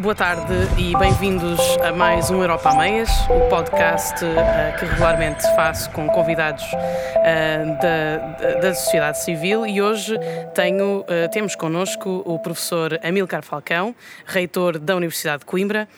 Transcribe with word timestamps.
Boa 0.00 0.14
tarde 0.14 0.54
e 0.78 0.96
bem-vindos 0.96 1.58
a 1.84 1.90
mais 1.92 2.30
um 2.30 2.40
Europa 2.40 2.70
a 2.70 2.76
Meias, 2.76 3.10
o 3.28 3.48
podcast 3.48 4.24
uh, 4.24 4.78
que 4.78 4.84
regularmente 4.84 5.42
faço 5.56 5.90
com 5.90 6.06
convidados 6.06 6.62
uh, 6.62 7.82
da, 7.82 8.60
da, 8.60 8.74
sociedade 8.74 9.20
civil 9.24 9.66
e 9.66 9.82
hoje 9.82 10.14
tenho, 10.54 11.00
uh, 11.00 11.28
temos 11.32 11.56
connosco 11.56 12.22
o 12.24 12.38
professor 12.38 13.00
Amilcar 13.02 13.42
Falcão, 13.42 13.92
reitor 14.24 14.78
da 14.78 14.94
Universidade 14.94 15.40
de 15.40 15.46
Coimbra. 15.46 15.88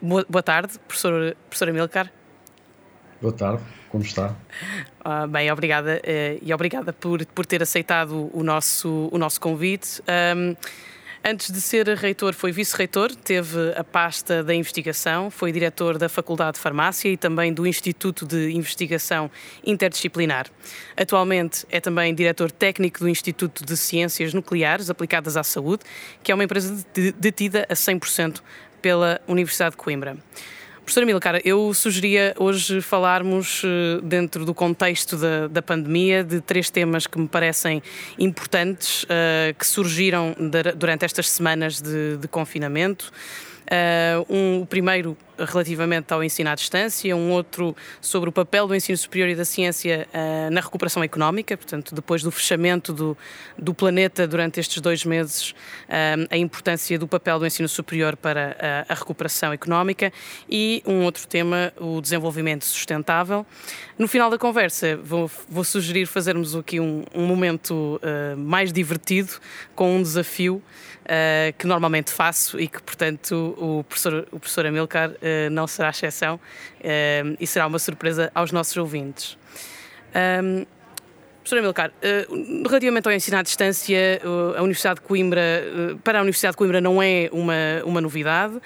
Boa, 0.00 0.24
boa, 0.28 0.42
tarde, 0.44 0.78
professor, 0.86 1.36
professor 1.48 1.68
Amilcar. 1.70 2.12
Boa 3.20 3.32
tarde, 3.32 3.62
como 3.88 4.04
está? 4.04 4.32
bem, 5.28 5.50
obrigada 5.50 6.00
e 6.40 6.54
obrigada 6.54 6.92
por, 6.92 7.26
por 7.26 7.44
ter 7.44 7.60
aceitado 7.60 8.30
o 8.32 8.44
nosso, 8.44 9.08
o 9.10 9.18
nosso 9.18 9.40
convite. 9.40 10.00
Um, 10.36 10.54
Antes 11.22 11.50
de 11.50 11.60
ser 11.60 11.86
reitor, 11.88 12.32
foi 12.32 12.50
vice-reitor, 12.50 13.14
teve 13.14 13.74
a 13.76 13.84
pasta 13.84 14.42
da 14.42 14.54
investigação, 14.54 15.30
foi 15.30 15.52
diretor 15.52 15.98
da 15.98 16.08
Faculdade 16.08 16.54
de 16.54 16.60
Farmácia 16.60 17.10
e 17.10 17.16
também 17.16 17.52
do 17.52 17.66
Instituto 17.66 18.24
de 18.24 18.50
Investigação 18.52 19.30
Interdisciplinar. 19.62 20.46
Atualmente 20.96 21.66
é 21.70 21.78
também 21.78 22.14
diretor 22.14 22.50
técnico 22.50 23.00
do 23.00 23.08
Instituto 23.08 23.66
de 23.66 23.76
Ciências 23.76 24.32
Nucleares 24.32 24.88
Aplicadas 24.88 25.36
à 25.36 25.42
Saúde, 25.42 25.82
que 26.22 26.32
é 26.32 26.34
uma 26.34 26.44
empresa 26.44 26.86
detida 27.18 27.66
a 27.68 27.74
100% 27.74 28.40
pela 28.80 29.20
Universidade 29.28 29.72
de 29.72 29.76
Coimbra. 29.76 30.16
Professora 30.84 31.06
Milcar, 31.06 31.40
eu 31.44 31.72
sugeria 31.72 32.34
hoje 32.38 32.80
falarmos, 32.80 33.62
eh, 33.64 34.00
dentro 34.02 34.44
do 34.44 34.52
contexto 34.52 35.16
da, 35.16 35.46
da 35.46 35.62
pandemia, 35.62 36.24
de 36.24 36.40
três 36.40 36.68
temas 36.68 37.06
que 37.06 37.18
me 37.18 37.28
parecem 37.28 37.82
importantes, 38.18 39.04
uh, 39.04 39.54
que 39.56 39.66
surgiram 39.66 40.34
de, 40.36 40.72
durante 40.72 41.04
estas 41.04 41.30
semanas 41.30 41.80
de, 41.80 42.16
de 42.16 42.26
confinamento. 42.26 43.12
Uh, 43.70 44.34
um, 44.34 44.60
o 44.62 44.66
primeiro 44.66 45.16
relativamente 45.46 46.12
ao 46.12 46.22
ensino 46.22 46.50
à 46.50 46.54
distância, 46.54 47.14
um 47.16 47.30
outro 47.30 47.76
sobre 48.00 48.28
o 48.28 48.32
papel 48.32 48.66
do 48.66 48.74
ensino 48.74 48.96
superior 48.96 49.28
e 49.28 49.34
da 49.34 49.44
ciência 49.44 50.06
uh, 50.12 50.50
na 50.50 50.60
recuperação 50.60 51.02
económica, 51.02 51.56
portanto, 51.56 51.94
depois 51.94 52.22
do 52.22 52.30
fechamento 52.30 52.92
do, 52.92 53.16
do 53.58 53.74
planeta 53.74 54.26
durante 54.26 54.60
estes 54.60 54.80
dois 54.80 55.04
meses, 55.04 55.50
uh, 55.50 56.26
a 56.30 56.36
importância 56.36 56.98
do 56.98 57.06
papel 57.06 57.38
do 57.38 57.46
ensino 57.46 57.68
superior 57.68 58.16
para 58.16 58.56
a, 58.88 58.92
a 58.92 58.94
recuperação 58.94 59.52
económica, 59.52 60.12
e 60.48 60.82
um 60.86 61.02
outro 61.02 61.26
tema, 61.26 61.72
o 61.78 62.00
desenvolvimento 62.00 62.64
sustentável. 62.64 63.46
No 63.98 64.08
final 64.08 64.30
da 64.30 64.38
conversa, 64.38 64.96
vou, 64.96 65.30
vou 65.48 65.64
sugerir 65.64 66.06
fazermos 66.06 66.56
aqui 66.56 66.80
um, 66.80 67.04
um 67.14 67.26
momento 67.26 68.00
mais 68.36 68.72
divertido, 68.72 69.32
com 69.74 69.96
um 69.96 70.02
desafio 70.02 70.62
uh, 71.10 71.52
que 71.58 71.66
normalmente 71.66 72.10
faço 72.10 72.58
e 72.60 72.68
que, 72.68 72.82
portanto, 72.82 73.54
o 73.58 73.84
professor, 73.84 74.26
o 74.30 74.38
professor 74.38 74.66
Amilcar 74.66 75.10
uh, 75.10 75.16
não 75.50 75.66
será 75.66 75.90
exceção 75.90 76.36
uh, 76.36 77.36
e 77.38 77.46
será 77.46 77.66
uma 77.66 77.78
surpresa 77.78 78.30
aos 78.34 78.52
nossos 78.52 78.76
ouvintes. 78.76 79.36
Um, 80.42 80.66
Professor 81.42 81.58
Amilcar, 81.58 81.90
relativamente 82.66 83.08
ao 83.08 83.12
ensino 83.14 83.38
à 83.38 83.42
distância, 83.42 84.20
a 84.56 84.60
Universidade 84.60 85.00
de 85.00 85.06
Coimbra, 85.06 85.40
para 86.04 86.18
a 86.18 86.22
Universidade 86.22 86.52
de 86.52 86.58
Coimbra 86.58 86.82
não 86.82 87.02
é 87.02 87.30
uma, 87.32 87.54
uma 87.84 88.00
novidade, 88.00 88.60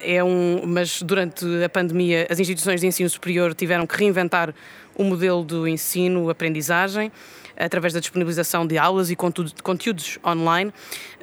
é 0.00 0.24
um, 0.24 0.62
mas 0.64 1.02
durante 1.02 1.44
a 1.62 1.68
pandemia 1.68 2.26
as 2.30 2.40
instituições 2.40 2.80
de 2.80 2.86
ensino 2.86 3.10
superior 3.10 3.54
tiveram 3.54 3.86
que 3.86 3.94
reinventar 3.94 4.54
o 4.96 5.04
modelo 5.04 5.44
do 5.44 5.68
ensino, 5.68 6.30
aprendizagem, 6.30 7.12
através 7.64 7.92
da 7.92 8.00
disponibilização 8.00 8.66
de 8.66 8.78
aulas 8.78 9.10
e 9.10 9.16
conteúdos 9.16 10.18
online. 10.24 10.72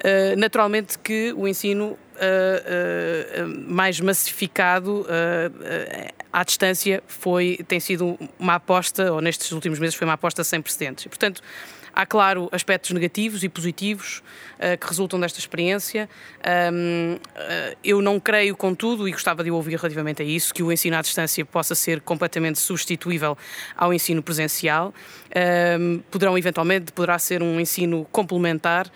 Eh, 0.02 0.36
naturalmente 0.36 0.98
que 0.98 1.32
o 1.36 1.46
ensino 1.46 1.98
Uh, 2.18 3.44
uh, 3.44 3.72
mais 3.72 4.00
massificado 4.00 5.06
à 6.32 6.42
distância 6.42 7.00
foi, 7.06 7.60
tem 7.68 7.78
sido 7.78 8.18
uma 8.36 8.56
aposta, 8.56 9.12
ou 9.12 9.20
nestes 9.20 9.52
últimos 9.52 9.78
meses 9.78 9.94
foi 9.94 10.04
uma 10.04 10.14
aposta 10.14 10.42
sem 10.42 10.60
precedentes. 10.60 11.06
Portanto, 11.06 11.40
Há, 12.00 12.06
claro, 12.06 12.48
aspectos 12.52 12.92
negativos 12.92 13.42
e 13.42 13.48
positivos 13.48 14.22
uh, 14.54 14.78
que 14.78 14.86
resultam 14.86 15.18
desta 15.18 15.40
experiência. 15.40 16.08
Um, 16.72 17.14
uh, 17.14 17.20
eh, 17.34 17.76
eu 17.82 18.00
não 18.00 18.20
creio, 18.20 18.56
contudo, 18.56 19.08
e 19.08 19.10
gostava 19.10 19.42
de 19.42 19.50
ouvir 19.50 19.74
relativamente 19.74 20.22
a 20.22 20.24
isso, 20.24 20.54
que 20.54 20.62
o 20.62 20.70
ensino 20.70 20.96
à 20.96 21.02
distância 21.02 21.44
possa 21.44 21.74
ser 21.74 22.00
completamente 22.00 22.60
substituível 22.60 23.36
ao 23.76 23.92
ensino 23.92 24.22
presencial. 24.22 24.94
Um, 25.76 25.98
poderão, 26.08 26.38
eventualmente, 26.38 26.92
poderá 26.92 27.18
ser 27.18 27.42
um 27.42 27.58
ensino 27.58 28.06
complementar, 28.12 28.88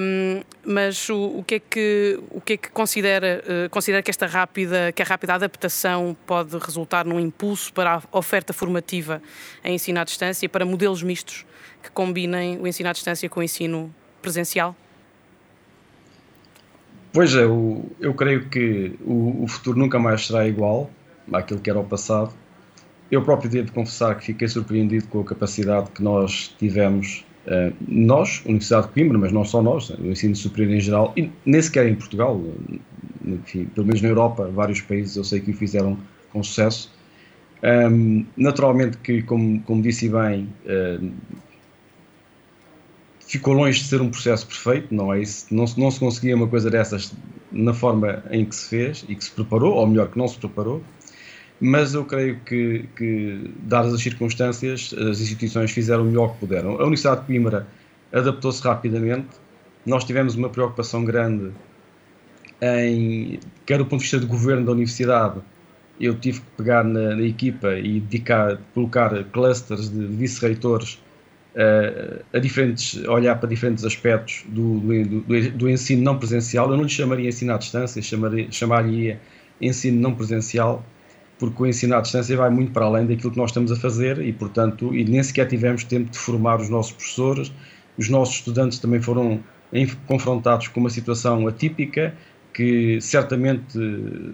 um, 0.00 0.40
mas 0.70 1.08
o, 1.08 1.38
o, 1.38 1.44
que 1.44 1.56
é 1.56 1.58
que, 1.58 2.20
o 2.30 2.40
que 2.40 2.52
é 2.52 2.56
que 2.56 2.70
considera, 2.70 3.42
uh, 3.44 3.70
considera 3.70 4.02
que 4.02 4.10
esta 4.10 4.26
rápida, 4.26 4.92
que 4.92 5.02
a 5.02 5.04
rápida 5.04 5.34
adaptação 5.34 6.16
pode 6.26 6.56
resultar 6.58 7.04
num 7.04 7.18
impulso 7.18 7.72
para 7.72 7.96
a 7.96 8.18
oferta 8.18 8.52
formativa 8.52 9.20
em 9.64 9.74
ensino 9.74 10.00
à 10.00 10.04
distância, 10.04 10.48
para 10.48 10.64
modelos 10.64 11.02
mistos 11.02 11.44
que 11.82 11.90
combinem 11.90 12.58
o 12.58 12.66
ensino 12.66 12.88
à 12.88 12.92
distância 12.92 13.28
com 13.28 13.40
o 13.40 13.42
ensino 13.42 13.92
presencial? 14.22 14.76
Pois 17.12 17.34
é, 17.34 17.42
eu, 17.42 17.90
eu 17.98 18.14
creio 18.14 18.48
que 18.48 18.94
o, 19.04 19.42
o, 19.42 19.48
futuro 19.48 19.76
nunca 19.76 19.98
mais 19.98 20.26
será 20.26 20.46
igual 20.46 20.88
àquilo 21.32 21.60
que 21.60 21.68
era 21.68 21.78
o 21.78 21.84
passado. 21.84 22.32
Eu 23.10 23.22
próprio 23.22 23.50
devo 23.50 23.72
confessar 23.72 24.16
que 24.16 24.26
fiquei 24.26 24.46
surpreendido 24.46 25.08
com 25.08 25.20
a 25.20 25.24
capacidade 25.24 25.90
que 25.90 26.02
nós 26.02 26.54
tivemos, 26.56 27.24
nós, 27.88 28.42
Universidade 28.44 28.88
de 28.88 28.92
Coimbra, 28.92 29.18
mas 29.18 29.32
não 29.32 29.44
só 29.44 29.62
nós, 29.62 29.90
o 29.90 30.06
ensino 30.06 30.36
superior 30.36 30.74
em 30.74 30.80
geral, 30.80 31.12
e 31.16 31.30
nem 31.44 31.60
sequer 31.60 31.88
em 31.88 31.94
Portugal, 31.94 32.40
enfim, 33.24 33.64
pelo 33.66 33.86
menos 33.86 34.02
na 34.02 34.08
Europa, 34.08 34.50
vários 34.52 34.80
países 34.80 35.16
eu 35.16 35.24
sei 35.24 35.40
que 35.40 35.50
o 35.50 35.54
fizeram 35.54 35.98
com 36.32 36.42
sucesso. 36.42 36.92
Um, 37.62 38.24
naturalmente 38.36 38.96
que, 38.98 39.22
como, 39.22 39.60
como 39.62 39.82
disse 39.82 40.08
bem, 40.08 40.48
uh, 40.64 41.12
ficou 43.26 43.54
longe 43.54 43.80
de 43.80 43.86
ser 43.86 44.00
um 44.00 44.10
processo 44.10 44.46
perfeito, 44.46 44.94
não 44.94 45.12
é 45.12 45.20
isso? 45.20 45.46
Não, 45.50 45.64
não 45.76 45.90
se 45.90 46.00
conseguia 46.00 46.34
uma 46.34 46.48
coisa 46.48 46.70
dessas 46.70 47.12
na 47.52 47.74
forma 47.74 48.24
em 48.30 48.44
que 48.44 48.54
se 48.54 48.68
fez 48.68 49.04
e 49.08 49.14
que 49.14 49.24
se 49.24 49.30
preparou, 49.30 49.74
ou 49.74 49.86
melhor, 49.86 50.08
que 50.08 50.18
não 50.18 50.26
se 50.26 50.38
preparou, 50.38 50.82
mas 51.60 51.94
eu 51.94 52.04
creio 52.04 52.40
que, 52.40 52.86
que 52.96 53.50
dadas 53.62 53.92
as 53.92 54.00
circunstâncias, 54.00 54.94
as 54.94 55.20
instituições 55.20 55.70
fizeram 55.70 56.02
o 56.02 56.06
melhor 56.06 56.32
que 56.32 56.38
puderam. 56.40 56.72
A 56.72 56.82
Universidade 56.82 57.20
de 57.20 57.26
Coimbra 57.26 57.66
adaptou-se 58.12 58.62
rapidamente, 58.62 59.28
nós 59.84 60.04
tivemos 60.04 60.34
uma 60.34 60.48
preocupação 60.48 61.04
grande 61.04 61.52
em, 62.62 63.38
quer 63.64 63.78
do 63.78 63.86
ponto 63.86 64.00
de 64.00 64.04
vista 64.04 64.18
do 64.18 64.26
governo 64.26 64.66
da 64.66 64.72
universidade, 64.72 65.40
eu 66.00 66.14
tive 66.14 66.40
que 66.40 66.46
pegar 66.56 66.82
na, 66.82 67.14
na 67.16 67.22
equipa 67.22 67.74
e 67.74 68.00
dedicar, 68.00 68.58
colocar 68.74 69.24
clusters 69.24 69.90
de 69.90 70.06
vice-reitores 70.06 70.94
uh, 71.54 72.24
a 72.32 72.38
diferentes, 72.38 72.96
olhar 73.06 73.36
para 73.36 73.48
diferentes 73.48 73.84
aspectos 73.84 74.44
do, 74.48 74.80
do, 74.80 75.20
do, 75.20 75.50
do, 75.50 75.68
ensino 75.68 76.02
não 76.02 76.18
presencial. 76.18 76.70
Eu 76.70 76.76
não 76.76 76.84
lhe 76.84 76.90
chamaria 76.90 77.28
ensino 77.28 77.52
à 77.52 77.58
distância, 77.58 78.00
chamaria, 78.00 78.50
chamaria 78.50 79.20
ensino 79.60 80.00
não 80.00 80.14
presencial, 80.14 80.84
porque 81.40 81.62
o 81.62 81.66
ensino 81.66 81.96
à 81.96 82.02
distância 82.02 82.36
vai 82.36 82.50
muito 82.50 82.70
para 82.70 82.84
além 82.84 83.06
daquilo 83.06 83.32
que 83.32 83.38
nós 83.38 83.48
estamos 83.48 83.72
a 83.72 83.76
fazer 83.76 84.20
e, 84.20 84.30
portanto, 84.30 84.94
e 84.94 85.02
nem 85.04 85.22
sequer 85.22 85.48
tivemos 85.48 85.82
tempo 85.82 86.10
de 86.10 86.18
formar 86.18 86.60
os 86.60 86.68
nossos 86.68 86.92
professores. 86.92 87.50
Os 87.96 88.10
nossos 88.10 88.36
estudantes 88.36 88.78
também 88.78 89.00
foram 89.00 89.40
confrontados 90.06 90.68
com 90.68 90.80
uma 90.80 90.90
situação 90.90 91.48
atípica 91.48 92.14
que 92.52 93.00
certamente 93.00 93.78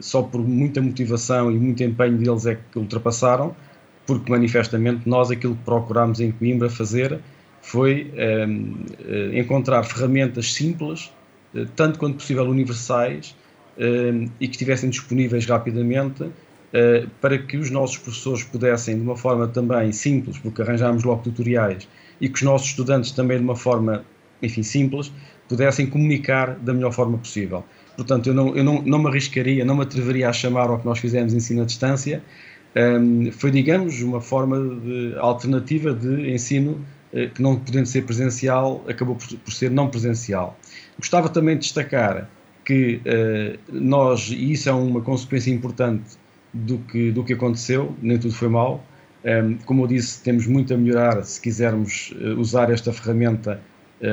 só 0.00 0.20
por 0.20 0.40
muita 0.40 0.82
motivação 0.82 1.52
e 1.52 1.54
muito 1.54 1.84
empenho 1.84 2.18
deles 2.18 2.44
é 2.44 2.56
que 2.56 2.78
ultrapassaram 2.78 3.54
porque 4.04 4.30
manifestamente 4.30 5.08
nós 5.08 5.30
aquilo 5.30 5.54
que 5.54 5.62
procurámos 5.62 6.20
em 6.20 6.32
Coimbra 6.32 6.68
fazer 6.68 7.20
foi 7.60 8.12
um, 8.48 8.74
eh, 9.06 9.40
encontrar 9.40 9.82
ferramentas 9.82 10.52
simples, 10.52 11.12
eh, 11.54 11.66
tanto 11.74 11.98
quanto 11.98 12.16
possível 12.16 12.44
universais, 12.44 13.34
um, 13.78 14.30
e 14.40 14.46
que 14.46 14.54
estivessem 14.54 14.88
disponíveis 14.88 15.44
rapidamente 15.46 16.30
para 17.20 17.38
que 17.38 17.56
os 17.56 17.70
nossos 17.70 17.96
professores 17.96 18.44
pudessem, 18.44 18.96
de 18.96 19.02
uma 19.02 19.16
forma 19.16 19.48
também 19.48 19.92
simples, 19.92 20.38
porque 20.38 20.62
arranjámos 20.62 21.04
logo 21.04 21.22
tutoriais, 21.22 21.88
e 22.20 22.28
que 22.28 22.34
os 22.34 22.42
nossos 22.42 22.68
estudantes 22.68 23.12
também 23.12 23.38
de 23.38 23.44
uma 23.44 23.56
forma, 23.56 24.04
enfim, 24.42 24.62
simples, 24.62 25.12
pudessem 25.48 25.86
comunicar 25.86 26.56
da 26.56 26.72
melhor 26.72 26.92
forma 26.92 27.18
possível. 27.18 27.64
Portanto, 27.96 28.26
eu 28.28 28.34
não, 28.34 28.54
eu 28.54 28.64
não, 28.64 28.82
não 28.82 28.98
me 28.98 29.08
arriscaria, 29.08 29.64
não 29.64 29.76
me 29.76 29.82
atreveria 29.82 30.28
a 30.28 30.32
chamar 30.32 30.68
ao 30.68 30.78
que 30.78 30.84
nós 30.84 30.98
fizemos 30.98 31.32
ensino 31.32 31.62
à 31.62 31.64
distância, 31.64 32.22
um, 32.76 33.32
foi, 33.32 33.50
digamos, 33.50 34.02
uma 34.02 34.20
forma 34.20 34.58
de, 34.58 35.14
alternativa 35.18 35.94
de 35.94 36.30
ensino 36.30 36.84
uh, 37.12 37.30
que, 37.30 37.40
não 37.40 37.56
podendo 37.56 37.86
ser 37.86 38.02
presencial, 38.02 38.84
acabou 38.86 39.16
por, 39.16 39.26
por, 39.38 39.52
ser 39.52 39.70
não 39.70 39.88
presencial. 39.88 40.58
Gostava 40.98 41.30
também 41.30 41.54
de 41.54 41.62
destacar 41.62 42.28
que 42.64 43.00
uh, 43.06 43.58
nós, 43.72 44.28
e 44.28 44.52
isso 44.52 44.68
é 44.68 44.72
uma 44.72 45.00
consequência 45.00 45.50
importante 45.50 46.18
do 46.52 46.78
que, 46.78 47.10
do 47.10 47.24
que 47.24 47.32
aconteceu, 47.32 47.94
nem 48.02 48.18
tudo 48.18 48.34
foi 48.34 48.48
mal. 48.48 48.84
Como 49.64 49.82
eu 49.82 49.86
disse, 49.88 50.22
temos 50.22 50.46
muito 50.46 50.72
a 50.72 50.76
melhorar 50.76 51.24
se 51.24 51.40
quisermos 51.40 52.14
uh, 52.20 52.38
usar 52.38 52.70
esta 52.70 52.92
ferramenta 52.92 53.60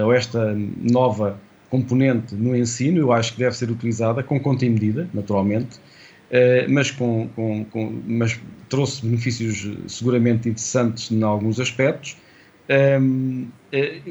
ou 0.04 0.12
esta 0.12 0.56
nova 0.82 1.40
componente 1.70 2.34
no 2.34 2.56
ensino, 2.56 2.98
eu 3.00 3.12
acho 3.12 3.34
que 3.34 3.40
deve 3.40 3.56
ser 3.56 3.70
utilizada 3.70 4.24
com 4.24 4.40
conta 4.40 4.66
e 4.66 4.70
medida, 4.70 5.08
naturalmente, 5.14 5.76
uh, 5.78 6.70
mas, 6.70 6.90
com, 6.90 7.28
com, 7.36 7.66
com, 7.66 8.02
mas 8.08 8.40
trouxe 8.70 9.06
benefícios 9.06 9.70
seguramente 9.88 10.50
interessantes 10.50 11.12
em 11.12 11.22
alguns 11.22 11.60
aspectos. 11.60 12.18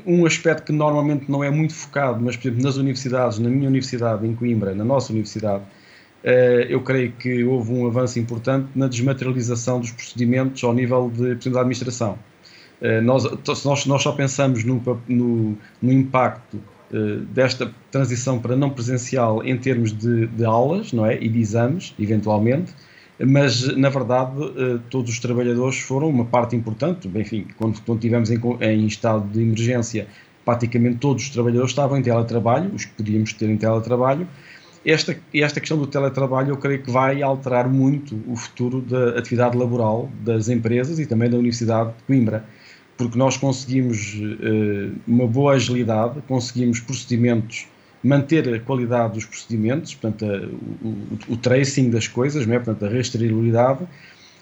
Um 0.07 0.27
aspecto 0.27 0.67
que 0.67 0.73
normalmente 0.73 1.29
não 1.29 1.43
é 1.43 1.51
muito 1.51 1.75
focado, 1.75 2.23
mas 2.23 2.37
por 2.37 2.49
exemplo 2.49 2.63
nas 2.65 2.77
universidades, 2.77 3.39
na 3.39 3.49
minha 3.49 3.67
universidade 3.67 4.27
em 4.27 4.35
Coimbra, 4.35 4.75
na 4.75 4.85
nossa 4.85 5.11
universidade, 5.11 5.65
eu 6.69 6.81
creio 6.81 7.13
que 7.13 7.45
houve 7.45 7.73
um 7.73 7.87
avanço 7.87 8.19
importante 8.19 8.69
na 8.75 8.87
desmaterialização 8.87 9.81
dos 9.81 9.91
procedimentos 9.91 10.63
ao 10.63 10.73
nível 10.73 11.11
de, 11.11 11.51
da 11.51 11.61
administração. 11.61 12.19
Nós, 13.03 13.25
nós, 13.65 13.87
nós 13.87 14.03
só 14.03 14.13
pensamos 14.13 14.65
no, 14.65 14.83
no, 15.09 15.57
no 15.81 15.93
impacto 15.93 16.61
desta 17.31 17.73
transição 17.91 18.39
para 18.39 18.55
não 18.55 18.71
presencial 18.71 19.43
em 19.45 19.57
termos 19.57 19.93
de, 19.93 20.27
de, 20.27 20.45
aulas 20.45 20.93
não 20.93 21.07
é? 21.07 21.17
e 21.21 21.29
de 21.29 21.41
exames, 21.41 21.95
eventualmente, 21.99 22.73
mas 23.19 23.77
na 23.77 23.89
verdade 23.89 24.33
todos 24.91 25.13
os 25.13 25.19
trabalhadores 25.19 25.79
foram 25.79 26.09
uma 26.09 26.25
parte 26.25 26.55
importante. 26.55 27.09
Enfim, 27.15 27.47
quando, 27.57 27.81
quando 27.83 27.99
estivemos 27.99 28.31
em, 28.31 28.39
em 28.61 28.87
estado 28.87 29.29
de 29.29 29.41
emergência, 29.41 30.07
praticamente 30.45 30.99
todos 30.99 31.25
os 31.25 31.31
trabalhadores 31.31 31.71
estavam 31.71 31.97
em 31.99 32.03
teletrabalho, 32.03 32.71
os 32.75 32.85
que 32.85 32.93
podíamos 32.93 33.33
ter 33.33 33.49
em 33.49 33.57
teletrabalho, 33.57 34.27
esta, 34.85 35.17
esta 35.33 35.61
questão 35.61 35.79
do 35.79 35.87
teletrabalho 35.87 36.51
eu 36.51 36.57
creio 36.57 36.83
que 36.83 36.91
vai 36.91 37.23
alterar 37.23 37.69
muito 37.69 38.21
o 38.27 38.37
futuro 38.37 38.81
da 38.81 39.19
atividade 39.19 39.57
laboral 39.57 40.11
das 40.21 40.49
empresas 40.49 40.99
e 40.99 41.07
também 41.07 41.31
da 41.31 41.37
Universidade 41.37 41.91
de 41.91 42.03
Coimbra, 42.05 42.45
porque 42.97 43.17
nós 43.17 43.37
conseguimos 43.37 44.15
uh, 44.15 44.93
uma 45.07 45.27
boa 45.27 45.55
agilidade, 45.55 46.21
conseguimos 46.27 46.81
procedimentos, 46.81 47.67
manter 48.03 48.53
a 48.53 48.59
qualidade 48.59 49.15
dos 49.15 49.25
procedimentos, 49.25 49.95
portanto, 49.95 50.25
a, 50.25 50.47
o, 50.85 51.35
o, 51.35 51.37
tracing 51.37 51.91
das 51.91 52.09
coisas, 52.09 52.47
não 52.47 52.55
é? 52.55 52.59
portanto, 52.59 52.85
a 52.85 52.95
rastreabilidade, 52.95 53.87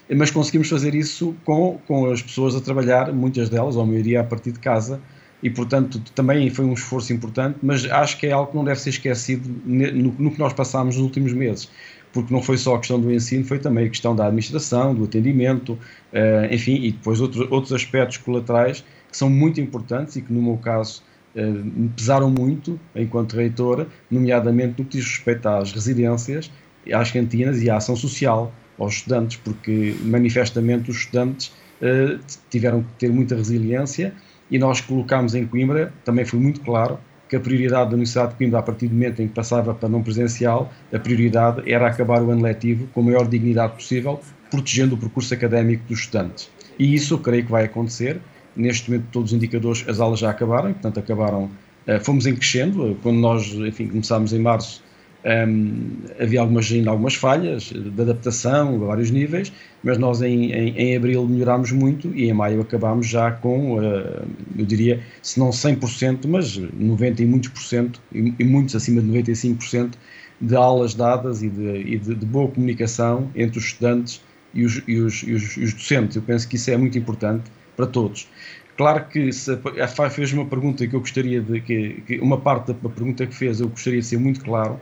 mas 0.09 0.31
conseguimos 0.31 0.67
fazer 0.67 0.95
isso 0.95 1.35
com, 1.45 1.79
com 1.87 2.11
as 2.11 2.21
pessoas 2.21 2.55
a 2.55 2.61
trabalhar, 2.61 3.13
muitas 3.13 3.49
delas, 3.49 3.75
ou 3.75 3.83
a 3.83 3.85
maioria, 3.85 4.21
a 4.21 4.23
partir 4.23 4.51
de 4.51 4.59
casa, 4.59 4.99
e, 5.43 5.49
portanto, 5.49 5.99
também 6.13 6.49
foi 6.49 6.65
um 6.65 6.73
esforço 6.73 7.11
importante, 7.11 7.57
mas 7.63 7.85
acho 7.85 8.17
que 8.17 8.27
é 8.27 8.31
algo 8.31 8.51
que 8.51 8.57
não 8.57 8.63
deve 8.63 8.79
ser 8.79 8.91
esquecido 8.91 9.49
no, 9.65 10.11
no 10.11 10.31
que 10.31 10.39
nós 10.39 10.53
passámos 10.53 10.95
nos 10.95 11.03
últimos 11.03 11.33
meses, 11.33 11.69
porque 12.13 12.31
não 12.33 12.41
foi 12.41 12.57
só 12.57 12.75
a 12.75 12.77
questão 12.77 12.99
do 12.99 13.11
ensino, 13.11 13.43
foi 13.43 13.57
também 13.57 13.85
a 13.85 13.89
questão 13.89 14.15
da 14.15 14.25
administração, 14.25 14.93
do 14.93 15.05
atendimento, 15.05 15.73
uh, 15.73 16.53
enfim, 16.53 16.75
e 16.83 16.91
depois 16.91 17.19
outros, 17.19 17.49
outros 17.49 17.73
aspectos 17.73 18.17
colaterais 18.17 18.83
que 19.09 19.17
são 19.17 19.29
muito 19.29 19.59
importantes 19.59 20.15
e 20.15 20.21
que, 20.21 20.31
no 20.31 20.41
meu 20.41 20.57
caso, 20.57 21.01
uh, 21.35 21.89
pesaram 21.95 22.29
muito 22.29 22.79
enquanto 22.95 23.35
reitora, 23.35 23.87
nomeadamente 24.11 24.75
no 24.77 24.85
que 24.85 24.97
diz 24.97 25.07
respeito 25.07 25.47
às 25.47 25.71
residências, 25.71 26.51
às 26.93 27.11
cantinas 27.11 27.61
e 27.61 27.69
à 27.69 27.77
ação 27.77 27.95
social 27.95 28.53
aos 28.77 28.95
estudantes, 28.95 29.37
porque 29.37 29.95
manifestamente 30.03 30.91
os 30.91 30.97
estudantes 30.97 31.47
uh, 31.81 32.19
tiveram 32.49 32.83
que 32.83 32.89
ter 32.99 33.11
muita 33.11 33.35
resiliência 33.35 34.13
e 34.51 34.59
nós 34.59 34.81
colocámos 34.81 35.33
em 35.33 35.47
Coimbra, 35.47 35.93
também 36.03 36.25
foi 36.25 36.39
muito 36.39 36.59
claro, 36.61 36.99
que 37.29 37.37
a 37.37 37.39
prioridade 37.39 37.85
da 37.85 37.93
Universidade 37.93 38.31
de 38.31 38.37
Coimbra, 38.37 38.59
a 38.59 38.61
partir 38.61 38.89
do 38.89 38.93
momento 38.93 39.21
em 39.21 39.27
que 39.29 39.33
passava 39.33 39.73
para 39.73 39.87
não 39.87 40.03
presencial, 40.03 40.69
a 40.93 40.99
prioridade 40.99 41.63
era 41.71 41.87
acabar 41.87 42.21
o 42.21 42.29
ano 42.29 42.41
letivo 42.41 42.87
com 42.87 42.99
a 42.99 43.03
maior 43.05 43.25
dignidade 43.25 43.73
possível, 43.73 44.19
protegendo 44.49 44.95
o 44.95 44.97
percurso 44.97 45.33
académico 45.33 45.85
dos 45.87 45.99
estudantes. 45.99 46.49
E 46.77 46.93
isso 46.93 47.13
eu 47.13 47.19
creio 47.19 47.45
que 47.45 47.51
vai 47.51 47.63
acontecer. 47.63 48.19
Neste 48.53 48.91
momento, 48.91 49.07
todos 49.13 49.31
os 49.31 49.37
indicadores, 49.37 49.85
as 49.87 50.01
aulas 50.01 50.19
já 50.19 50.29
acabaram, 50.29 50.73
portanto, 50.73 50.99
acabaram. 50.99 51.49
Eh, 51.87 51.99
fomos 52.01 52.25
em 52.25 52.35
crescendo, 52.35 52.97
quando 53.01 53.17
nós, 53.17 53.47
enfim, 53.53 53.87
começámos 53.87 54.33
em 54.33 54.39
março, 54.39 54.83
um, 55.23 55.97
havia 56.19 56.41
algumas, 56.41 56.71
ainda 56.71 56.89
algumas 56.89 57.13
falhas 57.13 57.63
de 57.63 58.01
adaptação 58.01 58.75
a 58.75 58.87
vários 58.87 59.11
níveis, 59.11 59.51
mas 59.83 59.97
nós 59.97 60.21
em, 60.21 60.51
em, 60.51 60.77
em 60.77 60.95
abril 60.95 61.27
melhorámos 61.27 61.71
muito 61.71 62.11
e 62.15 62.29
em 62.29 62.33
maio 62.33 62.61
acabámos 62.61 63.07
já 63.07 63.31
com, 63.31 63.77
uh, 63.77 64.25
eu 64.57 64.65
diria, 64.65 65.01
se 65.21 65.39
não 65.39 65.49
100%, 65.49 66.27
mas 66.27 66.57
90% 66.57 67.19
e 67.19 67.25
muitos 67.25 67.49
por 67.49 67.61
cento, 67.61 68.01
e, 68.11 68.43
muitos 68.43 68.75
acima 68.75 69.01
de 69.01 69.07
95% 69.07 69.91
de 70.39 70.55
aulas 70.55 70.95
dadas 70.95 71.43
e, 71.43 71.49
de, 71.49 71.81
e 71.81 71.99
de, 71.99 72.15
de, 72.15 72.25
boa 72.25 72.49
comunicação 72.49 73.29
entre 73.35 73.59
os 73.59 73.65
estudantes 73.65 74.21
e 74.53 74.65
os, 74.65 74.81
e, 74.87 74.97
os, 74.97 75.21
os, 75.21 75.57
os, 75.57 75.73
docentes. 75.73 76.15
Eu 76.15 76.23
penso 76.23 76.47
que 76.47 76.55
isso 76.55 76.71
é 76.71 76.77
muito 76.77 76.97
importante 76.97 77.43
para 77.77 77.85
todos. 77.85 78.27
Claro 78.75 79.05
que 79.05 79.31
se 79.31 79.51
a 79.79 79.87
FAI 79.87 80.09
fez 80.09 80.33
uma 80.33 80.45
pergunta 80.45 80.87
que 80.87 80.95
eu 80.95 80.99
gostaria 80.99 81.39
de. 81.39 81.61
Que, 81.61 82.01
que 82.07 82.19
uma 82.19 82.39
parte 82.39 82.73
da 82.73 82.89
pergunta 82.89 83.27
que 83.27 83.35
fez 83.35 83.59
eu 83.59 83.69
gostaria 83.69 83.99
de 83.99 84.05
ser 84.05 84.17
muito 84.17 84.43
claro 84.43 84.79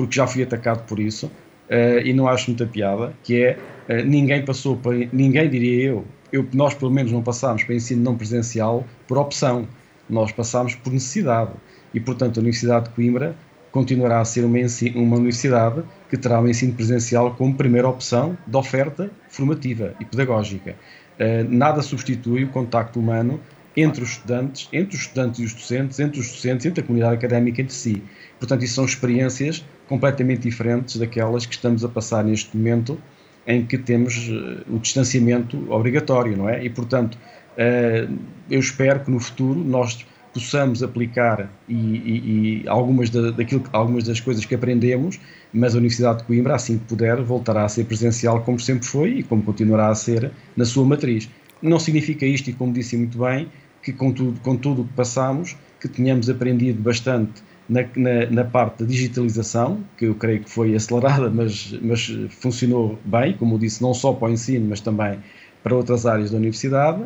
porque 0.00 0.16
já 0.16 0.26
fui 0.26 0.42
atacado 0.42 0.86
por 0.86 0.98
isso 0.98 1.26
uh, 1.26 2.00
e 2.02 2.10
não 2.14 2.26
acho 2.26 2.50
muita 2.50 2.64
piada, 2.66 3.12
que 3.22 3.42
é 3.42 3.58
uh, 3.86 4.02
ninguém 4.06 4.42
passou 4.42 4.78
para, 4.78 4.96
ninguém 5.12 5.50
diria 5.50 5.90
eu, 5.90 6.04
eu, 6.32 6.46
nós 6.54 6.72
pelo 6.72 6.90
menos 6.90 7.12
não 7.12 7.22
passámos 7.22 7.64
para 7.64 7.74
ensino 7.74 8.02
não 8.02 8.16
presencial 8.16 8.86
por 9.06 9.18
opção, 9.18 9.68
nós 10.08 10.32
passámos 10.32 10.74
por 10.74 10.90
necessidade 10.90 11.50
e 11.92 12.00
portanto 12.00 12.38
a 12.38 12.40
Universidade 12.40 12.86
de 12.88 12.94
Coimbra 12.94 13.36
continuará 13.70 14.20
a 14.20 14.24
ser 14.24 14.42
uma, 14.42 14.58
uma 14.94 15.16
universidade 15.16 15.82
que 16.08 16.16
terá 16.16 16.40
o 16.40 16.48
ensino 16.48 16.72
presencial 16.72 17.34
como 17.34 17.54
primeira 17.54 17.86
opção 17.86 18.38
de 18.46 18.56
oferta 18.56 19.10
formativa 19.28 19.94
e 20.00 20.04
pedagógica. 20.06 20.74
Uh, 21.18 21.46
nada 21.46 21.82
substitui 21.82 22.44
o 22.44 22.48
contacto 22.48 22.98
humano 22.98 23.38
entre 23.76 24.02
os 24.02 24.12
estudantes, 24.12 24.66
entre 24.72 24.96
os 24.96 25.02
estudantes 25.02 25.40
e 25.40 25.44
os 25.44 25.52
docentes, 25.52 26.00
entre 26.00 26.20
os 26.20 26.32
docentes, 26.32 26.66
entre 26.66 26.82
a 26.82 26.86
comunidade 26.86 27.14
académica 27.14 27.60
entre 27.60 27.74
si. 27.74 28.02
Portanto, 28.38 28.64
isso 28.64 28.74
são 28.74 28.84
experiências 28.84 29.64
completamente 29.90 30.42
diferentes 30.42 30.96
daquelas 30.96 31.44
que 31.44 31.52
estamos 31.52 31.84
a 31.84 31.88
passar 31.88 32.22
neste 32.22 32.56
momento 32.56 32.96
em 33.44 33.66
que 33.66 33.76
temos 33.76 34.28
uh, 34.28 34.62
o 34.72 34.78
distanciamento 34.78 35.66
obrigatório, 35.68 36.36
não 36.36 36.48
é? 36.48 36.64
E, 36.64 36.70
portanto, 36.70 37.16
uh, 37.16 38.18
eu 38.48 38.60
espero 38.60 39.00
que 39.00 39.10
no 39.10 39.18
futuro 39.18 39.58
nós 39.58 40.06
possamos 40.32 40.80
aplicar 40.80 41.50
e, 41.68 41.74
e, 41.74 42.62
e 42.62 42.68
algumas, 42.68 43.10
da, 43.10 43.32
daquilo, 43.32 43.64
algumas 43.72 44.04
das 44.04 44.20
coisas 44.20 44.44
que 44.44 44.54
aprendemos, 44.54 45.18
mas 45.52 45.74
a 45.74 45.78
Universidade 45.78 46.18
de 46.18 46.24
Coimbra, 46.24 46.54
assim 46.54 46.78
que 46.78 46.84
puder, 46.84 47.20
voltará 47.20 47.64
a 47.64 47.68
ser 47.68 47.84
presencial 47.84 48.42
como 48.42 48.60
sempre 48.60 48.86
foi 48.86 49.18
e 49.18 49.22
como 49.24 49.42
continuará 49.42 49.88
a 49.88 49.94
ser 49.96 50.30
na 50.56 50.64
sua 50.64 50.84
matriz. 50.84 51.28
Não 51.60 51.80
significa 51.80 52.24
isto, 52.24 52.48
e 52.48 52.52
como 52.52 52.72
disse 52.72 52.96
muito 52.96 53.18
bem, 53.18 53.48
que 53.82 53.92
com 53.92 54.12
tudo, 54.12 54.38
com 54.40 54.56
tudo 54.56 54.82
o 54.82 54.84
que 54.84 54.92
passamos, 54.92 55.56
que 55.80 55.88
tenhamos 55.88 56.30
aprendido 56.30 56.80
bastante 56.80 57.42
na, 57.70 57.82
na, 57.96 58.30
na, 58.30 58.44
parte 58.44 58.80
da 58.80 58.86
digitalização, 58.86 59.80
que 59.96 60.06
eu 60.06 60.14
creio 60.14 60.40
que 60.42 60.50
foi 60.50 60.74
acelerada, 60.74 61.30
mas, 61.32 61.72
mas 61.80 62.12
funcionou 62.30 62.98
bem, 63.04 63.34
como 63.34 63.54
eu 63.54 63.58
disse, 63.58 63.80
não 63.80 63.94
só 63.94 64.12
para 64.12 64.28
o 64.28 64.32
ensino, 64.32 64.68
mas 64.68 64.80
também 64.80 65.18
para 65.62 65.74
outras 65.74 66.04
áreas 66.04 66.30
da 66.30 66.36
universidade, 66.36 67.04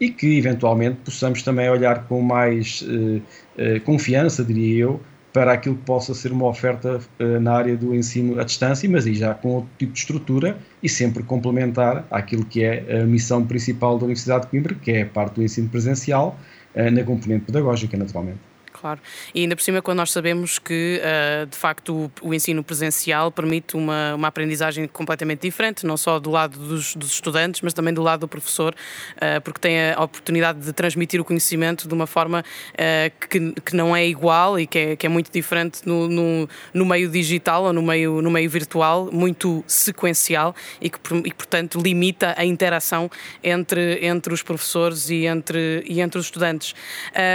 e 0.00 0.10
que 0.10 0.38
eventualmente 0.38 0.96
possamos 1.04 1.42
também 1.42 1.68
olhar 1.68 2.06
com 2.06 2.22
mais 2.22 2.84
eh, 2.88 3.20
eh, 3.58 3.80
confiança, 3.80 4.44
diria 4.44 4.84
eu, 4.84 5.00
para 5.32 5.52
aquilo 5.52 5.76
que 5.76 5.84
possa 5.84 6.14
ser 6.14 6.32
uma 6.32 6.46
oferta 6.46 7.00
eh, 7.18 7.38
na 7.38 7.52
área 7.52 7.76
do 7.76 7.94
ensino 7.94 8.40
à 8.40 8.44
distância, 8.44 8.88
mas 8.88 9.06
aí 9.06 9.14
já 9.14 9.34
com 9.34 9.50
outro 9.56 9.70
tipo 9.78 9.92
de 9.92 9.98
estrutura 9.98 10.58
e 10.82 10.88
sempre 10.88 11.22
complementar 11.22 12.06
aquilo 12.10 12.44
que 12.44 12.62
é 12.62 13.02
a 13.02 13.04
missão 13.04 13.44
principal 13.46 13.98
da 13.98 14.04
Universidade 14.04 14.44
de 14.44 14.48
Coimbra, 14.48 14.74
que 14.74 14.90
é 14.90 15.02
a 15.02 15.06
parte 15.06 15.34
do 15.34 15.42
ensino 15.42 15.68
presencial, 15.68 16.38
eh, 16.74 16.90
na 16.90 17.04
componente 17.04 17.44
pedagógica, 17.44 17.96
naturalmente. 17.96 18.40
Claro. 18.80 19.00
E 19.34 19.40
ainda 19.40 19.56
por 19.56 19.62
cima, 19.62 19.82
quando 19.82 19.98
nós 19.98 20.12
sabemos 20.12 20.58
que, 20.58 21.00
uh, 21.02 21.46
de 21.46 21.56
facto, 21.56 22.10
o, 22.22 22.28
o, 22.28 22.34
ensino 22.34 22.62
presencial 22.62 23.32
permite 23.32 23.76
uma, 23.76 24.14
uma 24.14 24.28
aprendizagem 24.28 24.86
completamente 24.86 25.40
diferente, 25.40 25.84
não 25.84 25.96
só 25.96 26.20
do 26.20 26.30
lado 26.30 26.56
dos, 26.56 26.94
dos 26.94 27.10
estudantes, 27.10 27.60
mas 27.60 27.74
também 27.74 27.92
do 27.92 28.02
lado 28.02 28.20
do 28.20 28.28
professor, 28.28 28.72
uh, 29.16 29.40
porque 29.42 29.58
tem 29.58 29.90
a 29.90 30.00
oportunidade 30.00 30.60
de 30.60 30.72
transmitir 30.72 31.20
o 31.20 31.24
conhecimento 31.24 31.88
de 31.88 31.94
uma 31.94 32.06
forma 32.06 32.44
uh, 32.74 33.28
que, 33.28 33.52
que 33.62 33.74
não 33.74 33.96
é 33.96 34.06
igual 34.06 34.60
e 34.60 34.66
que 34.66 34.78
é, 34.78 34.96
que 34.96 35.06
é 35.06 35.08
muito 35.08 35.32
diferente 35.32 35.80
no, 35.84 36.06
no, 36.06 36.48
no, 36.72 36.86
meio 36.86 37.08
digital 37.08 37.64
ou 37.64 37.72
no 37.72 37.82
meio, 37.82 38.22
no 38.22 38.30
meio 38.30 38.48
virtual, 38.48 39.10
muito 39.12 39.64
sequencial 39.66 40.54
e 40.80 40.88
que, 40.88 40.98
e, 41.24 41.32
portanto, 41.32 41.80
limita 41.80 42.32
a 42.38 42.44
interação 42.44 43.10
entre, 43.42 44.06
entre 44.06 44.32
os 44.32 44.42
professores 44.42 45.10
e 45.10 45.26
entre, 45.26 45.82
e 45.84 46.00
entre 46.00 46.18
os 46.20 46.26
estudantes. 46.26 46.76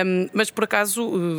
Um, 0.06 0.30
mas, 0.32 0.50
por 0.50 0.64
acaso, 0.64 1.33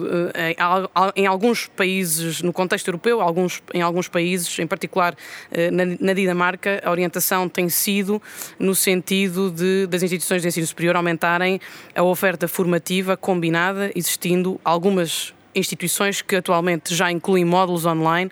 em, 1.17 1.27
alguns 1.27 1.67
países, 1.67 2.43
no 2.43 2.53
contexto 2.53 2.89
europeu, 2.89 3.21
alguns, 3.21 3.63
em 3.73 3.83
alguns 3.83 4.09
países, 4.09 4.59
em 4.59 4.67
particular 4.67 5.17
eh, 5.51 5.71
na, 5.71 6.13
Dinamarca, 6.13 6.81
a 6.85 6.91
orientação 6.91 7.49
tem 7.49 7.69
sido 7.69 8.21
no 8.59 8.75
sentido 8.75 9.51
de, 9.51 9.87
das 9.87 10.03
instituições 10.03 10.43
de 10.43 10.49
ensino 10.49 10.67
superior 10.67 10.97
aumentarem 10.97 11.61
a 11.95 12.03
oferta 12.03 12.47
formativa 12.49 13.17
combinada, 13.17 13.91
existindo 13.95 14.61
algumas 14.65 15.35
instituições 15.55 16.23
que 16.23 16.37
atualmente 16.37 16.95
já 16.95 17.11
incluem 17.11 17.45
módulos 17.45 17.87
online 17.87 18.31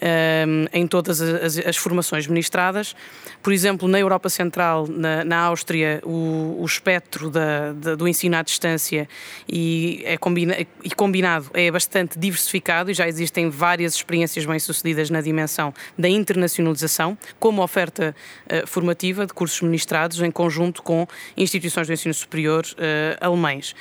um, 0.00 0.66
em 0.72 0.86
todas 0.86 1.20
as, 1.20 1.58
as, 1.58 1.76
formações 1.76 2.26
ministradas. 2.26 2.94
Por 3.42 3.52
exemplo, 3.52 3.88
na 3.88 3.98
Europa 3.98 4.28
Central, 4.28 4.86
na, 4.88 5.24
na 5.24 5.38
Áustria, 5.40 6.00
o, 6.04 6.58
o 6.60 6.64
espectro 6.64 7.30
da, 7.30 7.72
da, 7.72 7.94
do 7.94 8.06
ensino 8.06 8.36
à 8.36 8.42
distância 8.42 9.08
e, 9.48 10.02
é 10.04 10.16
combina, 10.16 10.56
e 10.82 10.90
combinado 10.90 11.50
é 11.54 11.70
bastante 11.70 12.18
diversificado 12.18 12.90
e 12.90 12.94
já 12.94 13.08
existem 13.08 13.50
várias 13.50 13.94
experiências 13.94 14.44
bem-sucedidas 14.46 15.10
na 15.10 15.20
dimensão 15.20 15.74
da 15.98 16.08
internacionalização, 16.08 17.16
como 17.38 17.62
oferta 17.62 18.14
uh, 18.46 18.66
formativa 18.66 19.26
de 19.26 19.32
cursos 19.32 19.60
ministrados 19.60 20.20
em 20.20 20.30
conjunto 20.30 20.82
com 20.82 21.06
instituições 21.36 21.86
do 21.86 21.92
ensino 21.92 22.14
superior 22.14 22.64
uh, 22.64 23.24
alemães. 23.24 23.74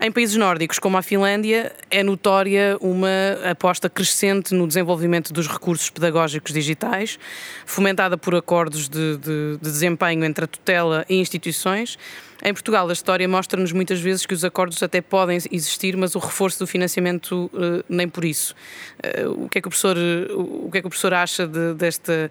Em 0.00 0.10
países 0.10 0.36
nórdicos, 0.36 0.78
como 0.78 0.96
a 0.96 1.02
Finlândia, 1.02 1.72
é 1.90 2.02
notória 2.02 2.76
uma 2.80 3.08
aposta 3.50 3.88
crescente 3.88 4.52
no 4.52 4.66
desenvolvimento 4.66 5.32
dos 5.32 5.46
recursos 5.46 5.88
pedagógicos 5.88 6.52
digitais, 6.52 7.18
fomentada 7.64 8.18
por 8.18 8.34
acordos 8.34 8.88
de, 8.88 9.16
de, 9.16 9.56
de 9.56 9.70
desempenho 9.70 10.24
entre 10.24 10.44
a 10.44 10.48
tutela 10.48 11.06
e 11.08 11.16
instituições 11.16 11.96
em 12.44 12.52
Portugal, 12.52 12.86
a 12.90 12.92
história 12.92 13.26
mostra-nos 13.26 13.72
muitas 13.72 13.98
vezes 13.98 14.26
que 14.26 14.34
os 14.34 14.44
acordos 14.44 14.82
até 14.82 15.00
podem 15.00 15.38
existir, 15.50 15.96
mas 15.96 16.14
o 16.14 16.18
reforço 16.18 16.58
do 16.58 16.66
financiamento 16.66 17.50
uh, 17.54 17.82
nem 17.88 18.06
por 18.06 18.22
isso. 18.22 18.54
Uh, 19.02 19.44
o, 19.44 19.48
que 19.48 19.58
é 19.58 19.60
que 19.62 19.66
o, 19.66 19.70
professor, 19.70 19.96
uh, 19.96 20.66
o 20.66 20.70
que 20.70 20.76
é 20.76 20.80
que 20.82 20.86
o 20.86 20.90
professor 20.90 21.14
acha 21.14 21.46
de, 21.46 21.72
deste, 21.72 22.30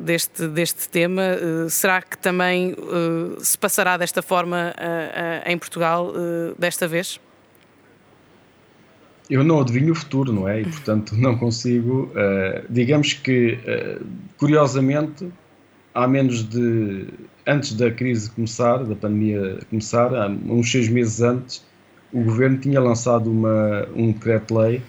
deste, 0.00 0.48
deste 0.48 0.88
tema? 0.88 1.22
será 1.68 2.00
que 2.00 2.16
também 2.16 2.74
se 3.40 3.58
passará 3.58 3.96
desta 3.96 4.22
forma 4.22 4.74
em 5.44 5.58
Portugal 5.58 6.12
desta 6.58 6.88
vez? 6.88 7.20
Eu 9.28 9.42
não 9.44 9.60
adivinho 9.60 9.92
o 9.92 9.94
futuro, 9.94 10.32
não 10.32 10.48
é? 10.48 10.60
E, 10.60 10.64
portanto, 10.64 11.14
não 11.18 11.36
consigo. 11.36 12.10
digamos 12.70 13.12
que, 13.12 13.58
curiosamente, 14.38 15.28
há 15.92 16.06
menos 16.06 16.48
de 16.48 17.06
antes 17.46 17.74
da 17.74 17.90
crise 17.90 18.30
começar, 18.30 18.84
da 18.84 18.94
pandemia 18.94 19.58
começar, 19.70 20.10
uns 20.46 20.70
seis 20.70 20.88
meses 20.88 21.20
antes, 21.20 21.64
o 22.12 22.22
governo 22.22 22.58
tinha 22.58 22.80
lançado 22.80 23.30
uma, 23.30 23.88
um 23.94 24.12
decreto-lei 24.12 24.80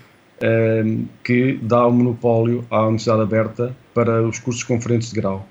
um, 0.42 0.46
ehm, 0.46 1.06
que 1.24 1.60
dá 1.62 1.86
o 1.86 1.90
um 1.90 1.94
monopólio 1.94 2.66
à 2.70 2.84
Universidade 2.84 3.22
Aberta 3.22 3.76
para 3.94 4.22
os 4.22 4.40
cursos 4.40 4.64
conferentes 4.64 5.10
de 5.10 5.16
grau. 5.16 5.48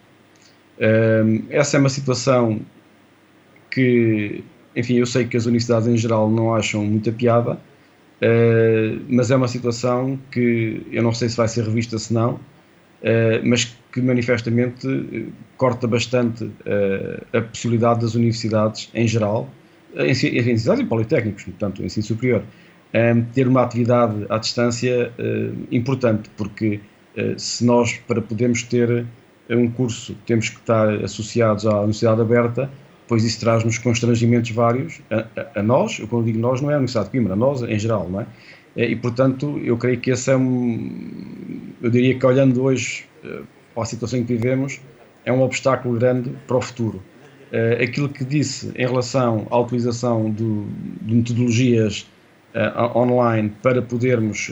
Um, 0.79 0.85
ehm, 0.85 1.45
essa 1.51 1.77
é 1.77 1.81
uma 1.81 1.89
situação 1.89 2.61
que, 3.75 4.45
enfim, 4.77 4.95
eu 4.95 5.07
sei 5.07 5.27
que 5.27 5.37
as 5.37 5.47
universidades 5.47 5.89
em 5.89 5.97
geral 5.97 6.31
não 6.31 6.55
acham 6.55 6.85
muita 6.85 7.11
piada, 7.11 7.55
uh, 7.55 9.01
mas 9.09 9.33
é 9.33 9.37
uma 9.37 9.49
situação 9.49 10.17
que 10.31 10.87
eu 10.93 11.03
não 11.03 11.13
sei 11.13 11.29
se 11.29 11.37
vai 11.37 11.49
ser 11.49 11.65
revista 11.65 11.99
se 11.99 12.15
não, 12.15 12.39
mas 13.45 13.77
que 13.93 14.01
manifestamente 14.01 14.89
eh, 14.89 15.31
corta 15.57 15.87
bastante 15.87 16.45
uh, 16.45 17.37
a 17.37 17.43
possibilidade 17.43 18.01
das 18.01 18.15
universidades 18.15 18.91
em 18.95 19.07
geral, 19.07 19.49
em, 19.95 20.13
universidades 20.41 20.83
e 20.83 20.87
politécnicos, 20.87 21.45
portanto, 21.45 21.85
ensino 21.85 22.05
superior, 22.05 22.43
ter 23.33 23.47
uma 23.49 23.63
atividade 23.63 24.25
à 24.29 24.39
distância 24.39 25.13
importante, 25.71 26.31
porque 26.37 26.81
se 27.37 27.65
nós, 27.65 27.99
para 28.07 28.23
podermos 28.23 28.63
ter 28.63 29.05
um 29.51 29.69
curso, 29.69 30.17
temos 30.27 30.49
que 30.49 30.61
estar 30.61 30.89
associados 31.03 31.67
à 31.67 31.79
Universidade 31.79 32.21
Aberta, 32.21 32.71
pois 33.09 33.25
isso 33.25 33.41
traz-nos 33.41 33.79
constrangimentos 33.79 34.51
vários, 34.51 35.01
a, 35.11 35.27
a, 35.41 35.61
a, 35.61 35.63
nós, 35.63 35.99
quando 36.09 36.27
digo 36.27 36.39
nós, 36.39 36.61
não 36.61 36.71
é 36.71 36.75
a 36.75 36.77
Universidade 36.77 37.07
de 37.07 37.13
Coimbra, 37.13 37.35
a 37.35 37.37
nós 37.37 37.63
em 37.63 37.79
geral, 37.79 38.09
não 38.09 38.21
é? 38.21 38.27
E, 38.77 38.97
portanto, 38.97 39.59
eu 39.63 39.77
creio 39.77 40.01
que 40.01 40.11
esse 40.11 40.31
é 40.31 40.37
um. 40.37 41.73
Eu 41.81 41.91
diria 41.91 42.19
que 42.19 42.27
olhando 42.27 42.63
hoje 42.63 43.07
ou 43.75 43.83
a 43.83 43.87
situação 43.87 44.19
em 44.19 44.25
que 44.25 44.35
vivemos, 44.35 44.81
é 45.25 45.33
um 45.33 45.43
obstáculo 45.43 45.99
grande 45.99 46.31
para 46.47 46.57
o 46.57 46.61
futuro. 46.61 47.03
Uh, 47.53 47.83
aquilo 47.83 48.09
que 48.09 48.25
disse 48.25 48.73
em 48.75 48.87
relação 48.87 49.47
à 49.51 49.59
utilização 49.59 50.31
do, 50.31 50.67
de 51.03 51.15
metodologias 51.15 52.07
uh, 52.55 52.99
online 52.99 53.53
para 53.63 53.81
podermos 53.83 54.51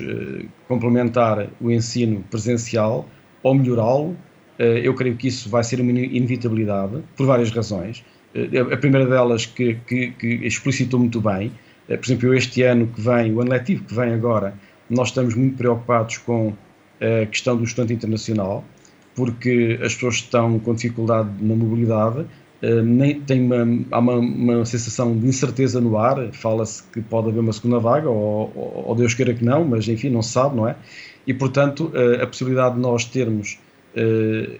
complementar 0.68 1.48
o 1.60 1.70
ensino 1.70 2.24
presencial 2.30 3.08
ou 3.42 3.54
melhorá-lo, 3.54 4.16
eu 4.58 4.94
creio 4.94 5.16
que 5.16 5.26
isso 5.26 5.48
vai 5.48 5.64
ser 5.64 5.80
uma 5.80 5.90
inevitabilidade, 5.90 7.02
por 7.16 7.26
várias 7.26 7.50
razões. 7.50 8.04
a 8.70 8.76
primeira 8.76 9.08
delas 9.08 9.44
que, 9.44 9.74
que, 9.86 10.12
que 10.12 10.26
explicitou 10.46 11.00
muito 11.00 11.20
bem, 11.20 11.50
por 11.86 12.04
exemplo, 12.04 12.34
este 12.34 12.62
ano 12.62 12.86
que 12.86 13.00
vem, 13.00 13.32
o 13.32 13.40
ano 13.40 13.50
letivo 13.50 13.84
que 13.84 13.94
vem 13.94 14.12
agora, 14.12 14.54
nós 14.88 15.08
estamos 15.08 15.34
muito 15.34 15.56
preocupados 15.56 16.18
com 16.18 16.52
a 17.00 17.26
questão 17.26 17.56
do 17.56 17.64
estudante 17.64 17.94
internacional, 17.94 18.64
porque 19.14 19.78
as 19.82 19.94
pessoas 19.94 20.16
estão 20.16 20.58
com 20.58 20.74
dificuldade 20.74 21.28
na 21.40 21.54
mobilidade, 21.54 22.20
uh, 22.20 22.82
nem, 22.82 23.20
tem 23.20 23.42
uma, 23.42 23.84
há 23.90 23.98
uma, 23.98 24.14
uma, 24.14 24.64
sensação 24.64 25.18
de 25.18 25.26
incerteza 25.26 25.80
no 25.80 25.98
ar, 25.98 26.32
fala-se 26.32 26.82
que 26.84 27.00
pode 27.00 27.28
haver 27.28 27.40
uma 27.40 27.52
segunda 27.52 27.78
vaga, 27.78 28.08
ou, 28.08 28.52
ou, 28.54 28.84
ou, 28.86 28.94
Deus 28.94 29.14
queira 29.14 29.34
que 29.34 29.44
não, 29.44 29.64
mas 29.64 29.88
enfim, 29.88 30.10
não 30.10 30.22
se 30.22 30.30
sabe, 30.30 30.56
não 30.56 30.68
é? 30.68 30.76
E 31.26 31.34
portanto, 31.34 31.92
a 32.20 32.26
possibilidade 32.26 32.74
de 32.74 32.80
nós 32.80 33.04
termos 33.04 33.56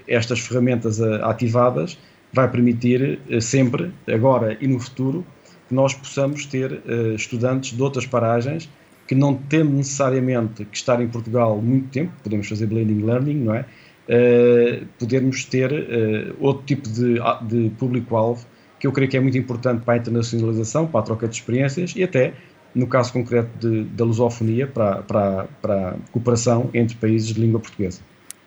estas 0.07 0.39
ferramentas 0.39 1.01
ativadas 1.01 1.99
vai 2.33 2.49
permitir 2.49 3.19
sempre, 3.41 3.91
agora 4.07 4.57
e 4.61 4.69
no 4.69 4.79
futuro, 4.79 5.27
que 5.73 5.77
nós 5.77 5.95
possamos 5.95 6.45
ter 6.45 6.83
estudantes 7.17 7.75
de 7.75 7.83
outras 7.83 8.05
paragens 8.05 8.69
que 9.09 9.15
não 9.15 9.35
tendo 9.35 9.71
necessariamente 9.71 10.67
que 10.67 10.77
estar 10.77 11.01
em 11.01 11.09
Portugal 11.09 11.61
muito 11.61 11.89
tempo, 11.89 12.13
podemos 12.23 12.47
fazer 12.47 12.67
blending 12.67 13.03
learning, 13.03 13.37
não 13.37 13.55
é? 13.55 13.65
uh, 14.09 14.87
podermos 14.99 15.45
ter 15.45 15.73
uh, 15.73 16.37
outro 16.39 16.65
tipo 16.67 16.89
de, 16.89 17.15
de 17.43 17.71
público-alvo 17.79 18.47
que 18.79 18.87
eu 18.87 18.93
creio 18.93 19.11
que 19.11 19.17
é 19.17 19.21
muito 19.21 19.39
importante 19.39 19.83
para 19.85 19.95
a 19.95 19.97
internacionalização, 19.97 20.87
para 20.87 21.01
a 21.01 21.03
troca 21.05 21.29
de 21.29 21.37
experiências 21.37 21.95
e 21.95 22.03
até, 22.03 22.35
no 22.75 22.87
caso 22.87 23.13
concreto 23.13 23.51
de, 23.59 23.85
da 23.85 24.05
lusofonia, 24.05 24.67
para, 24.67 25.03
para, 25.03 25.45
para 25.61 25.91
a 25.91 25.95
cooperação 26.11 26.69
entre 26.75 26.97
países 26.97 27.29
de 27.29 27.41
língua 27.41 27.61
portuguesa. 27.61 28.01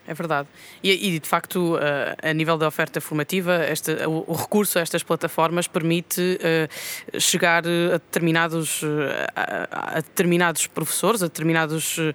É 0.08 0.14
verdade. 0.14 0.48
E, 0.84 1.16
e, 1.16 1.20
de 1.20 1.28
facto, 1.28 1.80
a 2.22 2.34
nível 2.34 2.58
da 2.58 2.68
oferta 2.68 3.02
formativa, 3.02 3.66
este, 3.66 3.92
o, 4.06 4.24
o, 4.28 4.34
recurso 4.34 4.78
a 4.78 4.82
estas 4.82 5.02
plataformas 5.02 5.68
permite 5.68 6.22
uh, 6.22 7.20
chegar 7.20 7.64
a 7.66 7.94
determinados, 7.94 8.84
a, 9.36 9.98
a, 9.98 10.02
determinados 10.02 10.68
professores, 10.68 11.24
a 11.24 11.26
determinados 11.26 11.98
uh, 11.98 12.12
uh, 12.12 12.14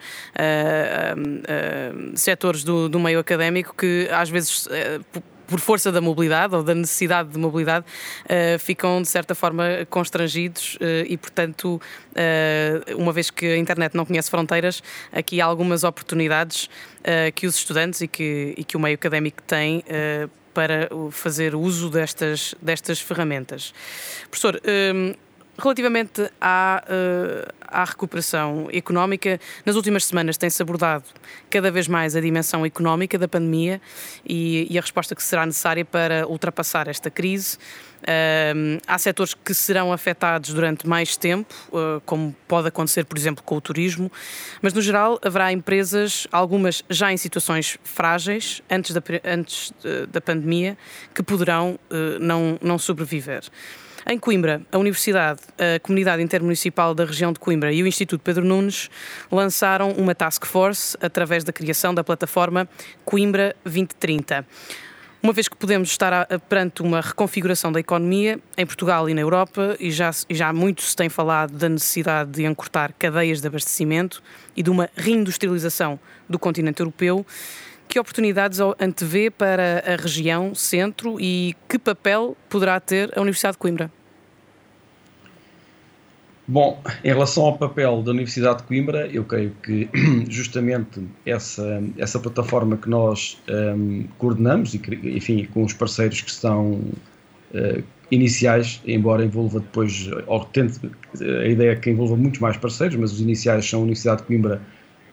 setores 2.16 2.62
do, 2.62 2.88
do 2.88 3.00
meio 3.00 3.18
académico 3.18 3.74
que 3.76 4.08
às 4.12 4.30
vezes 4.30 4.68
por 5.50 5.58
força 5.58 5.90
da 5.90 6.00
mobilidade 6.00 6.54
ou 6.54 6.62
da 6.62 6.74
necessidade 6.74 7.30
de 7.30 7.38
mobilidade, 7.38 7.84
uh, 8.24 8.58
ficam 8.60 9.02
de 9.02 9.08
certa 9.08 9.34
forma 9.34 9.64
constrangidos 9.90 10.76
uh, 10.76 11.04
e, 11.06 11.16
portanto, 11.16 11.80
uh, 12.12 12.96
uma 12.96 13.12
vez 13.12 13.30
que 13.30 13.44
a 13.44 13.56
internet 13.56 13.96
não 13.96 14.06
conhece 14.06 14.30
fronteiras, 14.30 14.80
aqui 15.12 15.40
há 15.40 15.44
algumas 15.44 15.82
oportunidades 15.82 16.70
que 17.34 17.46
os 17.46 17.56
estudantes 17.56 18.02
e 18.02 18.06
que, 18.06 18.54
e 18.58 18.62
que 18.62 18.76
o 18.76 18.80
meio 18.80 18.94
académico 18.94 19.42
tem 19.42 19.82
para 20.52 20.90
fazer 21.10 21.54
uso 21.54 21.88
destas, 21.88 22.54
destas 22.60 23.00
ferramentas. 23.00 23.72
Professor, 24.28 24.60
Relativamente 25.62 26.22
à, 26.40 26.82
uh, 26.86 27.52
à 27.60 27.84
recuperação 27.84 28.68
económica, 28.72 29.38
nas 29.66 29.76
últimas 29.76 30.06
semanas 30.06 30.38
tem-se 30.38 30.62
abordado 30.62 31.04
cada 31.50 31.70
vez 31.70 31.86
mais 31.86 32.16
a 32.16 32.20
dimensão 32.20 32.64
económica 32.64 33.18
da 33.18 33.28
pandemia 33.28 33.80
e, 34.26 34.66
e 34.70 34.78
a 34.78 34.80
resposta 34.80 35.14
que 35.14 35.22
será 35.22 35.44
necessária 35.44 35.84
para 35.84 36.26
ultrapassar 36.26 36.88
esta 36.88 37.10
crise. 37.10 37.58
Uh, 38.00 38.80
há 38.86 38.96
setores 38.96 39.34
que 39.34 39.52
serão 39.52 39.92
afetados 39.92 40.54
durante 40.54 40.88
mais 40.88 41.14
tempo, 41.18 41.54
uh, 41.68 42.00
como 42.06 42.34
pode 42.48 42.68
acontecer, 42.68 43.04
por 43.04 43.18
exemplo, 43.18 43.44
com 43.44 43.56
o 43.56 43.60
turismo, 43.60 44.10
mas 44.62 44.72
no 44.72 44.80
geral 44.80 45.20
haverá 45.22 45.52
empresas, 45.52 46.26
algumas 46.32 46.82
já 46.88 47.12
em 47.12 47.18
situações 47.18 47.76
frágeis 47.84 48.62
antes 48.70 48.94
da, 48.94 49.02
antes 49.22 49.74
da 50.08 50.20
pandemia, 50.22 50.78
que 51.14 51.22
poderão 51.22 51.78
não, 52.18 52.58
não 52.62 52.78
sobreviver. 52.78 53.42
Em 54.10 54.18
Coimbra, 54.18 54.60
a 54.72 54.76
Universidade, 54.76 55.40
a 55.56 55.78
Comunidade 55.78 56.20
Intermunicipal 56.20 56.96
da 56.96 57.04
região 57.04 57.32
de 57.32 57.38
Coimbra 57.38 57.72
e 57.72 57.80
o 57.80 57.86
Instituto 57.86 58.20
Pedro 58.20 58.44
Nunes 58.44 58.90
lançaram 59.30 59.92
uma 59.92 60.16
task 60.16 60.46
force 60.46 60.98
através 61.00 61.44
da 61.44 61.52
criação 61.52 61.94
da 61.94 62.02
plataforma 62.02 62.68
Coimbra 63.04 63.54
2030. 63.62 64.44
Uma 65.22 65.32
vez 65.32 65.46
que 65.46 65.56
podemos 65.56 65.90
estar 65.90 66.26
perante 66.48 66.82
uma 66.82 67.00
reconfiguração 67.00 67.70
da 67.70 67.78
economia 67.78 68.40
em 68.58 68.66
Portugal 68.66 69.08
e 69.08 69.14
na 69.14 69.20
Europa, 69.20 69.76
e 69.78 69.92
já, 69.92 70.10
e 70.28 70.34
já 70.34 70.52
muito 70.52 70.82
se 70.82 70.96
tem 70.96 71.08
falado 71.08 71.52
da 71.52 71.68
necessidade 71.68 72.32
de 72.32 72.44
encurtar 72.44 72.92
cadeias 72.98 73.40
de 73.40 73.46
abastecimento 73.46 74.20
e 74.56 74.62
de 74.64 74.70
uma 74.70 74.90
reindustrialização 74.96 76.00
do 76.28 76.36
continente 76.36 76.80
europeu, 76.80 77.24
que 77.88 77.96
oportunidades 77.96 78.58
antevê 78.80 79.30
para 79.30 79.84
a 79.86 80.02
região 80.02 80.52
centro 80.52 81.16
e 81.20 81.54
que 81.68 81.78
papel 81.78 82.36
poderá 82.48 82.80
ter 82.80 83.16
a 83.16 83.20
Universidade 83.20 83.54
de 83.54 83.58
Coimbra? 83.58 83.99
Bom, 86.50 86.82
em 87.04 87.06
relação 87.06 87.44
ao 87.44 87.56
papel 87.56 88.02
da 88.02 88.10
Universidade 88.10 88.62
de 88.62 88.64
Coimbra, 88.64 89.06
eu 89.06 89.22
creio 89.22 89.52
que 89.62 89.88
justamente 90.28 91.00
essa, 91.24 91.80
essa 91.96 92.18
plataforma 92.18 92.76
que 92.76 92.90
nós 92.90 93.40
um, 93.48 94.02
coordenamos, 94.18 94.74
e, 94.74 94.80
enfim, 95.16 95.46
com 95.54 95.62
os 95.62 95.72
parceiros 95.72 96.20
que 96.22 96.28
estão 96.28 96.72
uh, 96.72 97.84
iniciais, 98.10 98.82
embora 98.84 99.24
envolva 99.24 99.60
depois, 99.60 100.10
ou 100.26 100.44
tente, 100.46 100.80
a 101.20 101.46
ideia 101.46 101.70
é 101.70 101.76
que 101.76 101.88
envolva 101.88 102.16
muitos 102.16 102.40
mais 102.40 102.56
parceiros, 102.56 102.96
mas 102.96 103.12
os 103.12 103.20
iniciais 103.20 103.70
são 103.70 103.78
a 103.78 103.82
Universidade 103.84 104.22
de 104.22 104.26
Coimbra, 104.26 104.60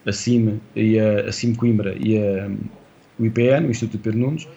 a 0.07 0.11
CIM, 0.11 0.59
e 0.75 0.99
a, 0.99 1.29
a 1.29 1.55
Coimbra 1.55 1.95
e 1.99 2.17
a, 2.17 2.49
o 3.19 3.25
IPN, 3.27 3.67
o 3.67 3.69
Instituto 3.69 4.01
Pedro 4.01 4.21
Nunes. 4.21 4.47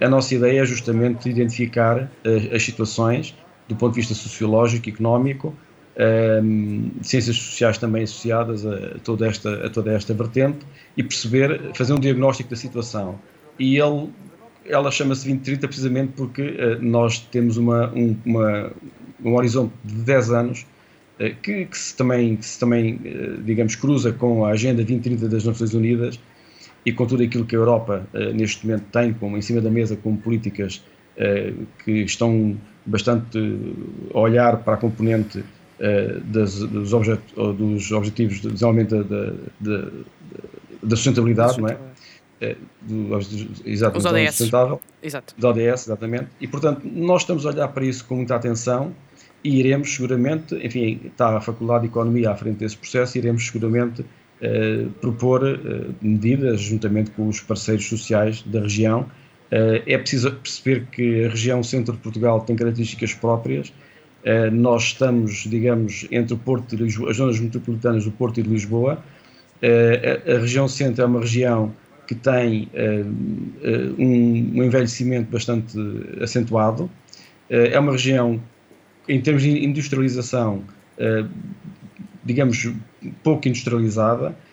A 0.00 0.08
nossa 0.08 0.34
ideia 0.34 0.62
é 0.62 0.64
justamente 0.64 1.28
identificar 1.28 2.10
as 2.54 2.62
situações 2.62 3.34
do 3.68 3.76
ponto 3.76 3.92
de 3.92 4.00
vista 4.00 4.14
sociológico, 4.14 4.88
económico, 4.88 5.54
um, 5.98 6.90
ciências 7.02 7.36
sociais 7.36 7.78
também 7.78 8.02
associadas 8.02 8.66
a 8.66 8.98
toda, 9.02 9.26
esta, 9.26 9.66
a 9.66 9.70
toda 9.70 9.92
esta 9.92 10.12
vertente 10.12 10.58
e 10.96 11.02
perceber, 11.02 11.72
fazer 11.74 11.94
um 11.94 12.00
diagnóstico 12.00 12.50
da 12.50 12.56
situação. 12.56 13.18
E 13.58 13.78
ele, 13.78 14.10
ela 14.66 14.90
chama-se 14.90 15.24
2030 15.24 15.66
precisamente 15.66 16.12
porque 16.14 16.42
uh, 16.42 16.82
nós 16.82 17.18
temos 17.18 17.56
uma, 17.56 17.90
um, 17.94 18.16
uma, 18.24 18.72
um 19.24 19.34
horizonte 19.34 19.72
de 19.84 19.94
10 19.94 20.30
anos 20.32 20.66
uh, 21.18 21.34
que, 21.42 21.64
que, 21.64 21.78
se 21.78 21.96
também, 21.96 22.36
que 22.36 22.44
se 22.44 22.60
também 22.60 22.96
uh, 22.96 23.42
digamos, 23.42 23.74
cruza 23.74 24.12
com 24.12 24.44
a 24.44 24.50
Agenda 24.50 24.84
2030 24.84 25.28
das 25.28 25.44
Nações 25.44 25.72
Unidas 25.72 26.20
e 26.84 26.92
com 26.92 27.06
tudo 27.06 27.22
aquilo 27.22 27.44
que 27.44 27.56
a 27.56 27.58
Europa 27.58 28.06
neste 28.32 28.64
momento 28.64 28.84
tem 28.92 29.12
como, 29.12 29.36
em 29.36 29.42
cima 29.42 29.60
da 29.60 29.68
mesa 29.68 29.96
como 29.96 30.16
políticas 30.18 30.80
que 31.84 31.90
estão 32.02 32.56
bastante 32.86 33.36
a 34.14 34.20
olhar 34.20 34.58
para 34.58 34.74
a 34.74 34.76
componente 34.76 35.42
das, 36.24 36.58
dos, 36.58 36.92
objet, 36.92 37.20
dos, 37.34 37.92
objetivos 37.92 38.40
de 38.40 38.50
desenvolvimento 38.50 39.04
da, 39.04 39.32
da, 39.60 39.88
da 40.82 40.96
sustentabilidade, 40.96 41.60
não 41.60 41.68
é? 41.68 41.74
Uh, 41.74 42.56
do, 42.82 43.18
exatamente, 43.64 44.08
ODS. 44.08 44.34
sustentável, 44.34 44.80
Exato. 45.02 45.34
ODS, 45.46 45.86
exatamente, 45.86 46.26
e 46.40 46.46
portanto 46.46 46.82
nós 46.84 47.22
estamos 47.22 47.46
a 47.46 47.48
olhar 47.48 47.68
para 47.68 47.84
isso 47.84 48.04
com 48.04 48.16
muita 48.16 48.34
atenção 48.36 48.94
e 49.46 49.60
iremos 49.60 49.94
seguramente, 49.94 50.54
enfim, 50.56 51.00
está 51.06 51.36
a 51.36 51.40
Faculdade 51.40 51.82
de 51.82 51.88
Economia 51.88 52.30
à 52.30 52.34
frente 52.34 52.58
desse 52.58 52.76
processo, 52.76 53.16
iremos 53.16 53.46
seguramente 53.46 54.02
uh, 54.02 54.90
propor 55.00 55.44
uh, 55.44 55.94
medidas 56.02 56.60
juntamente 56.60 57.12
com 57.12 57.28
os 57.28 57.40
parceiros 57.40 57.88
sociais 57.88 58.42
da 58.42 58.60
região. 58.60 59.02
Uh, 59.52 59.80
é 59.86 59.96
preciso 59.96 60.32
perceber 60.32 60.86
que 60.90 61.24
a 61.26 61.28
região 61.28 61.62
centro 61.62 61.94
de 61.94 62.00
Portugal 62.00 62.40
tem 62.40 62.56
características 62.56 63.14
próprias 63.14 63.68
eh, 63.68 63.72
nós 64.52 64.84
estamos, 64.84 65.44
digamos, 65.46 66.06
entre 66.10 66.34
o 66.34 66.36
Porto 66.36 66.74
e 66.74 66.76
Lisboa, 66.76 67.10
as 67.10 67.16
zonas 67.16 67.38
metropolitanas 67.38 68.04
do 68.04 68.10
Porto 68.10 68.40
e 68.40 68.42
de 68.42 68.48
Lisboa. 68.48 69.02
Eh, 69.62 70.20
a, 70.26 70.38
região 70.38 70.66
centro 70.66 71.02
é 71.02 71.06
uma 71.06 71.20
região 71.20 71.72
que 72.06 72.14
tem 72.14 72.68
eh, 72.74 73.04
um, 73.98 74.64
envelhecimento 74.64 75.30
bastante 75.30 75.78
acentuado. 76.20 76.90
é 77.48 77.78
uma 77.78 77.92
região, 77.92 78.40
em 79.08 79.20
termos 79.20 79.42
de 79.42 79.64
industrialização, 79.64 80.64
digamos, 82.24 82.68
pouco 83.22 83.46
industrializada 83.46 84.30
eh, 84.30 84.45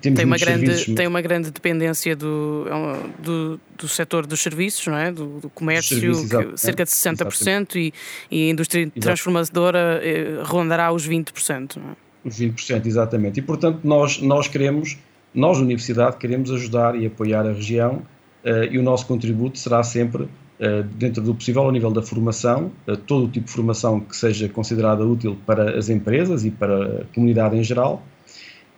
temos 0.00 0.18
tem 0.18 0.24
uma, 0.24 0.36
grande, 0.36 0.66
serviços, 0.66 0.94
tem 0.94 1.06
uma 1.06 1.20
grande 1.20 1.50
dependência 1.50 2.16
do, 2.16 2.66
é 2.66 3.22
do, 3.22 3.60
do 3.78 3.88
setor 3.88 4.26
dos 4.26 4.40
serviços, 4.40 4.86
não 4.88 4.96
é? 4.96 5.12
do, 5.12 5.40
do 5.40 5.50
comércio, 5.50 5.98
serviços, 5.98 6.60
cerca 6.60 6.84
de 6.84 6.90
60%, 6.90 7.76
e, 7.76 7.92
e 8.30 8.48
a 8.48 8.50
indústria 8.50 8.82
Exato. 8.82 9.00
transformadora 9.00 10.00
eh, 10.02 10.40
rondará 10.42 10.92
os 10.92 11.08
20%. 11.08 11.76
Não 11.76 11.90
é? 11.90 11.96
Os 12.24 12.38
20%, 12.38 12.84
exatamente. 12.86 13.38
E 13.38 13.42
portanto, 13.42 13.80
nós, 13.84 14.20
nós 14.20 14.48
queremos, 14.48 14.98
nós, 15.32 15.58
Universidade, 15.58 16.16
queremos 16.16 16.50
ajudar 16.50 17.00
e 17.00 17.06
apoiar 17.06 17.46
a 17.46 17.52
região 17.52 18.02
uh, 18.44 18.64
e 18.70 18.76
o 18.76 18.82
nosso 18.82 19.06
contributo 19.06 19.56
será 19.56 19.82
sempre, 19.84 20.24
uh, 20.24 20.82
dentro 20.96 21.22
do 21.22 21.32
possível, 21.32 21.62
ao 21.62 21.70
nível 21.70 21.92
da 21.92 22.02
formação, 22.02 22.72
uh, 22.88 22.96
todo 22.96 23.26
o 23.26 23.28
tipo 23.28 23.46
de 23.46 23.52
formação 23.52 24.00
que 24.00 24.16
seja 24.16 24.48
considerada 24.48 25.06
útil 25.06 25.38
para 25.46 25.78
as 25.78 25.88
empresas 25.88 26.44
e 26.44 26.50
para 26.50 27.02
a 27.02 27.04
comunidade 27.14 27.56
em 27.56 27.62
geral 27.62 28.02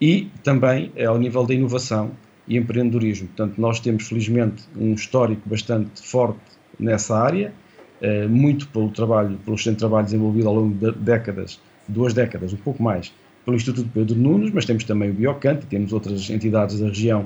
e 0.03 0.29
também 0.43 0.91
é 0.97 1.05
ao 1.05 1.17
nível 1.17 1.47
da 1.47 1.55
inovação 1.55 2.11
e 2.49 2.57
empreendedorismo. 2.57 3.29
Portanto, 3.29 3.61
nós 3.61 3.79
temos 3.79 4.09
felizmente 4.09 4.65
um 4.77 4.95
histórico 4.95 5.49
bastante 5.49 6.03
forte 6.03 6.41
nessa 6.77 7.17
área, 7.17 7.53
eh, 8.01 8.27
muito 8.27 8.67
pelo 8.67 8.89
trabalho, 8.89 9.39
pelo 9.45 9.55
excelente 9.55 9.79
trabalho 9.79 10.05
desenvolvido 10.05 10.49
ao 10.49 10.57
longo 10.57 10.75
de 10.75 10.91
décadas, 10.99 11.61
duas 11.87 12.13
décadas, 12.13 12.53
um 12.53 12.57
pouco 12.57 12.83
mais, 12.83 13.13
pelo 13.45 13.57
Instituto 13.57 13.89
Pedro 13.95 14.17
Nunes, 14.17 14.51
mas 14.53 14.65
temos 14.65 14.83
também 14.83 15.11
o 15.11 15.15
Biocante, 15.15 15.67
temos 15.67 15.93
outras 15.93 16.29
entidades 16.31 16.81
da 16.81 16.89
região 16.89 17.25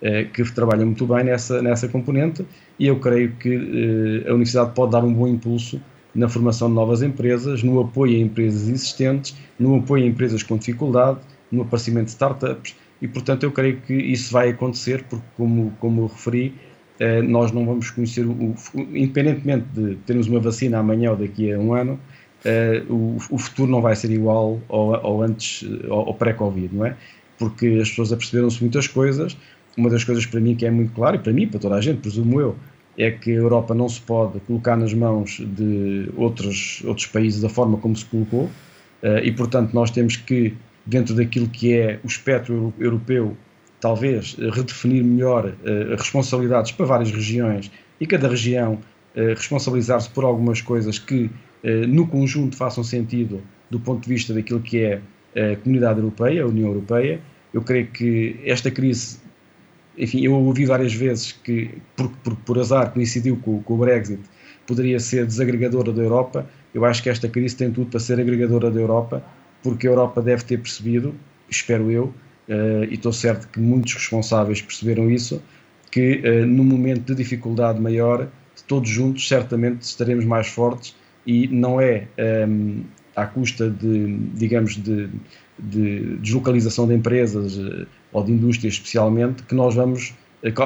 eh, 0.00 0.22
que 0.22 0.44
trabalham 0.52 0.86
muito 0.86 1.04
bem 1.04 1.24
nessa, 1.24 1.60
nessa 1.60 1.88
componente 1.88 2.46
e 2.78 2.86
eu 2.86 3.00
creio 3.00 3.32
que 3.32 3.52
eh, 3.52 4.30
a 4.30 4.32
Universidade 4.32 4.70
pode 4.76 4.92
dar 4.92 5.02
um 5.02 5.12
bom 5.12 5.26
impulso 5.26 5.82
na 6.14 6.28
formação 6.28 6.68
de 6.68 6.74
novas 6.74 7.02
empresas, 7.02 7.64
no 7.64 7.80
apoio 7.80 8.16
a 8.16 8.20
empresas 8.20 8.68
existentes, 8.68 9.34
no 9.58 9.74
apoio 9.74 10.04
a 10.04 10.06
empresas 10.06 10.44
com 10.44 10.56
dificuldade, 10.56 11.18
no 11.52 11.62
aparecimento 11.62 12.06
de 12.06 12.12
startups 12.12 12.74
e, 13.00 13.06
portanto, 13.06 13.42
eu 13.42 13.52
creio 13.52 13.80
que 13.80 13.94
isso 13.94 14.32
vai 14.32 14.50
acontecer 14.50 15.04
porque, 15.04 15.26
como, 15.36 15.72
como 15.78 16.06
referi, 16.06 16.54
eh, 17.00 17.20
nós 17.20 17.50
não 17.50 17.66
vamos 17.66 17.90
conhecer, 17.90 18.24
o, 18.24 18.54
independentemente 18.74 19.66
de 19.74 19.96
termos 20.06 20.28
uma 20.28 20.38
vacina 20.38 20.78
amanhã 20.78 21.10
ou 21.10 21.16
daqui 21.16 21.52
a 21.52 21.58
um 21.58 21.74
ano, 21.74 21.98
eh, 22.44 22.82
o, 22.88 23.16
o, 23.30 23.38
futuro 23.38 23.70
não 23.70 23.80
vai 23.80 23.96
ser 23.96 24.10
igual 24.10 24.60
ao, 24.68 24.94
ao 25.04 25.22
antes, 25.22 25.68
ao, 25.88 26.08
ao 26.08 26.14
pré-Covid, 26.14 26.74
não 26.74 26.86
é? 26.86 26.96
Porque 27.38 27.78
as 27.82 27.90
pessoas 27.90 28.12
aperceberam-se 28.12 28.60
muitas 28.60 28.86
coisas. 28.86 29.36
Uma 29.76 29.90
das 29.90 30.04
coisas 30.04 30.24
para 30.26 30.38
mim 30.38 30.54
que 30.54 30.64
é 30.66 30.70
muito 30.70 30.92
claro, 30.92 31.16
e 31.16 31.18
para 31.18 31.32
mim, 31.32 31.48
para 31.48 31.58
toda 31.58 31.74
a 31.76 31.80
gente, 31.80 32.00
presumo 32.00 32.40
eu, 32.40 32.56
é 32.96 33.10
que 33.10 33.30
a 33.30 33.34
Europa 33.34 33.74
não 33.74 33.88
se 33.88 34.00
pode 34.00 34.38
colocar 34.40 34.76
nas 34.76 34.92
mãos 34.92 35.42
de 35.44 36.10
outros, 36.16 36.82
outros 36.84 37.06
países 37.06 37.40
da 37.40 37.48
forma 37.48 37.78
como 37.78 37.96
se 37.96 38.04
colocou, 38.04 38.50
eh, 39.02 39.22
e 39.24 39.32
portanto 39.32 39.72
nós 39.72 39.90
temos 39.90 40.16
que 40.16 40.54
dentro 40.84 41.14
daquilo 41.14 41.48
que 41.48 41.74
é 41.74 42.00
o 42.02 42.06
espectro 42.06 42.72
europeu, 42.78 43.36
talvez 43.80 44.36
eh, 44.38 44.50
redefinir 44.50 45.04
melhor 45.04 45.46
uh, 45.46 45.96
responsabilidades 45.96 46.70
para 46.72 46.86
várias 46.86 47.10
regiões 47.10 47.70
e 48.00 48.06
cada 48.06 48.28
região 48.28 48.74
uh, 48.74 49.28
responsabilizar-se 49.36 50.08
por 50.10 50.24
algumas 50.24 50.60
coisas 50.60 50.98
que 50.98 51.30
no 51.88 52.08
conjunto 52.08 52.56
façam 52.56 52.82
sentido 52.82 53.40
do 53.70 53.78
ponto 53.78 54.02
de 54.02 54.08
vista 54.08 54.34
daquilo 54.34 54.58
que 54.58 54.80
é 54.80 55.00
a 55.36 55.56
comunidade 55.58 56.00
europeia, 56.00 56.42
a 56.42 56.46
União 56.48 56.66
Europeia. 56.66 57.20
Eu 57.54 57.62
creio 57.62 57.86
que 57.86 58.36
esta 58.44 58.68
crise, 58.68 59.18
enfim, 59.96 60.22
eu 60.22 60.34
ouvi 60.34 60.66
várias 60.66 60.92
vezes 60.92 61.30
que, 61.30 61.70
por, 61.94 62.08
por, 62.24 62.34
por 62.34 62.58
azar, 62.58 62.92
coincidiu 62.92 63.36
com, 63.36 63.62
com 63.62 63.74
o 63.74 63.76
Brexit, 63.76 64.20
poderia 64.66 64.98
ser 64.98 65.24
desagregadora 65.24 65.92
da 65.92 66.02
Europa. 66.02 66.50
Eu 66.74 66.84
acho 66.84 67.00
que 67.00 67.08
esta 67.08 67.28
crise 67.28 67.56
tem 67.56 67.70
tudo 67.70 67.90
para 67.90 68.00
ser 68.00 68.18
agregadora 68.18 68.68
da 68.68 68.80
Europa 68.80 69.24
porque 69.62 69.86
a 69.86 69.90
Europa 69.90 70.20
deve 70.20 70.44
ter 70.44 70.58
percebido, 70.58 71.14
espero 71.48 71.90
eu, 71.90 72.12
uh, 72.48 72.84
e 72.88 72.94
estou 72.94 73.12
certo 73.12 73.48
que 73.48 73.60
muitos 73.60 73.94
responsáveis 73.94 74.60
perceberam 74.60 75.10
isso, 75.10 75.42
que 75.90 76.22
uh, 76.24 76.46
num 76.46 76.64
momento 76.64 77.06
de 77.06 77.14
dificuldade 77.14 77.80
maior, 77.80 78.28
todos 78.66 78.88
juntos 78.88 79.26
certamente 79.26 79.82
estaremos 79.82 80.24
mais 80.24 80.48
fortes 80.48 80.94
e 81.26 81.46
não 81.48 81.80
é 81.80 82.08
um, 82.18 82.22
ehm, 82.22 82.80
à 83.14 83.26
custa 83.26 83.68
de, 83.70 84.16
digamos, 84.34 84.76
de, 84.76 85.08
de 85.58 86.16
deslocalização 86.16 86.86
de 86.86 86.94
empresas 86.94 87.56
uh, 87.56 87.86
ou 88.12 88.24
de 88.24 88.32
indústrias 88.32 88.74
especialmente, 88.74 89.42
que 89.42 89.54
nós 89.54 89.74
vamos 89.74 90.14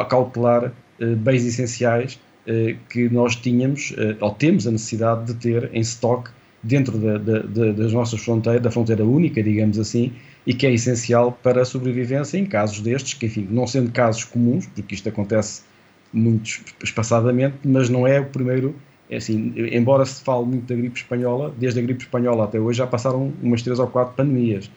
cautelar 0.09 0.72
bens 1.18 1.44
essenciais 1.44 2.18
que 2.88 3.11
nós 3.11 3.37
tínhamos 3.37 3.94
ou 4.22 4.30
temos 4.30 4.66
a 4.66 4.70
necessidade 4.70 5.26
de 5.26 5.35
ter 5.35 5.70
em 5.74 5.80
estoque 5.80 6.30
dentro 6.62 6.99
da, 6.99 7.19
da, 7.19 7.73
das 7.73 7.92
nossas 7.92 8.21
fronteiras, 8.21 8.62
da 8.62 8.71
fronteira 8.71 9.05
única, 9.05 9.42
digamos 9.42 9.79
assim, 9.79 10.12
e 10.47 10.55
que 10.55 10.66
é 10.66 10.73
essencial 10.73 11.33
para 11.42 11.62
a 11.62 11.64
sobrevivência 11.64 12.38
em 12.38 12.47
casos 12.47 12.81
destes, 12.81 13.14
que 13.14 13.27
enfim, 13.27 13.47
não 13.51 13.66
sendo 13.66 13.90
casos 13.90 14.25
comuns, 14.25 14.66
porque 14.66 14.95
isto 14.95 15.09
acontece 15.09 15.62
muito 16.12 16.62
espaçadamente, 16.83 17.57
mas 17.64 17.88
não 17.88 18.07
é 18.07 18.21
o 18.21 18.27
primeiro, 18.27 18.75
é 19.11 19.16
assim, 19.16 19.53
embora 19.57 20.05
se 20.05 20.23
fale 20.23 20.47
muito 20.47 20.66
da 20.66 20.75
gripe 20.75 20.99
espanhola, 20.99 21.55
desde 21.59 21.81
a 21.81 21.83
gripe 21.83 22.03
espanhola 22.03 22.45
até 22.45 22.59
hoje 22.59 22.79
já 22.79 22.87
passaram 22.87 23.33
umas 23.42 23.62
três 23.62 23.79
ou 23.79 23.87
quatro 23.87 24.14
pandemias, 24.14 24.71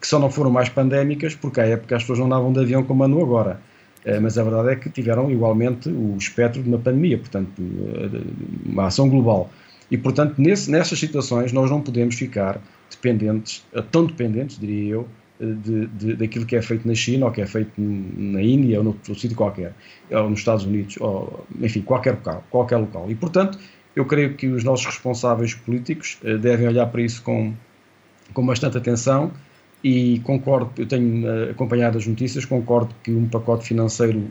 que 0.00 0.06
só 0.06 0.18
não 0.18 0.30
foram 0.30 0.50
mais 0.50 0.68
pandémicas 0.68 1.34
porque 1.34 1.60
à 1.60 1.66
época 1.66 1.96
as 1.96 2.02
pessoas 2.02 2.18
não 2.18 2.26
andavam 2.26 2.52
de 2.52 2.60
avião 2.60 2.82
como 2.82 3.04
andam 3.04 3.20
agora. 3.20 3.60
Eh, 4.06 4.20
mas 4.20 4.38
a 4.38 4.44
verdade 4.44 4.70
é 4.70 4.76
que 4.76 4.88
tiveram 4.88 5.30
igualmente 5.30 5.88
o 5.88 6.16
espectro 6.16 6.62
de 6.62 6.68
uma 6.68 6.78
pandemia, 6.78 7.18
portanto, 7.18 7.50
eh, 7.58 8.20
uma 8.64 8.86
ação 8.86 9.08
global. 9.08 9.50
E, 9.90 9.96
portanto, 9.96 10.34
nesse, 10.38 10.70
nessas 10.70 10.98
situações 10.98 11.52
nós 11.52 11.70
não 11.70 11.80
podemos 11.80 12.16
ficar 12.16 12.60
dependentes, 12.90 13.64
eh, 13.72 13.82
tão 13.90 14.06
dependentes, 14.06 14.58
diria 14.58 14.94
eu, 14.94 15.08
eh, 15.40 15.44
de, 15.44 15.86
de, 15.86 16.16
daquilo 16.16 16.44
que 16.44 16.56
é 16.56 16.62
feito 16.62 16.86
na 16.86 16.94
China 16.94 17.26
ou 17.26 17.32
que 17.32 17.40
é 17.40 17.46
feito 17.46 17.72
na 17.78 18.42
Índia 18.42 18.78
ou 18.78 18.84
noutro 18.84 19.14
sítio 19.14 19.36
qualquer, 19.36 19.74
ou 20.10 20.30
nos 20.30 20.40
Estados 20.40 20.64
Unidos, 20.64 20.96
ou, 21.00 21.46
enfim, 21.60 21.82
qualquer 21.82 22.12
local, 22.12 22.44
qualquer 22.50 22.76
local. 22.76 23.10
E, 23.10 23.14
portanto, 23.14 23.58
eu 23.94 24.04
creio 24.04 24.34
que 24.34 24.48
os 24.48 24.64
nossos 24.64 24.86
responsáveis 24.86 25.54
políticos 25.54 26.18
eh, 26.24 26.36
devem 26.36 26.66
olhar 26.66 26.86
para 26.86 27.02
isso 27.02 27.22
com, 27.22 27.54
com 28.32 28.44
bastante 28.44 28.76
atenção 28.76 29.32
e 29.84 30.20
concordo, 30.24 30.70
eu 30.78 30.86
tenho 30.86 31.50
acompanhado 31.50 31.96
as 31.96 32.06
notícias, 32.06 32.44
concordo 32.44 32.92
que 33.04 33.12
um 33.12 33.28
pacote 33.28 33.68
financeiro 33.68 34.26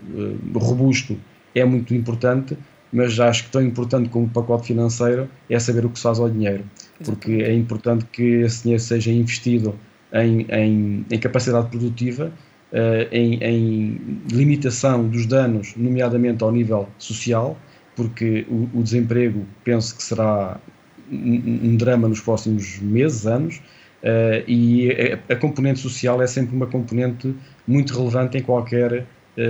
robusto 0.53 1.17
é 1.53 1.63
muito 1.63 1.93
importante, 1.95 2.57
mas 2.95 3.19
acho 3.19 3.43
que 3.43 3.51
tão 3.51 3.61
importante 3.61 4.07
como 4.07 4.25
o 4.25 4.29
pacote 4.29 4.67
financeiro 4.67 5.29
é 5.49 5.59
saber 5.59 5.85
o 5.85 5.89
que 5.89 5.97
se 5.97 6.03
faz 6.03 6.17
ao 6.17 6.29
dinheiro, 6.29 6.63
porque 7.03 7.33
é 7.33 7.53
importante 7.53 8.05
que 8.05 8.23
esse 8.41 8.63
dinheiro 8.63 8.81
seja 8.81 9.11
investido 9.11 9.75
em, 10.13 10.45
em, 10.49 11.05
em 11.11 11.19
capacidade 11.19 11.67
produtiva, 11.67 12.31
uh, 12.71 13.07
em, 13.11 13.43
em, 13.43 14.21
limitação 14.31 15.09
dos 15.09 15.25
danos, 15.25 15.73
nomeadamente 15.75 16.41
ao 16.41 16.53
nível 16.53 16.87
social, 16.97 17.57
porque 17.97 18.45
o, 18.49 18.69
o 18.73 18.81
desemprego 18.81 19.45
penso 19.65 19.97
que 19.97 20.01
será 20.01 20.57
um, 21.11 21.71
um 21.71 21.75
drama 21.75 22.07
nos 22.07 22.21
próximos 22.21 22.79
meses, 22.79 23.27
anos, 23.27 23.61
Uh, 24.03 24.45
e 24.47 24.91
a, 24.91 25.33
a, 25.33 25.35
componente 25.35 25.79
social 25.79 26.21
é 26.21 26.27
sempre 26.27 26.55
uma 26.55 26.67
componente 26.67 27.35
muito 27.67 27.97
relevante 27.97 28.37
em 28.37 28.43
qualquer 28.43 29.03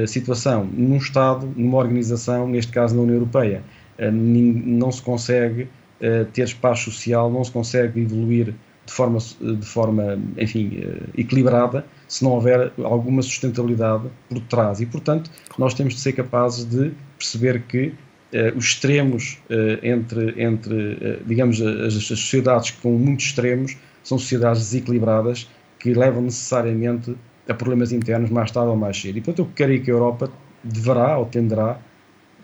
situação. 0.08 0.66
Num 0.74 0.98
Estado, 0.98 1.52
numa 1.56 1.78
organização, 1.78 2.48
neste 2.48 2.72
caso 2.72 2.96
na 2.96 3.02
União 3.02 3.16
Europeia, 3.16 3.64
uh, 4.00 4.12
não 4.12 4.92
se 4.92 5.02
consegue 5.02 5.68
ter 6.34 6.44
espaço 6.44 6.92
social, 6.92 7.32
não 7.32 7.42
se 7.42 7.52
consegue 7.52 8.02
evoluir 8.02 8.54
de 8.86 8.94
forma, 8.94 9.18
de 9.18 9.66
forma 9.66 10.20
enfim, 10.38 10.84
equilibrada 11.18 11.86
se 12.06 12.22
não 12.22 12.32
houver 12.32 12.72
alguma 12.84 13.22
sustentabilidade 13.22 14.04
por 14.30 14.40
trás. 14.42 14.82
E, 14.82 14.86
portanto, 14.86 15.32
nós 15.58 15.74
temos 15.74 15.96
de 15.96 16.02
ser 16.02 16.12
capazes 16.12 16.66
de 16.66 16.92
perceber 17.18 17.64
que 17.64 17.94
os 18.58 18.66
extremos 18.66 19.40
entre, 19.82 20.36
entre 20.38 21.22
digamos, 21.26 21.62
as, 21.62 21.96
as 21.96 22.04
sociedades 22.04 22.72
com 22.72 22.92
muitos 22.92 23.28
extremos 23.28 23.78
são 24.04 24.20
sociedades 24.20 24.62
desequilibradas 24.62 25.50
que 25.80 25.94
levam 25.94 26.22
necessariamente 26.22 27.16
a 27.48 27.54
problemas 27.54 27.92
internos 27.92 28.30
mais 28.30 28.52
tarde 28.52 28.70
ou 28.70 28.76
mais 28.76 29.00
cedo. 29.00 29.18
E, 29.18 29.22
portanto, 29.22 29.40
eu 29.40 29.52
creio 29.56 29.82
que 29.82 29.92
a 29.92 29.94
Europa 29.94 30.32
deverá 30.64 31.18
ou 31.18 31.26
tenderá, 31.26 31.80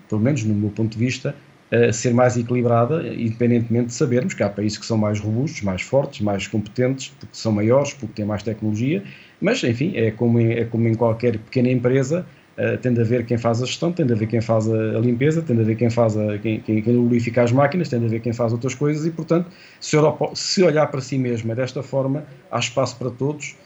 pelo 0.08 0.20
menos 0.20 0.44
no 0.44 0.54
meu 0.54 0.70
ponto 0.70 0.92
de 0.92 0.98
vista, 0.98 1.34
a 1.72 1.92
ser 1.92 2.12
mais 2.12 2.36
equilibrada, 2.36 3.02
independentemente 3.14 3.86
de 3.86 3.94
sabermos 3.94 4.34
que 4.34 4.42
há 4.42 4.48
países 4.48 4.76
que 4.76 4.84
são 4.84 4.98
mais 4.98 5.18
robustos, 5.18 5.62
mais 5.62 5.80
fortes, 5.80 6.20
mais 6.20 6.46
competentes, 6.46 7.08
porque 7.18 7.34
são 7.34 7.50
maiores, 7.50 7.94
porque 7.94 8.14
têm 8.14 8.26
mais 8.26 8.42
tecnologia, 8.42 9.02
mas, 9.40 9.64
enfim, 9.64 9.96
é 9.96 10.10
como 10.10 10.38
em, 10.38 10.52
é 10.52 10.64
como 10.66 10.86
em 10.86 10.94
qualquer 10.94 11.38
pequena 11.38 11.70
empresa, 11.70 12.26
Uh, 12.52 12.76
tem 12.76 12.92
de 12.92 13.00
haver 13.00 13.24
quem 13.24 13.38
faz 13.38 13.62
a 13.62 13.66
gestão, 13.66 13.90
tem 13.90 14.04
de 14.04 14.12
haver 14.12 14.28
quem 14.28 14.42
faz 14.42 14.68
a, 14.70 14.98
limpeza, 14.98 15.40
tem 15.40 15.56
de 15.56 15.62
haver 15.62 15.74
quem 15.74 15.88
faz 15.88 16.18
a, 16.18 16.36
quem, 16.36 16.60
quem, 16.60 16.82
quem 16.82 16.94
lubrifica 16.94 17.42
as 17.42 17.50
máquinas, 17.50 17.88
tem 17.88 17.98
de 17.98 18.04
haver 18.04 18.20
quem 18.20 18.34
faz 18.34 18.52
outras 18.52 18.74
coisas. 18.74 19.06
E, 19.06 19.10
portanto, 19.10 19.50
se, 19.80 19.96
Europa, 19.96 20.32
se 20.34 20.62
olhar 20.62 20.86
para 20.88 21.00
si 21.00 21.16
mesma 21.16 21.54
desta 21.54 21.82
forma, 21.82 22.26
há 22.50 22.58
espaço 22.58 22.98
para 22.98 23.08
todos 23.08 23.56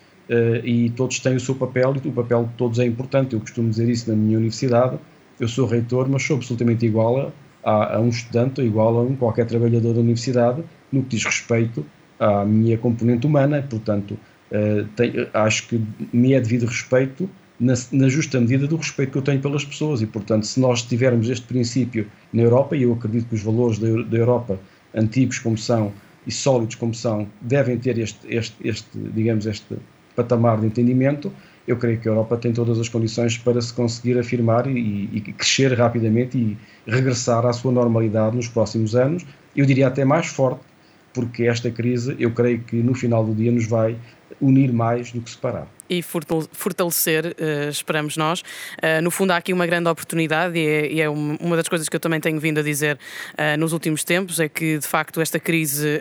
e 0.65 0.91
todos 0.91 1.21
têm 1.21 1.37
o 1.37 1.41
seu 1.41 1.55
papel 1.55 1.95
e 2.05 2.09
o 2.09 2.13
papel 2.13 2.45
de 2.45 2.55
todos 2.55 2.79
é 2.79 2.85
importante. 2.85 3.35
Eu 3.35 3.41
costumo 3.41 3.71
dizer 3.71 3.89
isso 3.89 4.11
na 4.11 4.17
minha 4.17 4.37
universidade. 4.39 4.99
Eu 5.39 5.49
sou 5.49 5.67
reitor, 5.67 6.09
mas 6.09 6.23
sou 6.23 6.37
absolutamente 6.37 6.85
igual 6.85 7.33
a, 7.65 7.97
a 7.97 8.01
um 8.01 8.09
estudante, 8.09 8.61
igual 8.63 8.99
a 8.99 9.03
um 9.03 9.15
qualquer 9.15 9.47
trabalhador 9.47 9.95
da 9.95 10.01
universidade 10.01 10.63
no 10.91 11.03
que 11.03 11.11
diz 11.11 11.25
respeito 11.25 11.85
à 12.19 12.45
minha 12.45 12.77
componente 12.79 13.27
humana. 13.27 13.65
Portanto, 13.69 14.19
tem, 14.95 15.13
acho 15.35 15.69
que 15.69 15.83
me 16.13 16.33
é 16.33 16.41
devido 16.41 16.67
respeito 16.67 17.29
na, 17.59 17.75
na, 17.93 18.09
justa 18.09 18.39
medida 18.41 18.67
do 18.67 18.77
respeito 18.77 19.13
que 19.13 19.19
eu 19.19 19.23
tenho 19.23 19.41
pelas 19.41 19.65
pessoas 19.65 20.03
e, 20.03 20.07
portanto, 20.07 20.47
se 20.47 20.61
nós 20.61 20.83
tivermos 20.83 21.29
este 21.29 21.47
princípio 21.47 22.07
na 22.33 22.43
Europa, 22.43 22.77
e 22.77 22.83
eu 22.83 22.93
acredito 22.93 23.29
que 23.29 23.35
os 23.35 23.43
valores 23.43 23.79
da, 23.79 23.89
da 24.03 24.17
Europa, 24.17 24.59
antigos 24.95 25.39
como 25.39 25.57
são 25.57 25.93
e 26.27 26.31
sólidos 26.31 26.75
como 26.75 26.95
são, 26.95 27.27
devem 27.41 27.79
ter 27.79 27.99
este, 27.99 28.19
este, 28.29 28.57
este, 28.67 28.99
digamos, 29.15 29.47
este 29.47 29.77
patamar 30.17 30.59
de 30.59 30.67
entendimento, 30.67 31.33
eu 31.69 31.77
creio 31.77 32.01
que 32.01 32.09
a 32.09 32.13
Europa 32.13 32.37
tem 32.37 32.53
todas 32.53 32.79
as 32.81 32.89
condições 32.89 33.37
para 33.37 33.61
se 33.61 33.73
conseguir 33.73 34.19
afirmar 34.19 34.67
e, 34.67 35.11
e 35.13 35.21
crescer 35.21 35.73
rapidamente 35.75 36.39
e 36.39 36.57
regressar 36.91 37.45
à 37.45 37.53
sua 37.53 37.71
normalidade 37.71 38.35
nos 38.35 38.49
próximos 38.49 38.97
anos, 38.97 39.25
eu 39.55 39.67
diria 39.67 39.89
até 39.89 40.05
mais 40.05 40.27
forte, 40.27 40.61
porque 41.13 41.45
esta 41.45 41.71
crise, 41.71 42.17
eu 42.19 42.31
creio 42.33 42.61
que 42.61 42.77
no 42.77 42.95
final 42.95 43.25
do 43.25 43.35
dia 43.35 43.53
nos 43.53 43.67
vai 43.67 43.97
unir 44.41 44.73
mais 44.73 45.13
do 45.13 45.21
que 45.21 45.31
separar 45.31 45.76
e 45.89 46.03
fortalecer, 46.03 47.27
uh, 47.27 47.71
esperamos 47.71 48.17
nós. 48.17 48.41
Uh, 48.41 49.03
no 49.03 49.11
fundo, 49.11 49.31
há 49.33 49.37
aqui 49.37 49.53
uma 49.53 49.67
grande 49.67 49.89
oportunidade 49.89 50.59
e 50.59 51.01
é, 51.01 51.05
é, 51.05 51.09
uma 51.09 51.57
das 51.57 51.69
coisas 51.69 51.89
que 51.89 51.97
eu 51.97 52.01
também 52.01 52.21
tenho 52.21 52.39
vindo 52.41 52.59
a 52.59 52.63
dizer 52.63 52.99
uh, 53.33 53.59
nos 53.59 53.73
últimos 53.73 54.05
tempos: 54.05 54.41
é 54.41 54.49
que 54.49 54.79
de 54.79 54.87
facto 54.87 55.21
esta 55.21 55.39
crise 55.39 56.01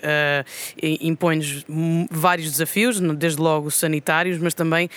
impõe-nos 0.81 1.65
vários 2.09 2.51
desafios, 2.51 2.99
desde 2.99 3.39
logo 3.39 3.69
sanitários, 3.71 4.37
mas 4.37 4.53
também 4.53 4.89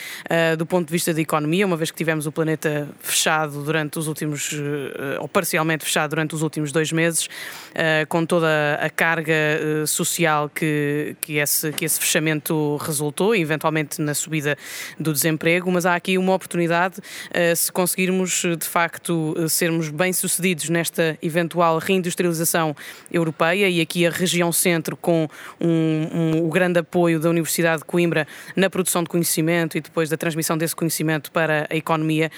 do 0.56 0.66
ponto 0.66 0.86
de 0.86 0.92
vista 0.92 1.12
da 1.12 1.20
economia, 1.20 1.66
uma 1.66 1.76
vez 1.76 1.90
que 1.90 1.96
tivemos 1.96 2.26
o 2.26 2.32
planeta 2.32 2.88
fechado 3.00 3.62
durante 3.62 3.98
os 3.98 4.06
últimos, 4.06 4.52
ou 5.20 5.28
parcialmente 5.28 5.84
fechado 5.84 6.10
durante 6.10 6.34
os 6.34 6.42
últimos 6.42 6.72
dois 6.72 6.92
meses, 6.92 7.28
com 8.08 8.24
toda 8.24 8.78
a 8.80 8.90
carga 8.90 9.34
social 9.86 10.48
que, 10.48 11.16
que, 11.20 11.36
esse, 11.36 11.72
que 11.72 11.84
esse 11.84 12.00
fechamento 12.00 12.76
resultou, 12.76 13.34
e 13.34 13.40
eventualmente 13.40 14.00
na 14.00 14.14
subida 14.14 14.56
do 14.98 15.12
desemprego, 15.12 15.70
mas 15.70 15.86
há 15.86 15.94
aqui 15.94 16.18
uma 16.18 16.34
oportunidade 16.34 16.98
uh, 16.98 17.56
se 17.56 17.70
conseguirmos 17.72 18.42
de 18.58 18.66
facto 18.66 19.34
eh, 19.38 19.48
sermos 19.48 19.88
bem-sucedidos 19.88 20.68
nesta 20.68 21.18
eventual 21.22 21.78
reindustrialização 21.78 22.74
europeia 23.10 23.68
e 23.68 23.80
aqui 23.80 24.06
a 24.06 24.10
região 24.10 24.52
centro 24.52 24.96
com 24.96 25.28
um, 25.60 25.68
um, 25.68 26.46
o 26.46 26.48
grande 26.48 26.80
apoio 26.80 27.18
da 27.20 27.28
Universidade 27.30 27.78
de 27.78 27.84
Coimbra 27.84 28.26
na 28.54 28.68
produção 28.70 29.02
de 29.02 29.08
conhecimento 29.08 29.76
e 29.76 29.80
depois 29.80 30.08
da 30.08 30.16
transmissão 30.16 30.56
desse 30.56 30.74
conhecimento 30.74 31.30
para 31.30 31.66
a 31.70 31.76
economia 31.76 32.30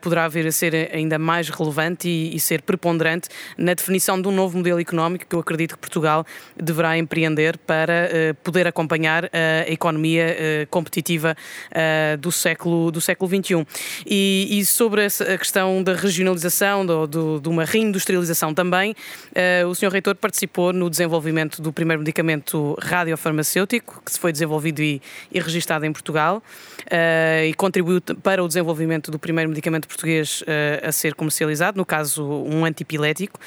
poderá 0.00 0.28
vir 0.28 0.46
a 0.46 0.52
ser 0.52 0.90
ainda 0.92 1.18
mais 1.18 1.48
relevante 1.48 2.08
e, 2.08 2.34
e, 2.34 2.40
ser 2.40 2.62
preponderante 2.62 3.28
na 3.56 3.74
definição 3.74 4.20
de 4.20 4.28
um 4.28 4.32
novo 4.32 4.56
modelo 4.56 4.80
económico 4.80 5.26
que 5.26 5.34
eu 5.34 5.40
acredito 5.40 5.74
que 5.74 5.78
Portugal 5.78 6.24
deverá 6.56 6.96
empreender 6.98 7.58
para 7.58 8.08
poder 8.42 8.66
acompanhar 8.66 9.26
a 9.26 9.70
economia 9.70 10.66
competitiva 10.70 11.36
uh, 11.70 12.16
do, 12.16 12.30
século, 12.30 12.90
do 12.90 13.00
século 13.00 13.30
XXI. 13.30 13.66
E, 14.06 14.58
e 14.58 14.64
sobre 14.64 15.02
a 15.04 15.38
questão 15.38 15.82
da 15.82 15.94
regionalização, 15.94 16.84
do, 16.84 17.06
do, 17.06 17.40
de 17.40 17.48
uma 17.48 17.64
reindustrialização 17.64 18.54
também, 18.54 18.92
uh, 18.92 19.68
o 19.68 19.74
Sr. 19.74 19.88
Reitor 19.88 20.14
participou 20.14 20.72
no 20.72 20.88
desenvolvimento 20.90 21.60
do 21.62 21.72
primeiro 21.72 22.00
medicamento 22.00 22.76
radiofarmacêutico, 22.80 24.02
que 24.04 24.12
se 24.12 24.18
foi 24.18 24.32
desenvolvido 24.32 24.80
e, 24.82 25.00
e 25.32 25.40
registado 25.40 25.84
em 25.84 25.92
Portugal, 25.92 26.42
uh, 26.84 27.44
e 27.46 27.54
contribuiu 27.54 28.00
para 28.22 28.42
o 28.42 28.48
desenvolvimento 28.48 29.10
do 29.10 29.18
primeiro 29.18 29.48
medicamento 29.48 29.86
português 29.88 30.42
a 30.82 30.92
ser 30.92 31.14
comercializado, 31.14 31.76
no 31.76 31.84
caso, 31.84 32.24
um 32.24 32.64
antipilético. 32.64 33.38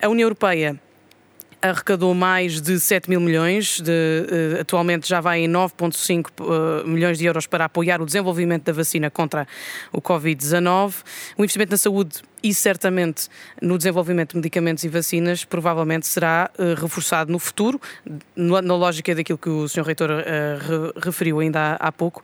A 0.00 0.08
União 0.08 0.26
Europeia 0.26 0.80
arrecadou 1.62 2.14
mais 2.14 2.60
de 2.60 2.80
7 2.80 3.08
mil 3.10 3.20
milhões, 3.20 3.80
de, 3.80 3.90
uh, 3.90 4.60
atualmente 4.60 5.08
já 5.08 5.20
vai 5.20 5.40
em 5.40 5.48
9,5 5.48 6.28
uh, 6.40 6.86
milhões 6.86 7.18
de 7.18 7.26
euros 7.26 7.46
para 7.46 7.66
apoiar 7.66 8.00
o 8.00 8.06
desenvolvimento 8.06 8.64
da 8.64 8.72
vacina 8.72 9.10
contra 9.10 9.46
o 9.92 10.00
Covid-19. 10.00 10.94
O 11.36 11.42
investimento 11.42 11.72
na 11.72 11.76
saúde 11.76 12.22
e 12.42 12.54
certamente 12.54 13.28
no 13.60 13.76
desenvolvimento 13.76 14.30
de 14.30 14.36
medicamentos 14.36 14.82
e 14.84 14.88
vacinas 14.88 15.44
provavelmente 15.44 16.06
será 16.06 16.50
uh, 16.58 16.80
reforçado 16.80 17.30
no 17.30 17.38
futuro, 17.38 17.80
na, 18.34 18.62
na, 18.62 18.74
lógica 18.74 19.14
daquilo 19.14 19.38
que 19.38 19.50
o 19.50 19.68
Sr. 19.68 19.82
Reitor 19.82 20.10
re, 20.10 21.00
referiu 21.04 21.40
ainda 21.40 21.76
há, 21.78 21.88
há 21.88 21.92
pouco. 21.92 22.22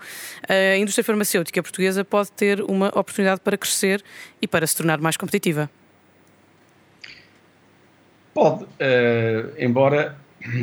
A 0.48 0.76
indústria 0.78 1.04
farmacêutica 1.04 1.62
portuguesa 1.62 2.04
pode 2.04 2.32
ter 2.32 2.62
uma 2.62 2.88
oportunidade 2.88 3.40
para 3.40 3.58
crescer 3.58 4.02
e 4.40 4.48
para 4.48 4.66
se 4.66 4.76
tornar 4.76 4.98
mais 4.98 5.16
competitiva. 5.16 5.70
Pode, 8.36 8.64
uh, 8.64 8.68
embora 9.58 10.14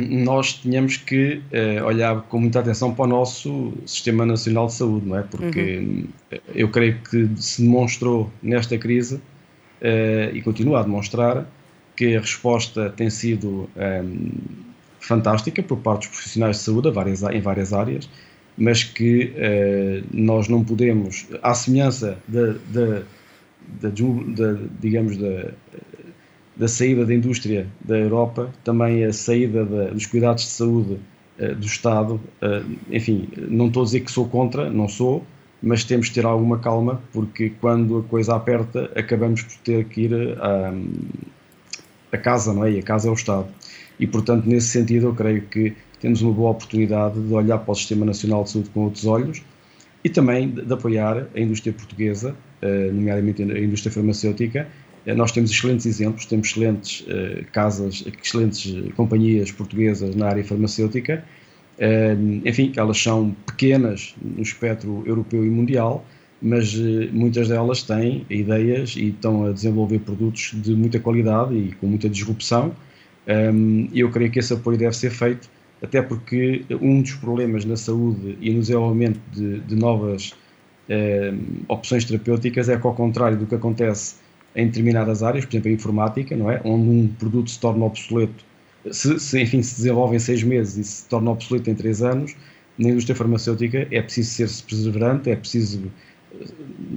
nós 0.08 0.52
tenhamos 0.52 0.96
que 0.96 1.42
uh, 1.50 1.84
olhar 1.84 2.22
com 2.22 2.38
muita 2.38 2.60
atenção 2.60 2.94
para 2.94 3.04
o 3.04 3.08
nosso 3.08 3.72
Sistema 3.84 4.24
Nacional 4.24 4.66
de 4.66 4.74
Saúde, 4.74 5.08
não 5.08 5.18
é? 5.18 5.22
Porque 5.22 5.78
uhum. 5.78 6.08
eu 6.54 6.68
creio 6.68 7.00
que 7.00 7.28
se 7.34 7.62
demonstrou 7.62 8.30
nesta 8.40 8.78
crise 8.78 9.16
uh, 9.16 10.32
e 10.32 10.40
continua 10.40 10.78
a 10.78 10.82
demonstrar 10.84 11.50
que 11.96 12.14
a 12.14 12.20
resposta 12.20 12.90
tem 12.90 13.10
sido 13.10 13.68
um, 13.76 14.30
fantástica 15.00 15.60
por 15.60 15.78
parte 15.78 16.02
dos 16.02 16.16
profissionais 16.16 16.58
de 16.58 16.62
saúde 16.62 16.92
várias, 16.92 17.24
em 17.24 17.40
várias 17.40 17.72
áreas, 17.72 18.08
mas 18.56 18.84
que 18.84 19.32
uh, 19.34 20.06
nós 20.12 20.46
não 20.46 20.62
podemos, 20.62 21.26
à 21.42 21.52
semelhança 21.54 22.18
da, 22.28 22.54
da, 22.68 23.02
da, 23.80 23.88
da 23.88 24.58
digamos, 24.80 25.16
da 25.16 25.50
da 26.56 26.68
saída 26.68 27.04
da 27.04 27.14
indústria 27.14 27.66
da 27.80 27.98
Europa, 27.98 28.50
também 28.62 29.04
a 29.04 29.12
saída 29.12 29.64
da, 29.64 29.90
dos 29.90 30.06
cuidados 30.06 30.44
de 30.44 30.50
saúde 30.50 30.98
uh, 31.38 31.54
do 31.54 31.66
Estado. 31.66 32.20
Uh, 32.40 32.76
enfim, 32.90 33.28
não 33.48 33.66
estou 33.66 33.82
a 33.82 33.84
dizer 33.86 34.00
que 34.00 34.10
sou 34.10 34.28
contra, 34.28 34.70
não 34.70 34.88
sou, 34.88 35.24
mas 35.62 35.82
temos 35.82 36.08
de 36.08 36.14
ter 36.14 36.24
alguma 36.24 36.58
calma, 36.58 37.00
porque 37.12 37.50
quando 37.60 37.98
a 37.98 38.02
coisa 38.02 38.36
aperta, 38.36 38.90
acabamos 38.94 39.42
por 39.42 39.56
ter 39.64 39.84
que 39.86 40.02
ir 40.02 40.38
a, 40.38 40.72
a 42.12 42.18
casa, 42.18 42.52
não 42.52 42.64
é? 42.64 42.72
E 42.72 42.78
a 42.78 42.82
casa 42.82 43.08
é 43.08 43.10
o 43.10 43.14
Estado. 43.14 43.48
E, 43.98 44.06
portanto, 44.06 44.44
nesse 44.46 44.68
sentido, 44.68 45.06
eu 45.06 45.14
creio 45.14 45.42
que 45.42 45.74
temos 46.00 46.20
uma 46.20 46.32
boa 46.32 46.50
oportunidade 46.50 47.18
de 47.18 47.32
olhar 47.32 47.58
para 47.58 47.72
o 47.72 47.74
Sistema 47.74 48.04
Nacional 48.04 48.44
de 48.44 48.50
Saúde 48.50 48.70
com 48.70 48.80
outros 48.80 49.06
olhos 49.06 49.42
e 50.04 50.10
também 50.10 50.50
de, 50.50 50.62
de 50.62 50.72
apoiar 50.72 51.26
a 51.34 51.40
indústria 51.40 51.72
portuguesa, 51.72 52.36
nomeadamente 52.92 53.42
a 53.42 53.58
indústria 53.58 53.90
farmacêutica. 53.92 54.68
Uh, 55.06 55.14
nós 55.14 55.32
temos 55.32 55.50
excelentes 55.50 55.86
exemplos, 55.86 56.26
temos 56.26 56.48
excelentes 56.48 57.00
uh, 57.00 57.44
casas, 57.52 58.04
excelentes 58.22 58.92
companhias 58.94 59.50
portuguesas 59.52 60.14
na 60.14 60.28
área 60.28 60.44
farmacêutica. 60.44 61.24
enfim, 62.44 62.72
elas 62.76 62.98
são 63.02 63.34
pequenas 63.46 64.14
no 64.22 64.42
espectro 64.42 65.02
europeu 65.06 65.44
e 65.44 65.50
mundial, 65.50 66.04
mas 66.40 66.74
muitas 67.12 67.48
delas 67.48 67.82
têm 67.82 68.24
ideias 68.30 68.94
e 68.96 69.08
estão 69.08 69.46
a 69.46 69.52
desenvolver 69.52 69.98
produtos 70.00 70.52
de 70.54 70.72
muita 70.74 71.00
qualidade 71.00 71.54
e 71.56 71.72
com 71.72 71.86
muita 71.88 72.08
disrupção. 72.08 72.72
E 73.92 73.98
eu 73.98 74.10
creio 74.10 74.30
que 74.30 74.38
esse 74.38 74.52
apoio 74.52 74.78
deve 74.78 74.94
ser 74.94 75.10
feito 75.10 75.48
até 75.84 76.00
porque 76.00 76.64
um 76.80 77.02
dos 77.02 77.12
problemas 77.14 77.64
na 77.64 77.76
saúde 77.76 78.38
e 78.40 78.50
no 78.52 78.60
desenvolvimento 78.60 79.20
de, 79.30 79.60
de 79.60 79.76
novas 79.76 80.32
eh, 80.88 81.32
opções 81.68 82.04
terapêuticas 82.04 82.68
é 82.68 82.76
que, 82.76 82.86
ao 82.86 82.94
contrário 82.94 83.36
do 83.36 83.46
que 83.46 83.54
acontece 83.54 84.16
em 84.54 84.66
determinadas 84.66 85.22
áreas, 85.22 85.44
por 85.44 85.52
exemplo, 85.52 85.70
a 85.70 85.74
informática, 85.74 86.36
não 86.36 86.50
é? 86.50 86.60
onde 86.64 86.88
um 86.88 87.08
produto 87.08 87.50
se 87.50 87.58
torna 87.58 87.84
obsoleto, 87.84 88.44
se, 88.90 89.18
se, 89.18 89.40
enfim, 89.40 89.62
se 89.62 89.76
desenvolve 89.76 90.16
em 90.16 90.18
seis 90.18 90.42
meses 90.42 90.76
e 90.76 90.84
se 90.84 91.08
torna 91.08 91.30
obsoleto 91.30 91.70
em 91.70 91.74
três 91.74 92.02
anos, 92.02 92.34
na 92.78 92.90
indústria 92.90 93.14
farmacêutica 93.14 93.86
é 93.90 94.02
preciso 94.02 94.30
ser-se 94.30 94.62
perseverante, 94.62 95.30
é 95.30 95.36
preciso, 95.36 95.90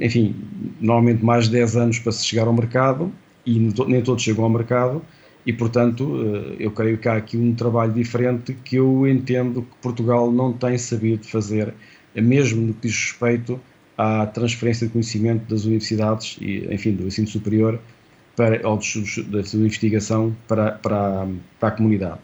enfim, 0.02 0.36
normalmente 0.82 1.24
mais 1.24 1.46
de 1.46 1.52
10 1.52 1.78
anos 1.78 2.00
para 2.00 2.12
se 2.12 2.26
chegar 2.26 2.48
ao 2.48 2.54
mercado 2.54 3.12
e 3.46 3.60
nem 3.88 4.02
todos 4.02 4.24
chegam 4.24 4.44
ao 4.44 4.50
mercado 4.50 5.02
e, 5.46 5.54
portanto, 5.54 6.20
eh, 6.26 6.56
eu 6.60 6.72
creio 6.72 6.98
que 6.98 7.08
há 7.08 7.16
aqui 7.16 7.38
um 7.38 7.54
trabalho 7.56 7.94
diferente 7.94 8.54
que 8.54 8.76
eu 8.76 9.08
entendo 9.08 9.62
que 9.62 9.78
Portugal 9.82 10.32
não 10.32 10.52
tem 10.52 10.78
sabido 10.78 11.26
fazer, 11.26 11.74
mesmo 12.16 12.62
no 12.68 12.74
que 12.74 12.88
diz 12.88 13.12
respeito 13.12 13.60
à 13.98 14.26
transferência 14.28 14.88
de 14.88 14.94
conhecimento 14.94 15.50
das 15.50 15.66
universidades 15.66 16.38
e, 16.40 16.68
enfim, 16.72 16.94
do 16.94 17.08
ensino 17.08 17.28
superior 17.28 17.80
para, 18.36 18.68
ou 18.68 18.78
dos, 18.78 19.18
da 19.28 19.44
sua 19.44 19.60
investigação 19.60 20.36
para, 20.48 20.74
para, 20.74 21.28
para 21.60 21.70
a 21.70 21.72
comunidade. 21.72 22.20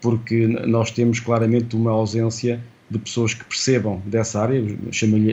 Porque 0.00 0.46
nós 0.46 0.90
temos 0.90 1.20
claramente 1.20 1.76
uma 1.76 1.90
ausência 1.90 2.60
de 2.90 2.98
pessoas 2.98 3.34
que 3.34 3.44
percebam 3.44 4.00
dessa 4.06 4.40
área, 4.40 4.62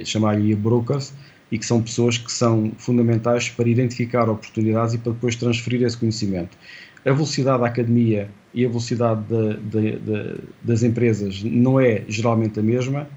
chamar-lhe 0.04 0.54
brokers, 0.56 1.14
e 1.52 1.60
que 1.60 1.66
são 1.66 1.82
pessoas 1.82 2.18
que 2.18 2.32
são 2.32 2.72
fundamentais 2.78 3.50
para 3.50 3.70
identificar 3.70 4.28
oportunidades 4.28 4.96
e 4.96 4.98
para 4.98 5.14
depois 5.14 5.36
transferir 5.36 5.84
esse 5.84 5.96
conhecimento 5.96 6.58
a 7.06 7.12
velocidade 7.12 7.62
da 7.62 7.68
academia 7.68 8.30
e 8.54 8.66
a 8.66 8.68
velocidade 8.68 9.22
de, 9.30 9.58
de, 9.58 10.00
de, 10.00 10.36
das 10.64 10.82
empresas 10.82 11.44
não 11.44 11.80
é 11.80 12.04
geralmente 12.08 12.60
a 12.60 12.64
mesma. 12.64 13.08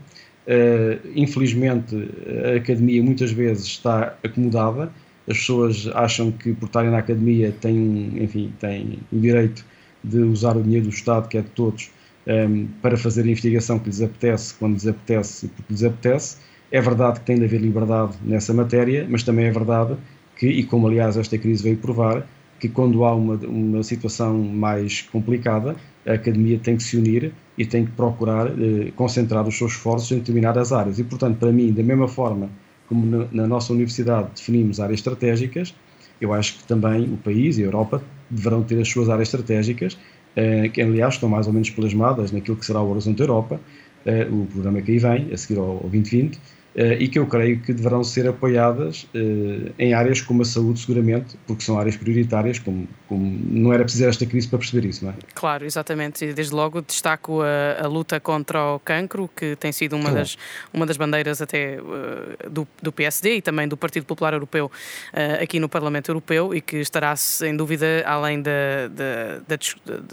Uh, 0.48 0.98
infelizmente, 1.14 1.94
a 2.42 2.56
academia 2.56 3.02
muitas 3.02 3.30
vezes 3.30 3.66
está 3.66 4.16
acomodada. 4.24 4.90
As 5.28 5.36
pessoas 5.36 5.86
acham 5.94 6.32
que 6.32 6.54
por 6.54 6.66
estarem 6.66 6.90
na 6.90 6.98
academia 6.98 7.52
têm, 7.60 8.14
enfim, 8.22 8.50
têm 8.58 8.98
o 9.12 9.20
direito 9.20 9.62
de 10.02 10.20
usar 10.20 10.56
o 10.56 10.62
dinheiro 10.62 10.86
do 10.86 10.90
Estado, 10.90 11.28
que 11.28 11.36
é 11.36 11.42
de 11.42 11.50
todos, 11.50 11.90
um, 12.26 12.32
ehm, 12.32 12.66
para 12.80 12.96
fazer 12.96 13.22
a 13.22 13.24
investigação 13.24 13.78
que 13.78 13.86
lhes 13.90 14.00
apetece, 14.00 14.54
quando 14.54 14.72
lhes 14.72 14.86
apetece 14.86 15.46
e 15.46 15.48
porque 15.50 15.72
lhes 15.72 15.84
apetece. 15.84 16.38
É 16.72 16.80
verdade 16.80 17.20
que 17.20 17.26
tem 17.26 17.36
de 17.36 17.44
haver 17.44 17.60
liberdade 17.60 18.16
nessa 18.24 18.54
matéria, 18.54 19.06
mas 19.08 19.22
também 19.22 19.46
é 19.46 19.50
verdade 19.50 19.96
que, 20.36 20.46
e 20.46 20.64
como 20.64 20.86
aliás 20.86 21.18
esta 21.18 21.36
crise 21.36 21.62
veio 21.62 21.76
provar, 21.76 22.26
que 22.58 22.68
quando 22.68 23.04
há 23.04 23.14
uma, 23.14 23.34
uma 23.34 23.82
situação 23.82 24.38
mais 24.38 25.02
complicada, 25.02 25.76
a 26.06 26.12
academia 26.14 26.58
tem 26.58 26.76
que 26.76 26.82
se 26.82 26.96
unir 26.96 27.32
e 27.56 27.64
tem 27.66 27.84
que 27.84 27.92
procurar 27.92 28.46
eh, 28.48 28.92
concentrar 28.96 29.46
os 29.46 29.56
seus 29.56 29.72
esforços 29.72 30.10
em 30.12 30.18
determinadas 30.18 30.72
áreas. 30.72 30.98
E, 30.98 31.04
portanto, 31.04 31.38
para 31.38 31.52
mim, 31.52 31.72
da 31.72 31.82
mesma 31.82 32.08
forma 32.08 32.48
como 32.88 33.04
na, 33.04 33.28
na 33.30 33.46
nossa 33.46 33.72
universidade 33.72 34.28
definimos 34.34 34.80
áreas 34.80 35.00
estratégicas, 35.00 35.74
eu 36.20 36.32
acho 36.32 36.58
que 36.58 36.64
também 36.64 37.04
o 37.04 37.16
país 37.16 37.58
e 37.58 37.62
a 37.62 37.66
Europa 37.66 38.02
deverão 38.30 38.62
ter 38.62 38.80
as 38.80 38.88
suas 38.88 39.08
áreas 39.08 39.28
estratégicas, 39.28 39.98
eh, 40.34 40.68
que 40.68 40.80
aliás 40.82 41.14
estão 41.14 41.28
mais 41.28 41.46
ou 41.46 41.52
menos 41.52 41.70
plasmadas 41.70 42.32
naquilo 42.32 42.56
que 42.56 42.66
será 42.66 42.80
o 42.80 42.90
Horizonte 42.90 43.20
Europa, 43.20 43.60
eh, 44.04 44.26
o 44.30 44.46
programa 44.46 44.80
que 44.82 44.92
aí 44.92 44.98
vem, 44.98 45.32
a 45.32 45.36
seguir 45.36 45.58
ao, 45.58 45.70
ao 45.84 45.88
2020, 45.90 46.36
eh, 46.36 46.40
e 46.74 47.08
que 47.08 47.18
eu 47.18 47.26
creio 47.26 47.60
que 47.60 47.72
deverão 47.72 48.04
ser 48.04 48.28
apoiadas 48.28 49.06
eh, 49.14 49.72
em 49.78 49.94
áreas 49.94 50.20
como 50.20 50.42
a 50.42 50.44
saúde, 50.44 50.80
seguramente, 50.80 51.36
porque 51.46 51.64
são 51.64 51.78
áreas 51.78 51.96
prioritárias, 51.96 52.58
como, 52.58 52.86
como 53.08 53.38
não 53.50 53.72
era 53.72 53.82
preciso 53.82 54.04
esta 54.04 54.24
crise 54.24 54.46
para 54.46 54.58
perceber 54.58 54.86
isso, 54.86 55.04
não 55.04 55.12
é? 55.12 55.14
Claro, 55.34 55.64
exatamente. 55.64 56.24
E 56.24 56.32
desde 56.32 56.54
logo 56.54 56.80
destaco 56.80 57.40
a, 57.42 57.84
a 57.84 57.88
luta 57.88 58.20
contra 58.20 58.74
o 58.74 58.78
cancro, 58.78 59.28
que 59.34 59.56
tem 59.56 59.72
sido 59.72 59.94
uma, 59.94 60.10
claro. 60.10 60.18
das, 60.18 60.38
uma 60.72 60.86
das 60.86 60.96
bandeiras 60.96 61.42
até 61.42 61.80
uh, 61.80 62.50
do, 62.50 62.68
do 62.80 62.92
PSD 62.92 63.36
e 63.36 63.42
também 63.42 63.66
do 63.66 63.76
Partido 63.76 64.06
Popular 64.06 64.32
Europeu 64.32 64.66
uh, 64.66 65.42
aqui 65.42 65.58
no 65.58 65.68
Parlamento 65.68 66.10
Europeu 66.10 66.54
e 66.54 66.60
que 66.60 66.76
estará, 66.76 67.16
sem 67.16 67.56
dúvida, 67.56 68.04
além 68.06 68.40
da, 68.40 68.50
da, 68.88 69.56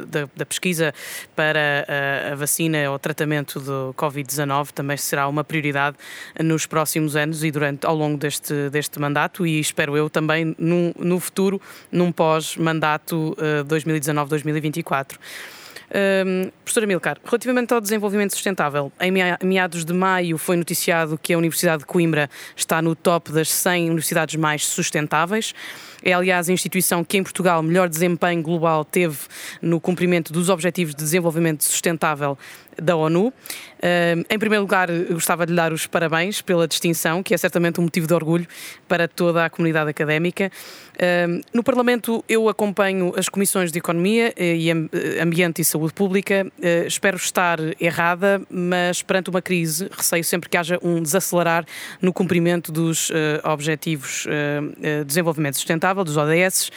da, 0.08 0.30
da, 0.36 0.46
pesquisa 0.46 0.94
para 1.36 1.86
a, 1.88 2.34
a 2.34 2.36
vacina 2.36 2.90
ou 2.90 2.98
tratamento 2.98 3.60
do 3.60 3.94
Covid-19, 3.96 4.72
também 4.72 4.98
será 4.98 5.28
uma 5.28 5.44
prioridade 5.44 5.98
nos 6.46 6.66
próximos 6.66 7.16
anos 7.16 7.44
e 7.44 7.52
durante 7.52 7.86
ao 7.86 7.96
longo 7.96 8.18
deste, 8.18 8.70
deste 8.70 9.00
mandato 9.00 9.46
e 9.46 9.60
espero 9.60 9.98
eu 9.98 10.10
também 10.10 10.56
no, 10.58 10.94
no 10.98 11.20
futuro, 11.20 11.62
num 11.92 12.12
pós-mandato 12.12 13.36
uh, 13.38 13.66
2019-2024. 13.66 15.18
Um, 15.96 16.52
professora 16.64 16.88
Milcar, 16.88 17.18
relativamente 17.24 17.74
ao 17.74 17.80
desenvolvimento 17.80 18.34
sustentável, 18.34 18.92
em 19.00 19.12
meados 19.44 19.86
de 19.86 19.94
maio 19.94 20.38
foi 20.38 20.58
noticiado 20.58 21.18
que 21.18 21.32
a 21.34 21.38
Universidade 21.38 21.80
de 21.80 21.86
Coimbra 21.86 22.30
está 22.56 22.82
no 22.82 22.96
top 22.96 23.32
das 23.32 23.50
100 23.50 23.86
universidades 23.86 24.36
mais 24.36 24.66
sustentáveis. 24.66 25.54
É, 26.04 26.14
aliás, 26.14 26.50
a 26.50 26.54
instituição 26.54 27.04
que 27.04 27.18
em 27.18 27.24
Portugal 27.24 27.62
melhor 27.62 27.90
desempenho 27.90 28.42
global 28.42 28.84
teve 28.84 29.18
no 29.62 29.80
cumprimento 29.80 30.32
dos 30.32 30.50
Objetivos 30.50 30.94
de 30.94 31.04
Desenvolvimento 31.04 31.64
Sustentável 31.64 32.38
da 32.82 32.96
ONU. 32.96 33.32
Em 34.30 34.40
primeiro 34.40 34.64
lugar, 34.64 34.90
gostava 35.12 35.46
de 35.46 35.52
lhe 35.52 35.56
dar 35.56 35.72
os 35.72 35.88
parabéns 35.88 36.42
pela 36.42 36.68
distinção, 36.68 37.24
que 37.24 37.34
é 37.34 37.38
certamente 37.38 37.80
um 37.80 37.84
motivo 37.84 38.08
de 38.08 38.14
orgulho 38.14 38.48
para 38.88 39.08
toda 39.08 39.46
a 39.46 39.50
comunidade 39.50 39.90
académica. 39.90 40.52
No 41.54 41.64
Parlamento, 41.64 42.24
eu 42.28 42.50
acompanho 42.50 43.14
as 43.16 43.30
comissões 43.30 43.72
de 43.72 43.80
Economia 43.80 44.34
eh, 44.36 44.56
e 44.56 44.70
eh, 44.70 45.22
Ambiente 45.22 45.62
e 45.62 45.66
Saúde 45.66 45.94
Pública. 45.94 46.48
Eh, 46.62 46.86
espero 46.88 47.18
estar 47.18 47.60
errada, 47.80 48.42
mas 48.50 49.02
perante 49.02 49.30
uma 49.30 49.42
crise, 49.42 49.90
receio 49.96 50.24
sempre 50.24 50.50
que 50.50 50.58
haja 50.58 50.80
um 50.82 51.02
desacelerar 51.02 51.66
no 52.02 52.12
cumprimento 52.14 52.72
dos 52.72 53.12
Objetivos 53.44 54.26
de 54.80 55.04
Desenvolvimento 55.06 55.56
Sustentável, 55.56 55.95
dos 56.04 56.18
ODS. 56.18 56.72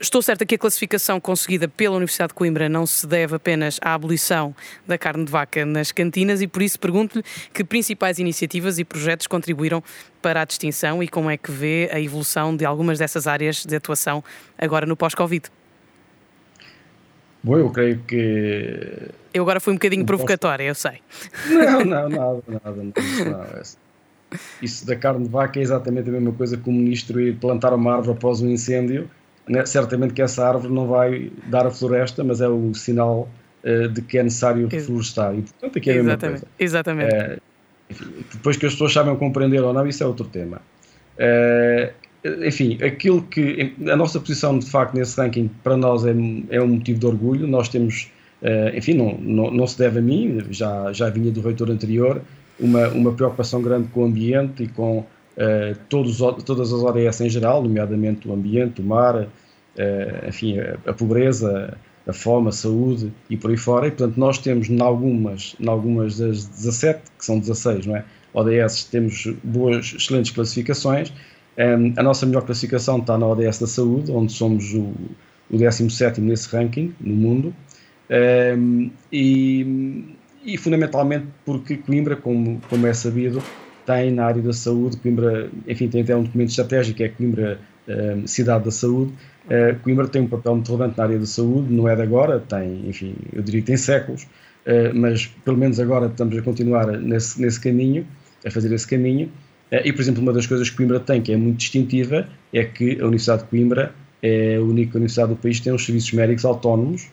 Estou 0.00 0.22
certa 0.22 0.46
que 0.46 0.54
a 0.54 0.58
classificação 0.58 1.20
conseguida 1.20 1.68
pela 1.68 1.96
Universidade 1.96 2.28
de 2.28 2.34
Coimbra 2.34 2.68
não 2.68 2.86
se 2.86 3.06
deve 3.06 3.36
apenas 3.36 3.78
à 3.82 3.94
abolição 3.94 4.54
da 4.86 4.96
carne 4.96 5.24
de 5.24 5.30
vaca 5.30 5.64
nas 5.64 5.92
cantinas 5.92 6.40
e 6.42 6.46
por 6.46 6.62
isso 6.62 6.78
pergunto-lhe 6.78 7.24
que 7.52 7.64
principais 7.64 8.18
iniciativas 8.18 8.78
e 8.78 8.84
projetos 8.84 9.26
contribuíram 9.26 9.82
para 10.20 10.42
a 10.42 10.44
distinção 10.44 11.02
e 11.02 11.08
como 11.08 11.30
é 11.30 11.36
que 11.36 11.50
vê 11.50 11.90
a 11.92 12.00
evolução 12.00 12.56
de 12.56 12.64
algumas 12.64 12.98
dessas 12.98 13.26
áreas 13.26 13.64
de 13.64 13.74
atuação 13.74 14.22
agora 14.56 14.86
no 14.86 14.96
pós-Covid. 14.96 15.50
Bom, 17.42 17.58
eu 17.58 17.70
creio 17.70 17.98
que. 18.06 19.10
Eu 19.34 19.42
agora 19.42 19.58
fui 19.58 19.72
um 19.72 19.76
bocadinho 19.76 20.06
provocatória, 20.06 20.64
eu 20.64 20.74
sei. 20.74 21.00
Não, 21.48 21.84
não, 21.84 22.08
nada, 22.08 22.42
nada. 22.46 22.72
Não, 22.76 22.84
não, 22.84 23.62
isso 24.60 24.86
da 24.86 24.96
carne 24.96 25.24
de 25.24 25.30
vaca 25.30 25.58
é 25.58 25.62
exatamente 25.62 26.08
a 26.08 26.12
mesma 26.12 26.32
coisa 26.32 26.56
que 26.56 26.68
o 26.68 26.72
ministro 26.72 27.20
ir 27.20 27.36
plantar 27.36 27.72
uma 27.74 27.94
árvore 27.94 28.16
após 28.16 28.40
um 28.40 28.48
incêndio. 28.48 29.08
Né? 29.48 29.64
Certamente 29.66 30.14
que 30.14 30.22
essa 30.22 30.46
árvore 30.46 30.72
não 30.72 30.86
vai 30.86 31.30
dar 31.46 31.66
a 31.66 31.70
floresta, 31.70 32.22
mas 32.22 32.40
é 32.40 32.48
o 32.48 32.74
sinal 32.74 33.28
uh, 33.64 33.88
de 33.88 34.02
que 34.02 34.18
é 34.18 34.22
necessário 34.22 34.68
reflorestar. 34.68 35.34
E, 35.34 35.42
portanto, 35.42 35.78
aqui 35.78 35.90
é 35.90 35.92
a 35.94 36.02
mesma 36.02 36.18
coisa. 36.18 36.46
Exatamente. 36.58 37.14
Uh, 37.14 37.40
enfim, 37.90 38.04
depois 38.32 38.56
que 38.56 38.66
as 38.66 38.72
pessoas 38.72 38.92
sabem 38.92 39.14
compreender 39.16 39.62
ou 39.62 39.72
não, 39.72 39.86
isso 39.86 40.02
é 40.02 40.06
outro 40.06 40.26
tema. 40.26 40.62
Uh, 41.18 41.92
enfim, 42.46 42.78
aquilo 42.82 43.22
que. 43.22 43.74
A 43.90 43.96
nossa 43.96 44.20
posição, 44.20 44.58
de 44.58 44.70
facto, 44.70 44.94
nesse 44.94 45.20
ranking, 45.20 45.50
para 45.62 45.76
nós 45.76 46.06
é, 46.06 46.14
é 46.50 46.62
um 46.62 46.68
motivo 46.68 47.00
de 47.00 47.06
orgulho. 47.06 47.46
Nós 47.48 47.68
temos. 47.68 48.10
enfim, 48.74 48.94
não, 48.94 49.18
não, 49.18 49.50
não 49.50 49.66
se 49.66 49.76
deve 49.76 49.98
a 49.98 50.02
mim, 50.02 50.40
já, 50.50 50.92
já 50.92 51.10
vinha 51.10 51.32
do 51.32 51.40
reitor 51.40 51.68
anterior, 51.68 52.22
uma, 52.58 52.88
uma 52.88 53.12
preocupação 53.12 53.62
grande 53.62 53.88
com 53.88 54.02
o 54.02 54.04
ambiente 54.04 54.64
e 54.64 54.68
com 54.68 54.98
uh, 54.98 55.06
todos, 55.88 56.18
todas 56.44 56.72
as 56.72 56.82
ODS 56.82 57.20
em 57.20 57.28
geral, 57.30 57.62
nomeadamente 57.62 58.28
o 58.28 58.32
ambiente, 58.32 58.80
o 58.80 58.84
mar, 58.84 59.16
uh, 59.16 60.28
enfim, 60.28 60.58
a, 60.58 60.76
a, 60.86 60.92
pobreza, 60.92 61.76
a 62.06 62.12
fome, 62.12 62.48
a 62.48 62.52
saúde 62.52 63.12
e 63.28 63.36
por 63.36 63.50
aí 63.50 63.56
fora. 63.56 63.86
E, 63.86 63.90
portanto, 63.90 64.16
nós 64.16 64.38
temos, 64.38 64.68
em 64.68 64.80
algumas, 64.80 65.56
em 65.60 65.68
algumas 65.68 66.18
das 66.18 66.44
17, 66.46 67.02
que 67.18 67.24
são 67.24 67.38
16, 67.38 67.86
não 67.86 67.96
é? 67.96 68.04
ODS, 68.34 68.84
temos 68.84 69.26
boas, 69.44 69.94
excelentes 69.96 70.30
classificações. 70.30 71.12
Um, 71.58 71.92
a 71.98 72.02
nossa 72.02 72.24
melhor 72.24 72.42
classificação 72.44 72.98
está 72.98 73.18
na 73.18 73.26
ODS 73.26 73.58
da 73.58 73.66
saúde, 73.66 74.10
onde 74.10 74.32
somos 74.32 74.72
o, 74.72 74.94
o 75.50 75.58
17 75.58 76.20
nesse 76.20 76.48
ranking 76.48 76.94
no 76.98 77.14
mundo. 77.14 77.54
Um, 78.10 78.90
e, 79.12 80.16
e, 80.44 80.56
fundamentalmente 80.56 81.26
porque 81.44 81.76
Coimbra, 81.76 82.16
como, 82.16 82.60
como 82.68 82.86
é 82.86 82.92
sabido, 82.92 83.42
tem 83.86 84.10
na 84.10 84.26
área 84.26 84.42
da 84.42 84.52
saúde, 84.52 84.96
Coimbra, 84.96 85.50
enfim, 85.66 85.88
tem 85.88 86.02
até 86.02 86.16
um 86.16 86.22
documento 86.22 86.50
estratégico, 86.50 87.02
é 87.02 87.08
Coimbra 87.08 87.58
um, 87.88 88.26
Cidade 88.26 88.64
da 88.64 88.70
Saúde. 88.70 89.12
Uh, 89.46 89.78
Coimbra 89.82 90.06
tem 90.06 90.22
um 90.22 90.28
papel 90.28 90.54
muito 90.54 90.68
relevante 90.68 90.96
na 90.96 91.04
área 91.04 91.18
da 91.18 91.26
saúde, 91.26 91.72
não 91.72 91.88
é 91.88 91.96
de 91.96 92.02
agora, 92.02 92.38
tem, 92.40 92.88
enfim, 92.88 93.14
eu 93.32 93.42
diria 93.42 93.60
que 93.60 93.66
tem 93.66 93.76
séculos, 93.76 94.22
uh, 94.22 94.94
mas 94.94 95.26
pelo 95.44 95.56
menos 95.56 95.80
agora 95.80 96.06
estamos 96.06 96.36
a 96.36 96.42
continuar 96.42 96.86
nesse, 96.86 97.40
nesse 97.40 97.60
caminho, 97.60 98.06
a 98.44 98.50
fazer 98.50 98.72
esse 98.72 98.86
caminho. 98.86 99.26
Uh, 99.72 99.80
e, 99.84 99.92
por 99.92 100.02
exemplo, 100.02 100.22
uma 100.22 100.32
das 100.32 100.46
coisas 100.46 100.70
que 100.70 100.76
Coimbra 100.76 101.00
tem, 101.00 101.20
que 101.20 101.32
é 101.32 101.36
muito 101.36 101.58
distintiva, 101.58 102.28
é 102.52 102.64
que 102.64 103.00
a 103.00 103.04
Universidade 103.04 103.42
de 103.42 103.48
Coimbra 103.48 103.92
é 104.22 104.56
a 104.56 104.60
única 104.60 104.96
universidade 104.96 105.30
do 105.30 105.36
país 105.36 105.58
que 105.58 105.64
tem 105.64 105.72
os 105.72 105.84
serviços 105.84 106.12
médicos 106.12 106.44
autónomos. 106.44 107.08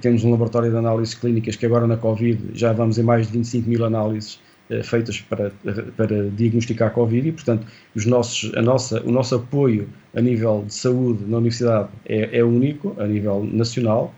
Temos 0.00 0.24
um 0.24 0.30
laboratório 0.30 0.70
de 0.70 0.76
análises 0.76 1.14
clínicas 1.14 1.56
que 1.56 1.66
agora 1.66 1.86
na 1.86 1.96
Covid 1.96 2.40
já 2.54 2.72
vamos 2.72 2.98
em 2.98 3.02
mais 3.02 3.26
de 3.26 3.34
25 3.34 3.68
mil 3.68 3.84
análises 3.84 4.40
feitas 4.82 5.20
para, 5.20 5.52
para 5.94 6.30
diagnosticar 6.30 6.90
Covid 6.92 7.28
e, 7.28 7.32
portanto, 7.32 7.66
os 7.94 8.06
nossos, 8.06 8.50
a 8.54 8.62
nossa, 8.62 9.02
o 9.02 9.12
nosso 9.12 9.34
apoio 9.34 9.86
a 10.14 10.22
nível 10.22 10.64
de 10.66 10.72
saúde 10.72 11.24
na 11.26 11.36
universidade 11.36 11.90
é, 12.06 12.38
é 12.38 12.42
único, 12.42 12.96
a 12.98 13.06
nível 13.06 13.44
nacional. 13.44 14.14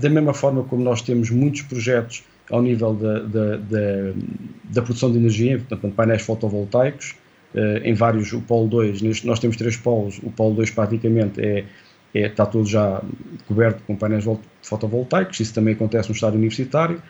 da 0.00 0.08
mesma 0.08 0.32
forma 0.32 0.64
como 0.64 0.82
nós 0.82 1.02
temos 1.02 1.28
muitos 1.28 1.60
projetos 1.62 2.24
ao 2.50 2.62
nível 2.62 2.94
da, 2.94 3.18
da, 3.20 3.56
da, 3.56 4.12
da 4.64 4.82
produção 4.82 5.12
de 5.12 5.18
energia, 5.18 5.58
portanto, 5.58 5.94
painéis 5.94 6.22
fotovoltaicos, 6.22 7.14
em 7.82 7.94
vários, 7.94 8.32
o 8.32 8.40
polo 8.40 8.68
2, 8.68 9.02
neste, 9.02 9.26
nós 9.26 9.38
temos 9.38 9.56
três 9.56 9.76
polos, 9.76 10.20
o 10.22 10.30
polo 10.30 10.54
2 10.54 10.70
praticamente 10.70 11.40
é, 11.40 11.64
é, 12.14 12.26
está 12.26 12.46
todo 12.46 12.66
já 12.66 13.02
coberto 13.46 13.82
com 13.86 13.96
painéis 13.96 14.24
fotovoltaicos, 14.62 15.40
isso 15.40 15.54
também 15.54 15.74
acontece 15.74 16.08
no 16.08 16.14
estado 16.14 16.34
universitário. 16.34 17.02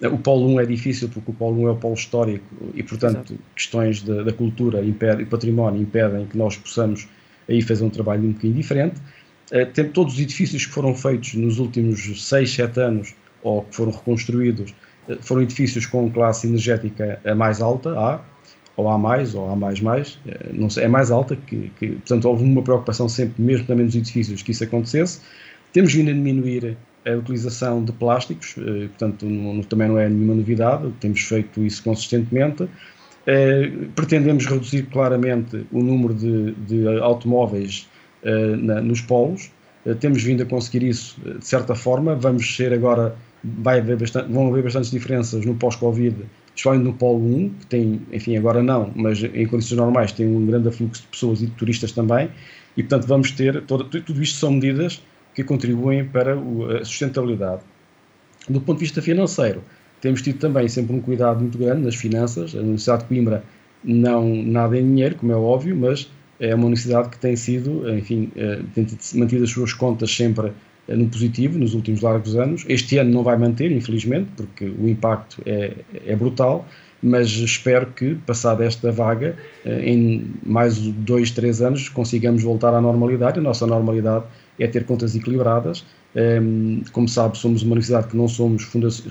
O 0.00 0.18
polo 0.18 0.48
1 0.54 0.60
é 0.60 0.66
difícil 0.66 1.08
porque 1.08 1.30
o 1.30 1.34
polo 1.34 1.62
1 1.62 1.68
é 1.68 1.70
o 1.72 1.76
polo 1.76 1.94
histórico 1.94 2.46
e, 2.74 2.82
portanto, 2.82 3.32
Exato. 3.32 3.38
questões 3.54 4.02
da 4.02 4.32
cultura 4.32 4.84
impede, 4.84 5.22
e 5.22 5.26
património 5.26 5.82
impedem 5.82 6.26
que 6.26 6.38
nós 6.38 6.56
possamos 6.56 7.08
aí 7.48 7.60
fazer 7.62 7.84
um 7.84 7.90
trabalho 7.90 8.22
um 8.22 8.28
bocadinho 8.28 8.54
diferente. 8.54 9.00
Uh, 9.50 9.66
tem 9.72 9.88
todos 9.88 10.14
os 10.14 10.20
edifícios 10.20 10.66
que 10.66 10.72
foram 10.72 10.94
feitos 10.94 11.34
nos 11.34 11.58
últimos 11.58 12.28
6, 12.28 12.52
7 12.52 12.80
anos 12.80 13.14
ou 13.42 13.62
que 13.62 13.74
foram 13.74 13.90
reconstruídos 13.90 14.72
foram 15.20 15.42
edifícios 15.42 15.86
com 15.86 16.10
classe 16.10 16.46
energética 16.46 17.20
a 17.24 17.34
mais 17.34 17.60
alta, 17.60 17.98
A, 17.98 18.20
ou 18.78 18.88
A+, 18.88 18.96
ou 19.34 19.66
A++, 19.66 19.72
eh, 20.26 20.50
não 20.52 20.70
sei, 20.70 20.84
é 20.84 20.88
mais 20.88 21.10
alta, 21.10 21.34
que, 21.34 21.70
que, 21.78 21.88
portanto 21.88 22.24
houve 22.26 22.44
uma 22.44 22.62
preocupação 22.62 23.08
sempre, 23.08 23.42
mesmo 23.42 23.66
também 23.66 23.84
nos 23.84 23.96
edifícios, 23.96 24.40
que 24.40 24.52
isso 24.52 24.62
acontecesse. 24.62 25.20
Temos 25.72 25.92
vindo 25.92 26.10
a 26.10 26.12
diminuir 26.12 26.76
a 27.04 27.10
utilização 27.10 27.84
de 27.84 27.90
plásticos, 27.90 28.54
eh, 28.56 28.86
portanto 28.86 29.26
não, 29.26 29.60
também 29.62 29.88
não 29.88 29.98
é 29.98 30.08
nenhuma 30.08 30.34
novidade, 30.36 30.90
temos 31.00 31.20
feito 31.22 31.60
isso 31.60 31.82
consistentemente. 31.82 32.68
Eh, 33.26 33.72
pretendemos 33.96 34.46
reduzir 34.46 34.84
claramente 34.84 35.66
o 35.72 35.82
número 35.82 36.14
de, 36.14 36.52
de 36.52 36.86
automóveis 37.00 37.88
na, 38.60 38.80
nos 38.80 39.00
polos, 39.00 39.50
temos 40.00 40.22
vindo 40.24 40.42
a 40.42 40.46
conseguir 40.46 40.82
isso 40.82 41.20
de 41.20 41.46
certa 41.46 41.72
forma, 41.74 42.16
vamos 42.16 42.56
ser 42.56 42.72
agora 42.72 43.14
vai 43.44 43.78
haver 43.78 43.96
bastante, 43.96 44.32
vão 44.32 44.48
haver 44.48 44.64
bastantes 44.64 44.90
diferenças 44.90 45.44
no 45.46 45.54
pós-Covid, 45.54 46.16
especialmente 46.58 46.84
no 46.84 46.92
Polo 46.92 47.24
1, 47.24 47.48
que 47.50 47.66
tem, 47.66 48.00
enfim, 48.12 48.36
agora 48.36 48.60
não, 48.60 48.90
mas 48.96 49.22
em 49.22 49.46
condições 49.46 49.78
normais 49.78 50.10
tem 50.10 50.26
um 50.26 50.44
grande 50.44 50.68
afluxo 50.68 51.02
de 51.02 51.08
pessoas 51.08 51.40
e 51.40 51.46
de 51.46 51.52
turistas 51.52 51.92
também, 51.92 52.28
e 52.76 52.82
portanto 52.82 53.06
vamos 53.06 53.30
ter, 53.30 53.62
todo, 53.62 53.84
tudo 53.84 54.20
isto 54.20 54.38
são 54.38 54.50
medidas 54.50 55.00
que 55.34 55.44
contribuem 55.44 56.04
para 56.04 56.34
a 56.34 56.84
sustentabilidade. 56.84 57.62
Do 58.48 58.60
ponto 58.60 58.78
de 58.78 58.86
vista 58.86 59.00
financeiro, 59.00 59.62
temos 60.00 60.20
tido 60.20 60.40
também 60.40 60.66
sempre 60.68 60.96
um 60.96 61.00
cuidado 61.00 61.38
muito 61.38 61.56
grande 61.56 61.82
nas 61.82 61.94
finanças, 61.94 62.52
a 62.56 62.58
Universidade 62.58 63.02
de 63.02 63.08
Coimbra 63.08 63.44
não 63.84 64.42
nada 64.42 64.76
em 64.76 64.84
dinheiro, 64.84 65.14
como 65.14 65.30
é 65.30 65.36
óbvio, 65.36 65.76
mas 65.76 66.10
é 66.40 66.52
uma 66.56 66.66
universidade 66.66 67.08
que 67.08 67.18
tem 67.18 67.36
sido, 67.36 67.88
enfim, 67.96 68.32
eh, 68.34 68.60
tem 68.74 68.84
mantido 69.14 69.44
as 69.44 69.50
suas 69.50 69.72
contas 69.72 70.10
sempre 70.10 70.52
no 70.96 71.06
positivo 71.08 71.58
nos 71.58 71.74
últimos 71.74 72.00
largos 72.00 72.36
anos. 72.36 72.64
Este 72.68 72.98
ano 72.98 73.10
não 73.10 73.22
vai 73.22 73.36
manter, 73.36 73.70
infelizmente, 73.70 74.28
porque 74.36 74.64
o 74.64 74.88
impacto 74.88 75.42
é, 75.44 75.72
é 76.06 76.16
brutal, 76.16 76.66
mas 77.02 77.28
espero 77.28 77.86
que, 77.86 78.14
passada 78.26 78.64
esta 78.64 78.90
vaga, 78.90 79.36
eh, 79.64 79.90
em 79.90 80.26
mais 80.44 80.78
dois, 80.78 81.30
três 81.30 81.62
anos, 81.62 81.88
consigamos 81.88 82.42
voltar 82.42 82.74
à 82.74 82.80
normalidade. 82.80 83.38
A 83.38 83.42
nossa 83.42 83.66
normalidade 83.66 84.24
é 84.58 84.66
ter 84.66 84.84
contas 84.84 85.14
equilibradas. 85.14 85.84
Ehm, 86.16 86.80
como 86.92 87.08
sabe, 87.08 87.38
somos 87.38 87.62
uma 87.62 87.72
universidade 87.72 88.08
que 88.08 88.16
não, 88.16 88.26
somos 88.26 88.68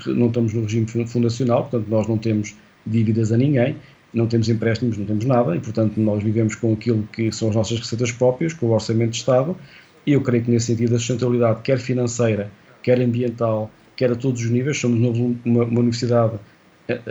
não 0.08 0.28
estamos 0.28 0.54
no 0.54 0.64
regime 0.64 0.88
fundacional, 1.08 1.62
portanto, 1.62 1.88
nós 1.90 2.08
não 2.08 2.18
temos 2.18 2.56
dívidas 2.86 3.32
a 3.32 3.38
ninguém, 3.38 3.76
não 4.14 4.28
temos 4.28 4.50
empréstimos, 4.50 4.98
não 4.98 5.06
temos 5.06 5.26
nada, 5.26 5.56
e, 5.56 5.60
portanto, 5.60 5.98
nós 6.00 6.24
vivemos 6.24 6.56
com 6.56 6.74
aquilo 6.74 7.08
que 7.14 7.32
são 7.32 7.50
as 7.50 7.56
nossas 7.56 7.80
receitas 7.80 8.12
próprias, 8.12 8.54
com 8.54 8.66
o 8.66 8.72
Orçamento 8.72 9.12
de 9.12 9.18
Estado, 9.18 9.56
e 10.08 10.14
eu 10.14 10.22
creio 10.22 10.44
que 10.46 10.50
nesse 10.50 10.68
sentido 10.68 10.96
a 10.96 10.98
sustentabilidade, 10.98 11.62
quer 11.64 11.78
financeira, 11.78 12.50
quer 12.82 13.00
ambiental, 13.02 13.70
quer 13.98 14.10
a 14.10 14.16
todos 14.16 14.42
os 14.42 14.50
níveis, 14.50 14.80
somos 14.80 14.98
uma, 15.46 15.66
uma, 15.66 15.80
universidade, 15.80 16.40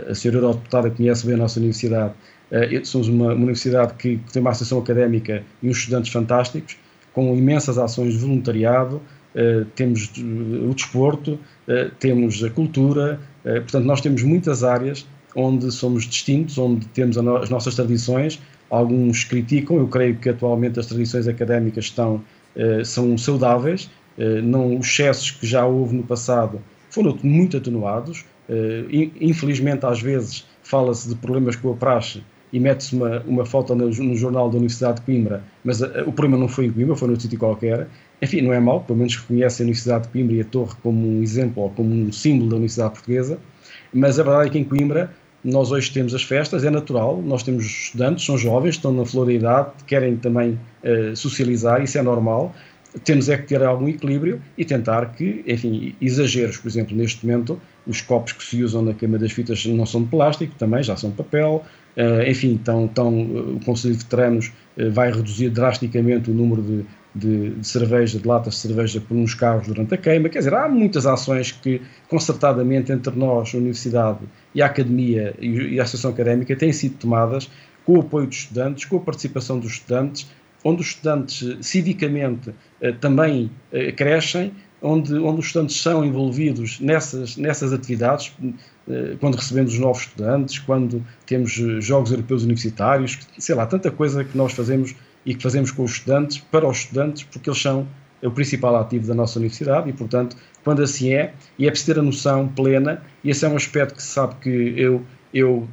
a, 0.09 0.15
senhora 0.15 0.39
eurodeputada 0.39 0.89
conhece 0.89 1.27
bem 1.27 1.35
a 1.35 1.37
nossa 1.37 1.59
universidade, 1.59 2.15
uh, 2.51 2.85
somos 2.85 3.07
uma, 3.07 3.27
uma 3.27 3.35
universidade 3.35 3.93
que, 3.93 4.17
que, 4.17 4.33
tem 4.33 4.41
uma 4.41 4.49
associação 4.49 4.79
académica 4.79 5.43
e 5.61 5.69
uns 5.69 5.77
estudantes 5.77 6.11
fantásticos, 6.11 6.75
com 7.13 7.35
imensas 7.35 7.77
ações 7.77 8.13
de 8.13 8.19
voluntariado, 8.19 8.95
uh, 9.35 9.65
temos 9.75 10.11
o 10.17 10.73
desporto, 10.73 11.39
temos 11.99 12.43
a 12.43 12.49
cultura, 12.49 13.19
portanto 13.43 13.83
nós 13.83 13.99
temos 13.99 14.23
muitas 14.23 14.63
áreas 14.63 15.05
onde 15.35 15.69
somos 15.71 16.05
distintos, 16.05 16.57
onde 16.57 16.87
temos 16.87 17.17
as 17.17 17.49
nossas 17.49 17.75
tradições, 17.75 18.41
alguns 18.69 19.23
criticam, 19.23 19.77
eu 19.77 19.87
creio 19.87 20.17
que 20.17 20.29
atualmente 20.29 20.79
as 20.79 20.85
tradições 20.87 21.27
académicas 21.27 21.85
estão 21.85 22.15
eh, 22.15 22.36
são 22.85 23.17
saudáveis, 23.17 23.89
uh, 24.17 24.41
não 24.41 24.77
os 24.77 24.87
excessos 24.87 25.31
que 25.31 25.45
já 25.45 25.65
houve 25.65 25.95
no 25.95 26.03
passado 26.03 26.61
foram 26.89 27.17
muito 27.23 27.57
atenuados. 27.57 28.25
Uh, 28.49 29.11
infelizmente, 29.19 29.85
às 29.85 30.01
vezes, 30.01 30.45
fala-se 30.63 31.09
de 31.09 31.15
problemas 31.15 31.55
com 31.55 31.71
a 31.71 31.75
praxe 31.75 32.23
e 32.51 32.59
mete-se 32.59 32.95
uma, 32.95 33.21
uma 33.27 33.45
foto 33.45 33.75
no, 33.75 33.89
no, 33.89 34.15
jornal 34.15 34.49
da 34.49 34.55
Universidade 34.55 34.99
de 34.99 35.05
Coimbra, 35.05 35.43
mas 35.65 35.81
o 35.81 36.13
problema 36.13 36.37
não 36.37 36.47
foi 36.47 36.67
em 36.67 36.71
Coimbra, 36.71 36.95
foi 36.95 37.09
num 37.09 37.19
sítio 37.19 37.37
qualquer. 37.37 37.87
Enfim, 38.21 38.41
não 38.41 38.53
é 38.53 38.59
mau, 38.59 38.79
pelo 38.81 38.97
menos 38.97 39.15
reconhece 39.17 39.61
a 39.61 39.65
Universidade 39.65 40.05
de 40.05 40.09
Coimbra 40.09 40.35
e 40.35 40.41
a 40.41 40.45
Torre 40.45 40.73
como 40.81 41.07
um 41.07 41.21
exemplo 41.21 41.63
ou 41.63 41.69
como 41.71 41.93
um 41.93 42.11
símbolo 42.11 42.49
da 42.49 42.55
Universidade 42.55 42.93
Portuguesa, 42.93 43.37
mas 43.93 44.17
a 44.17 44.23
verdade 44.23 44.47
é 44.47 44.51
que 44.51 44.59
em 44.59 44.63
Coimbra 44.63 45.13
nós 45.43 45.71
hoje 45.71 45.91
temos 45.91 46.13
as 46.13 46.23
festas, 46.23 46.63
é 46.63 46.69
natural, 46.69 47.21
nós 47.21 47.43
temos 47.43 47.65
estudantes, 47.65 48.25
são 48.25 48.37
jovens, 48.37 48.75
estão 48.75 48.91
na 48.91 49.05
flor 49.05 49.27
da 49.27 49.33
idade, 49.33 49.71
querem 49.85 50.17
também 50.17 50.59
uh, 50.83 51.15
socializar, 51.15 51.81
isso 51.81 51.97
é 51.97 52.01
normal. 52.01 52.53
Temos 53.03 53.29
é 53.29 53.37
que 53.37 53.47
ter 53.47 53.61
algum 53.61 53.87
equilíbrio 53.87 54.41
e 54.57 54.65
tentar 54.65 55.05
que, 55.13 55.43
enfim, 55.45 55.95
exageros, 56.01 56.57
por 56.57 56.67
exemplo, 56.67 56.95
neste 56.95 57.25
momento, 57.25 57.61
os 57.85 58.01
copos 58.01 58.33
que 58.33 58.43
se 58.43 58.63
usam 58.63 58.81
na 58.81 58.93
queima 58.93 59.19
das 59.19 59.31
fitas 59.31 59.63
não 59.67 59.85
são 59.85 60.01
de 60.01 60.09
plástico, 60.09 60.55
também 60.57 60.81
já 60.81 60.95
são 60.95 61.11
de 61.11 61.15
papel, 61.15 61.63
uh, 61.95 62.29
enfim, 62.29 62.53
então, 62.53 62.85
então 62.85 63.13
uh, 63.13 63.55
o 63.55 63.59
Conselho 63.63 63.93
de 63.93 64.03
Veteranos 64.03 64.51
vai 64.91 65.11
reduzir 65.11 65.49
drasticamente 65.49 66.29
o 66.29 66.33
número 66.33 66.61
de, 66.61 66.85
de, 67.17 67.51
de, 67.51 67.67
cerveja, 67.67 68.19
de 68.19 68.27
latas 68.27 68.55
de 68.55 68.59
cerveja 68.59 69.01
por 69.01 69.15
uns 69.15 69.33
carros 69.33 69.67
durante 69.67 69.93
a 69.93 69.97
queima. 69.97 70.29
Quer 70.29 70.39
dizer, 70.39 70.53
há 70.53 70.69
muitas 70.69 71.05
ações 71.05 71.51
que, 71.51 71.81
concertadamente 72.07 72.91
entre 72.91 73.15
nós, 73.15 73.53
a 73.53 73.57
Universidade 73.57 74.19
e 74.53 74.61
a 74.61 74.65
Academia 74.65 75.35
e 75.39 75.79
a 75.79 75.83
Associação 75.83 76.11
Académica, 76.11 76.55
têm 76.55 76.71
sido 76.71 76.95
tomadas 76.97 77.49
com 77.85 77.97
o 77.97 78.01
apoio 78.01 78.27
dos 78.27 78.37
estudantes, 78.37 78.85
com 78.85 78.97
a 78.97 78.99
participação 78.99 79.59
dos 79.59 79.73
estudantes, 79.73 80.29
onde 80.63 80.81
os 80.81 80.87
estudantes 80.87 81.57
civicamente 81.61 82.53
eh, 82.81 82.91
também 82.91 83.49
eh, 83.71 83.91
crescem, 83.93 84.51
onde, 84.81 85.13
onde 85.15 85.39
os 85.39 85.45
estudantes 85.45 85.79
são 85.81 86.03
envolvidos 86.03 86.79
nessas, 86.79 87.37
nessas 87.37 87.71
atividades, 87.71 88.33
eh, 88.89 89.15
quando 89.19 89.35
recebemos 89.35 89.73
os 89.73 89.79
novos 89.79 90.01
estudantes, 90.01 90.59
quando 90.59 91.03
temos 91.25 91.51
Jogos 91.51 92.11
Europeus 92.11 92.43
Universitários, 92.43 93.19
sei 93.37 93.55
lá, 93.55 93.65
tanta 93.65 93.89
coisa 93.89 94.23
que 94.23 94.37
nós 94.37 94.51
fazemos 94.51 94.93
e 95.27 95.35
que 95.35 95.43
fazemos 95.43 95.69
com 95.71 95.83
os 95.83 95.91
estudantes, 95.91 96.37
para 96.37 96.65
os 96.65 96.77
estudantes, 96.77 97.23
porque 97.23 97.49
eles 97.49 97.61
são 97.61 97.85
o 98.23 98.31
principal 98.31 98.75
ativo 98.77 99.05
da 99.07 99.13
nossa 99.13 99.37
universidade 99.37 99.89
e, 99.89 99.93
portanto, 99.93 100.37
quando 100.63 100.81
assim 100.81 101.13
é, 101.13 101.33
e 101.59 101.67
é 101.67 101.69
preciso 101.69 101.93
ter 101.93 101.99
a 101.99 102.03
noção 102.03 102.47
plena, 102.47 103.03
e 103.23 103.29
esse 103.29 103.45
é 103.45 103.49
um 103.49 103.55
aspecto 103.57 103.95
que 103.95 104.01
se 104.01 104.07
sabe 104.07 104.35
que 104.41 104.73
eu, 104.77 105.03
eu 105.33 105.67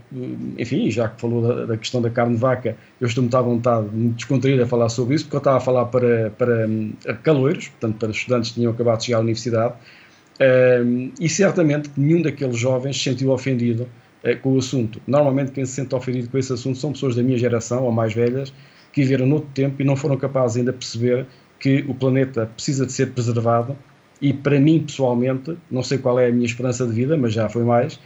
enfim, 0.59 0.91
já 0.91 1.09
que 1.09 1.21
falou 1.21 1.41
da, 1.41 1.67
da 1.67 1.77
questão 1.77 2.03
da 2.03 2.11
carne 2.11 2.35
de 2.35 2.41
vaca, 2.41 2.77
eu 3.01 3.07
estou 3.07 3.23
muito 3.23 3.37
à 3.37 3.41
vontade, 3.41 3.89
muito 3.93 4.17
descontraído 4.17 4.65
a 4.65 4.67
falar 4.67 4.89
sobre 4.89 5.15
isso, 5.15 5.25
porque 5.25 5.37
eu 5.37 5.39
estava 5.39 5.57
a 5.59 5.61
falar 5.61 5.87
para, 5.87 6.31
para 6.31 7.15
caloiros, 7.23 7.69
portanto, 7.69 7.97
para 7.97 8.11
estudantes 8.11 8.51
que 8.51 8.57
tinham 8.57 8.73
acabado 8.73 8.99
de 8.99 9.05
chegar 9.07 9.19
à 9.19 9.21
universidade, 9.21 9.75
um, 10.85 11.13
e 11.21 11.29
certamente 11.29 11.89
nenhum 11.97 12.21
daqueles 12.21 12.59
jovens 12.59 12.97
se 12.97 13.05
sentiu 13.05 13.31
ofendido 13.31 13.89
uh, 14.25 14.37
com 14.43 14.55
o 14.55 14.59
assunto. 14.59 15.01
Normalmente 15.07 15.53
quem 15.53 15.65
se 15.65 15.75
sente 15.75 15.95
ofendido 15.95 16.29
com 16.29 16.37
esse 16.39 16.53
assunto 16.53 16.77
são 16.77 16.93
pessoas 16.93 17.15
da 17.15 17.23
minha 17.23 17.39
geração 17.39 17.85
ou 17.85 17.93
mais 17.93 18.13
velhas, 18.13 18.53
que 18.95 19.03
viveram 19.03 19.27
noutro 19.27 19.51
tempo 19.53 19.83
e 19.83 19.85
não 19.85 19.97
foram 19.97 20.17
capazes 20.17 20.59
ainda 20.59 20.73
de 20.73 20.79
perceber 20.79 21.27
que 21.59 21.85
o 21.89 21.95
planeta 21.95 22.47
precisa 22.47 22.87
de 22.87 22.93
ser 22.93 23.11
preservado 23.13 23.77
E 24.21 24.33
para 24.33 24.61
mim, 24.61 24.81
pessoalmente, 24.81 25.57
não 25.71 25.83
sei 25.83 25.99
qual 25.99 26.19
é 26.19 26.29
a 26.29 26.33
minha 26.33 26.47
esperança 26.47 26.87
de 26.87 26.93
vida, 26.93 27.17
mas 27.17 27.33
já 27.33 27.49
foi 27.49 27.65
mais, 27.65 27.99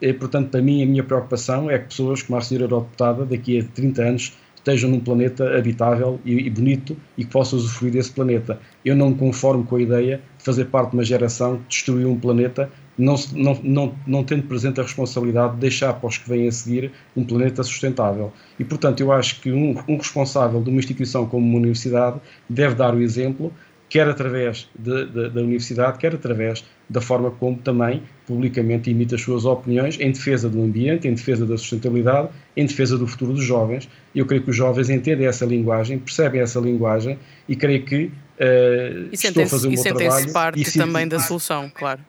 e, 0.00 0.12
portanto, 0.12 0.50
para 0.50 0.62
mim, 0.62 0.82
a 0.82 0.86
minha 0.86 1.02
preocupação 1.04 1.70
é 1.70 1.78
que 1.78 1.88
pessoas 1.88 2.22
como 2.22 2.38
a 2.38 2.40
senhora 2.40 2.64
eurodeputada, 2.64 3.24
daqui 3.24 3.58
a 3.60 3.64
30 3.64 4.02
anos, 4.02 4.36
estejam 4.56 4.90
num 4.90 5.00
planeta 5.00 5.56
habitável 5.56 6.18
e, 6.24 6.46
e, 6.46 6.50
bonito 6.50 6.96
e 7.18 7.24
que 7.24 7.30
possam 7.30 7.58
usufruir 7.58 7.92
desse 7.92 8.10
planeta. 8.12 8.58
Eu 8.84 8.96
não 8.96 9.10
me 9.10 9.16
conformo 9.16 9.64
com 9.64 9.76
a 9.76 9.82
ideia 9.82 10.22
de 10.38 10.44
fazer 10.44 10.66
parte 10.66 10.90
de 10.90 10.96
uma 10.96 11.04
geração 11.04 11.58
que 11.58 11.68
destruiu 11.68 12.10
um 12.10 12.18
planeta, 12.18 12.70
não, 12.96 13.16
não, 13.32 13.60
não, 13.62 13.94
não 14.06 14.24
tendo 14.24 14.44
presente 14.44 14.80
a 14.80 14.82
responsabilidade 14.82 15.54
de 15.54 15.60
deixar 15.60 15.94
para 15.94 16.08
os 16.08 16.18
que 16.18 16.28
vêm 16.28 16.46
a 16.46 16.52
seguir 16.52 16.92
um 17.16 17.24
planeta 17.24 17.62
sustentável. 17.62 18.32
E, 18.58 18.64
portanto, 18.64 19.00
eu 19.00 19.12
acho 19.12 19.40
que 19.40 19.50
um, 19.50 19.76
um 19.88 19.96
responsável 19.96 20.62
de 20.62 20.70
uma 20.70 20.78
instituição 20.78 21.26
como 21.26 21.46
uma 21.46 21.58
universidade 21.58 22.20
deve 22.48 22.74
dar 22.74 22.94
o 22.94 23.00
exemplo 23.00 23.52
quer 23.94 24.08
através 24.08 24.68
de, 24.76 25.06
de, 25.06 25.30
da 25.30 25.40
universidade, 25.40 25.98
quer 25.98 26.14
através 26.14 26.64
da 26.90 27.00
forma 27.00 27.30
como 27.30 27.56
também 27.58 28.02
publicamente 28.26 28.90
emite 28.90 29.14
as 29.14 29.20
suas 29.20 29.44
opiniões 29.44 29.98
em 30.00 30.10
defesa 30.10 30.48
do 30.48 30.60
ambiente, 30.62 31.06
em 31.06 31.14
defesa 31.14 31.46
da 31.46 31.56
sustentabilidade, 31.56 32.28
em 32.56 32.66
defesa 32.66 32.98
do 32.98 33.06
futuro 33.06 33.32
dos 33.32 33.44
jovens. 33.44 33.88
Eu 34.12 34.26
creio 34.26 34.42
que 34.42 34.50
os 34.50 34.56
jovens 34.56 34.90
entendem 34.90 35.26
essa 35.26 35.46
linguagem, 35.46 35.98
percebem 35.98 36.40
essa 36.40 36.58
linguagem 36.58 37.18
e 37.48 37.54
creio 37.54 37.84
que 37.84 38.06
uh, 38.06 39.10
e 39.12 39.14
estou 39.14 39.42
a 39.44 39.46
fazer 39.46 39.68
o 39.68 39.70
meu 39.70 39.82
trabalho. 39.82 40.32
parte 40.32 40.60
e 40.60 40.72
também 40.72 41.06
da 41.06 41.20
solução, 41.20 41.70
claro. 41.72 42.00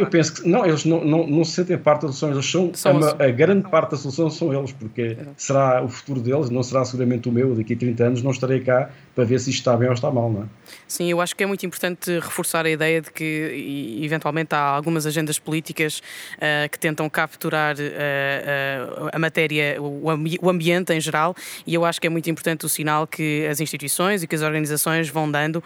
Eu 0.00 0.06
penso 0.06 0.34
que 0.34 0.48
não, 0.48 0.64
eles 0.64 0.84
não, 0.86 1.04
não, 1.04 1.26
não 1.26 1.44
se 1.44 1.52
sentem 1.52 1.76
parte 1.76 2.06
da 2.06 2.12
solução, 2.12 2.30
eles 2.30 2.50
são, 2.50 2.70
são 2.72 2.98
a, 3.04 3.24
a, 3.24 3.30
grande 3.30 3.68
parte 3.68 3.90
da 3.90 3.96
solução 3.98 4.30
são 4.30 4.54
eles, 4.54 4.72
porque 4.72 5.18
será 5.36 5.84
o 5.84 5.88
futuro 5.88 6.20
deles, 6.20 6.48
não 6.48 6.62
será 6.62 6.84
seguramente 6.86 7.28
o 7.28 7.32
meu, 7.32 7.54
daqui 7.54 7.74
a 7.74 7.76
30 7.76 8.04
anos 8.04 8.22
não 8.22 8.30
estarei 8.30 8.60
cá 8.60 8.88
para 9.20 9.26
ver 9.26 9.38
se 9.38 9.50
isto 9.50 9.58
está 9.58 9.76
bem 9.76 9.86
ou 9.86 9.92
está 9.92 10.10
mal, 10.10 10.32
não 10.32 10.44
é? 10.44 10.46
Sim, 10.88 11.10
eu 11.10 11.20
acho 11.20 11.36
que 11.36 11.44
é 11.44 11.46
muito 11.46 11.64
importante 11.64 12.10
reforçar 12.18 12.64
a 12.64 12.70
ideia 12.70 13.00
de 13.00 13.12
que, 13.12 14.00
eventualmente, 14.02 14.54
há 14.54 14.60
algumas 14.60 15.06
agendas 15.06 15.38
políticas 15.38 16.02
uh, 16.36 16.68
que 16.70 16.78
tentam 16.78 17.08
capturar 17.08 17.76
uh, 17.76 17.78
uh, 17.78 19.10
a 19.12 19.18
matéria, 19.18 19.80
o, 19.80 20.10
ambi 20.10 20.38
o, 20.40 20.48
ambiente 20.48 20.92
em 20.92 21.00
geral, 21.00 21.34
e 21.66 21.74
eu 21.74 21.84
acho 21.84 22.00
que 22.00 22.06
é 22.06 22.10
muito 22.10 22.28
importante 22.30 22.64
o 22.64 22.68
sinal 22.68 23.06
que 23.06 23.46
as 23.46 23.60
instituições 23.60 24.22
e 24.22 24.26
que 24.26 24.34
as 24.34 24.42
organizações 24.42 25.08
vão 25.08 25.30
dando, 25.30 25.62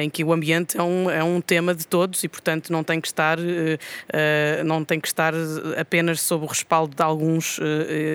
em 0.00 0.08
que 0.08 0.22
o 0.24 0.32
ambiente 0.32 0.78
é 0.78 0.82
um, 0.82 1.10
é 1.10 1.22
um 1.22 1.40
tema 1.40 1.74
de 1.74 1.86
todos 1.86 2.22
e, 2.24 2.28
portanto, 2.28 2.72
não 2.72 2.82
tem 2.82 3.00
que 3.00 3.08
estar, 3.08 3.36
não 4.64 4.84
tem 4.84 5.00
que 5.00 5.08
estar 5.08 5.34
apenas 5.78 6.20
sob 6.20 6.44
o 6.44 6.48
respaldo 6.48 6.94
de 6.94 7.02
alguns 7.02 7.58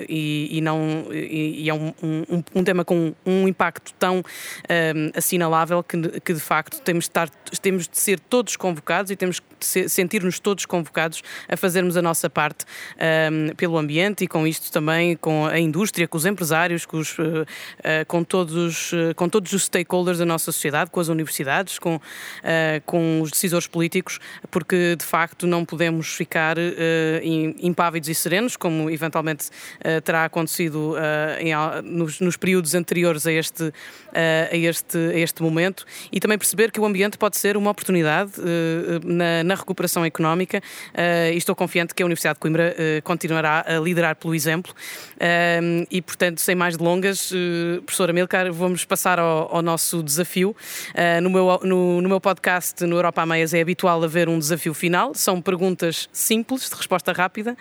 e, 0.09 0.47
e, 0.51 0.61
não, 0.61 1.07
e, 1.11 1.63
e 1.63 1.69
é 1.69 1.74
um, 1.74 1.93
um, 2.01 2.43
um, 2.55 2.63
tema 2.63 2.84
com 2.84 3.13
um 3.26 3.47
impacto 3.47 3.93
tão 3.99 4.24
assinalável 5.16 5.84
que, 5.84 6.20
que, 6.22 6.34
de 6.34 6.39
facto 6.39 6.82
temos 6.82 7.05
de, 7.05 7.09
estar, 7.09 7.30
temos 7.62 7.88
de 7.88 7.97
ser 7.97 8.20
todos 8.20 8.55
convocados 8.55 9.12
e 9.12 9.16
temos 9.16 9.41
de 9.59 9.89
sentir-nos 9.89 10.39
todos 10.39 10.66
convocados 10.66 11.22
a 11.47 11.55
fazermos 11.55 11.95
a 11.95 12.01
nossa 12.01 12.30
parte 12.30 12.66
um, 13.32 13.55
pelo 13.55 13.78
ambiente 13.78 14.24
e 14.24 14.28
com 14.28 14.47
isto 14.47 14.72
também 14.72 15.16
com 15.16 15.45
a 15.45 15.59
indústria, 15.59 16.07
com 16.07 16.18
os 16.18 16.26
empresários, 16.26 16.86
com, 16.86 16.97
os, 16.97 17.18
uh, 17.18 17.24
uh, 17.24 17.45
com, 18.07 18.24
todos, 18.24 18.91
uh, 18.93 19.14
com 19.16 19.30
todos 19.30 19.53
os 19.53 19.66
stakeholders 19.66 20.18
da 20.18 20.26
nossa 20.26 20.51
sociedade, 20.51 20.89
com 20.89 20.99
as 20.99 21.07
universidades, 21.07 21.78
com, 21.78 21.99
com 22.86 23.22
os 23.22 23.32
decisores 23.32 23.68
políticos, 23.68 24.20
porque 24.49 24.95
de 24.95 25.05
facto 25.05 25.45
não 25.45 25.64
podemos 25.66 26.14
ficar 26.14 26.57
impávidos 27.62 28.09
e 28.09 28.16
serenos, 28.16 28.55
como 28.55 28.89
eventualmente 28.89 29.49
terá 30.03 30.26
acontecido 30.26 30.95
em, 31.39 31.53
nos, 31.84 32.20
nos, 32.20 32.38
períodos 32.38 32.74
anteriores 32.74 33.26
a 33.26 33.32
este, 33.32 33.72
a, 34.51 34.55
este, 34.55 34.97
a 34.97 35.19
este 35.19 35.41
momento 35.41 35.85
e 36.11 36.19
também 36.19 36.37
perceber 36.37 36.71
que 36.71 36.79
o 36.79 36.85
ambiente 36.85 37.17
pode 37.17 37.37
ser 37.37 37.57
uma 37.57 37.71
oportunidade 37.71 38.33
na, 39.03 39.43
na 39.43 39.55
recuperação 39.55 40.05
económica 40.05 40.61
e 41.33 41.37
estou 41.37 41.55
confiante 41.55 41.93
que 41.93 42.01
a 42.01 42.05
Universidade 42.05 42.35
de 42.35 42.39
Coimbra 42.39 42.75
continuará 43.03 43.65
a 43.67 43.79
liderar 43.79 44.15
pelo 44.15 44.33
exemplo 44.33 44.73
e, 45.89 46.01
portanto, 46.01 46.39
sem 46.41 46.55
mais 46.55 46.77
delongas, 46.77 47.31
professora 47.85 48.13
Milcar, 48.13 48.51
vamos 48.51 48.85
passar 48.85 49.19
ao, 49.19 49.55
ao 49.55 49.61
nosso 49.61 50.01
desafio. 50.03 50.55
No 51.21 51.29
meu, 51.29 51.59
no, 51.63 52.01
no 52.01 52.09
meu 52.09 52.21
podcast, 52.21 52.85
no 52.85 52.95
Europa 52.95 53.21
a 53.21 53.25
Meias, 53.25 53.53
é 53.53 53.61
habitual 53.61 54.03
haver 54.03 54.29
um 54.29 54.39
desafio 54.39 54.73
final. 54.73 55.13
São 55.13 55.41
perguntas 55.41 56.09
simples, 56.11 56.69
de 56.69 56.75
resposta 56.75 57.11
rápida, 57.11 57.55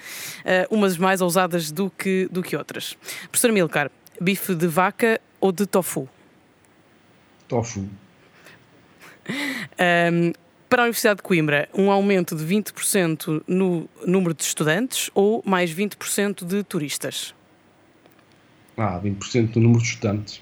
umas 0.71 0.97
mais 0.97 1.21
ousadas 1.21 1.71
do 1.71 1.91
que, 1.91 2.29
do 2.31 2.43
que 2.43 2.57
outras. 2.57 2.97
Professora 3.25 3.53
Milcar, 3.53 3.91
bife 4.21 4.55
de 4.55 4.67
vaca 4.67 5.21
ou 5.41 5.53
de 5.53 5.67
tofu? 5.67 6.09
Tofu. 7.51 7.81
Um, 7.81 7.91
para 10.69 10.83
a 10.83 10.85
Universidade 10.85 11.17
de 11.17 11.23
Coimbra, 11.25 11.69
um 11.75 11.91
aumento 11.91 12.37
de 12.37 12.45
20% 12.45 13.43
no 13.47 13.89
número 14.07 14.33
de 14.33 14.45
estudantes 14.45 15.11
ou 15.17 15.43
mais 15.45 15.75
20% 15.75 16.45
de 16.45 16.63
turistas? 16.63 17.35
Ah, 18.77 19.01
20% 19.03 19.51
do 19.51 19.61
número 19.61 19.83
de 19.83 19.89
estudantes. 19.89 20.41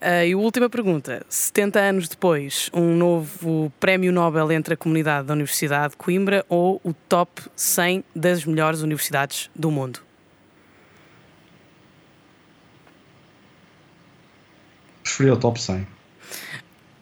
Uh, 0.00 0.26
e 0.26 0.32
a 0.32 0.36
última 0.36 0.68
pergunta: 0.68 1.24
70 1.28 1.78
anos 1.78 2.08
depois, 2.08 2.68
um 2.74 2.96
novo 2.96 3.72
prémio 3.78 4.12
Nobel 4.12 4.50
entre 4.50 4.74
a 4.74 4.76
comunidade 4.76 5.28
da 5.28 5.34
Universidade 5.34 5.92
de 5.92 5.96
Coimbra 5.96 6.44
ou 6.48 6.80
o 6.82 6.92
top 6.92 7.42
100 7.54 8.02
das 8.14 8.44
melhores 8.44 8.82
universidades 8.82 9.48
do 9.54 9.70
mundo? 9.70 10.07
Preferi 15.18 15.32
o 15.32 15.36
top 15.36 15.60
100. 15.60 15.84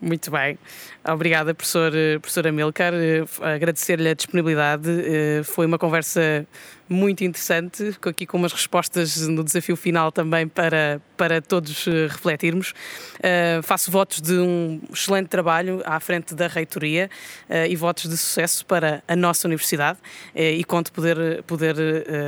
Muito 0.00 0.30
bem. 0.30 0.58
Obrigada, 1.06 1.52
professor, 1.52 1.92
professora 2.22 2.50
Milcar. 2.50 2.94
Eh, 2.94 3.24
agradecer-lhe 3.42 4.08
a 4.08 4.14
disponibilidade. 4.14 4.88
Eh, 4.88 5.42
foi 5.44 5.66
uma 5.66 5.78
conversa 5.78 6.46
muito 6.88 7.24
interessante, 7.24 7.96
aqui 8.02 8.26
com 8.26 8.36
umas 8.36 8.52
respostas 8.52 9.26
no 9.26 9.42
desafio 9.42 9.76
final 9.76 10.12
também 10.12 10.46
para, 10.46 11.00
para 11.16 11.42
todos 11.42 11.86
eh, 11.86 12.06
refletirmos. 12.08 12.70
Uh, 13.16 13.62
faço 13.62 13.90
votos 13.90 14.20
de 14.20 14.34
um 14.34 14.80
excelente 14.92 15.28
trabalho 15.28 15.82
à 15.84 15.98
frente 15.98 16.34
da 16.34 16.46
reitoria 16.46 17.10
uh, 17.48 17.66
e 17.68 17.74
votos 17.74 18.08
de 18.08 18.16
sucesso 18.16 18.64
para 18.64 19.02
a 19.08 19.16
nossa 19.16 19.48
universidade 19.48 19.98
uh, 20.34 20.38
e 20.38 20.62
conto 20.64 20.92
poder, 20.92 21.42
poder 21.44 21.76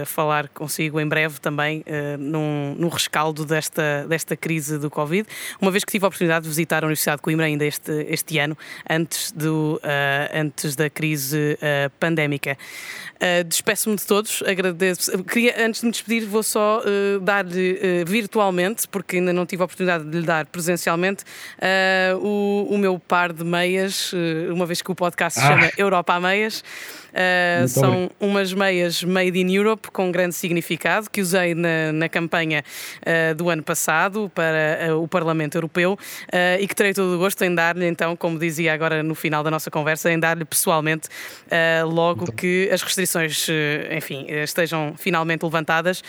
falar 0.07 0.49
consigo 0.49 1.01
em 1.01 1.07
breve 1.07 1.41
também 1.41 1.85
num, 2.19 2.75
num 2.79 2.89
rescaldo 2.89 3.45
desta, 3.45 4.07
desta 4.09 4.37
crise 4.37 4.79
do 4.79 4.91
Covid, 4.91 5.27
uma 5.61 5.71
vez 5.71 5.85
que 5.85 5.93
tive 5.93 6.05
a 6.05 6.09
oportunidade 6.09 6.45
de 6.45 6.49
visitar 6.49 6.83
a 6.83 6.87
Universidade 6.87 7.19
de 7.19 7.23
Coimbra 7.23 7.47
ainda 7.47 7.65
este, 7.65 8.07
este 8.09 8.39
ano, 8.39 8.57
antes, 8.89 9.33
do, 9.33 9.81
antes 10.33 10.77
da 10.77 10.89
crise 10.91 11.59
pandémica. 11.99 12.57
Despeço-me 13.47 13.97
de 13.97 14.07
todos, 14.07 14.43
agradeço. 14.51 15.23
Queria, 15.25 15.55
antes 15.65 15.81
de 15.81 15.87
me 15.87 15.93
despedir, 15.93 16.27
vou 16.27 16.43
só 16.43 16.81
uh, 16.81 17.21
dar-lhe 17.21 17.73
uh, 17.73 18.07
virtualmente, 18.07 18.87
porque 18.89 19.17
ainda 19.17 19.33
não 19.33 19.47
tive 19.47 19.63
a 19.63 19.65
oportunidade 19.65 20.05
de 20.05 20.21
lhe 20.21 20.27
dar 20.27 20.47
presencialmente, 20.47 21.25
uh, 21.59 22.17
o, 22.19 22.75
o, 22.75 22.79
meu 22.79 22.99
par 22.99 23.33
de 23.33 23.45
meias, 23.45 24.13
uma 24.51 24.67
vez 24.67 24.83
que 24.83 24.91
o 24.91 24.95
podcast 24.95 25.39
se 25.41 25.47
chama 25.47 25.67
ah. 25.67 25.73
Europa 25.77 26.15
a 26.15 26.21
Meias. 26.21 26.63
Uh, 27.19 27.67
são 27.67 27.93
bem. 27.93 28.11
umas 28.21 28.53
meias 28.53 29.03
made 29.03 29.37
in 29.37 29.53
Europe 29.53 29.91
com 29.91 30.13
grande 30.13 30.37
significado 30.37 31.11
que 31.11 31.21
usei 31.21 31.53
na, 31.53 31.93
na 31.93 32.09
campanha 32.09 32.63
uh, 33.03 33.35
do 33.35 33.51
ano 33.51 33.61
passado 33.61 34.31
para 34.33 34.95
uh, 34.95 35.03
o 35.03 35.09
Parlamento 35.09 35.57
Europeu 35.57 35.99
e 36.61 36.69
que 36.69 36.75
terei 36.77 36.95
todo 36.95 37.17
o 37.17 37.19
gosto 37.19 37.43
em 37.43 37.53
dar-lhe, 37.53 37.87
então, 37.87 38.15
como 38.15 38.39
dizia 38.39 38.73
agora 38.73 39.03
no 39.03 39.15
final 39.15 39.43
da 39.43 39.51
nossa 39.51 39.71
conversa, 39.71 40.11
em 40.13 40.19
dar-lhe 40.19 40.45
pessoalmente 40.45 41.09
logo 41.87 42.25
então. 42.25 42.35
que 42.35 42.69
as 42.71 42.83
restrições, 42.83 43.47
enfim, 43.97 44.27
estejam 44.29 44.95
finalmente 44.97 45.43
levantadas 45.43 46.03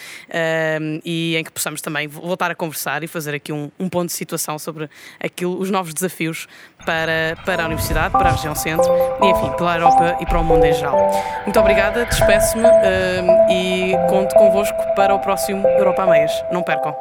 e 1.03 1.35
em 1.35 1.43
que 1.43 1.51
possamos 1.51 1.81
também 1.81 2.07
voltar 2.07 2.51
a 2.51 2.55
conversar 2.55 3.03
e 3.03 3.07
fazer 3.07 3.33
aqui 3.33 3.51
um, 3.51 3.71
um 3.79 3.89
ponto 3.89 4.07
de 4.07 4.13
situação 4.13 4.59
sobre 4.59 4.89
aquilo, 5.19 5.59
os 5.59 5.71
novos 5.71 5.93
desafios 5.93 6.47
para, 6.85 7.35
para 7.45 7.63
a 7.63 7.65
Universidade, 7.65 8.11
para 8.11 8.29
a 8.29 8.31
região 8.31 8.55
centro 8.55 8.91
e, 9.21 9.27
enfim, 9.27 9.51
pela 9.57 9.75
Europa 9.75 10.17
e 10.19 10.25
para 10.25 10.39
o 10.39 10.43
mundo 10.43 10.65
em 10.65 10.73
geral. 10.73 11.11
Muito 11.43 11.59
obrigada, 11.59 12.05
despeço-me 12.05 12.65
uh, 12.65 13.51
e 13.51 13.95
conto 14.09 14.35
convosco 14.35 14.77
para 14.95 15.13
o 15.13 15.19
próximo 15.19 15.67
Europa 15.67 16.03
a 16.03 16.07
Meias. 16.07 16.31
Não 16.51 16.63
percam. 16.63 16.95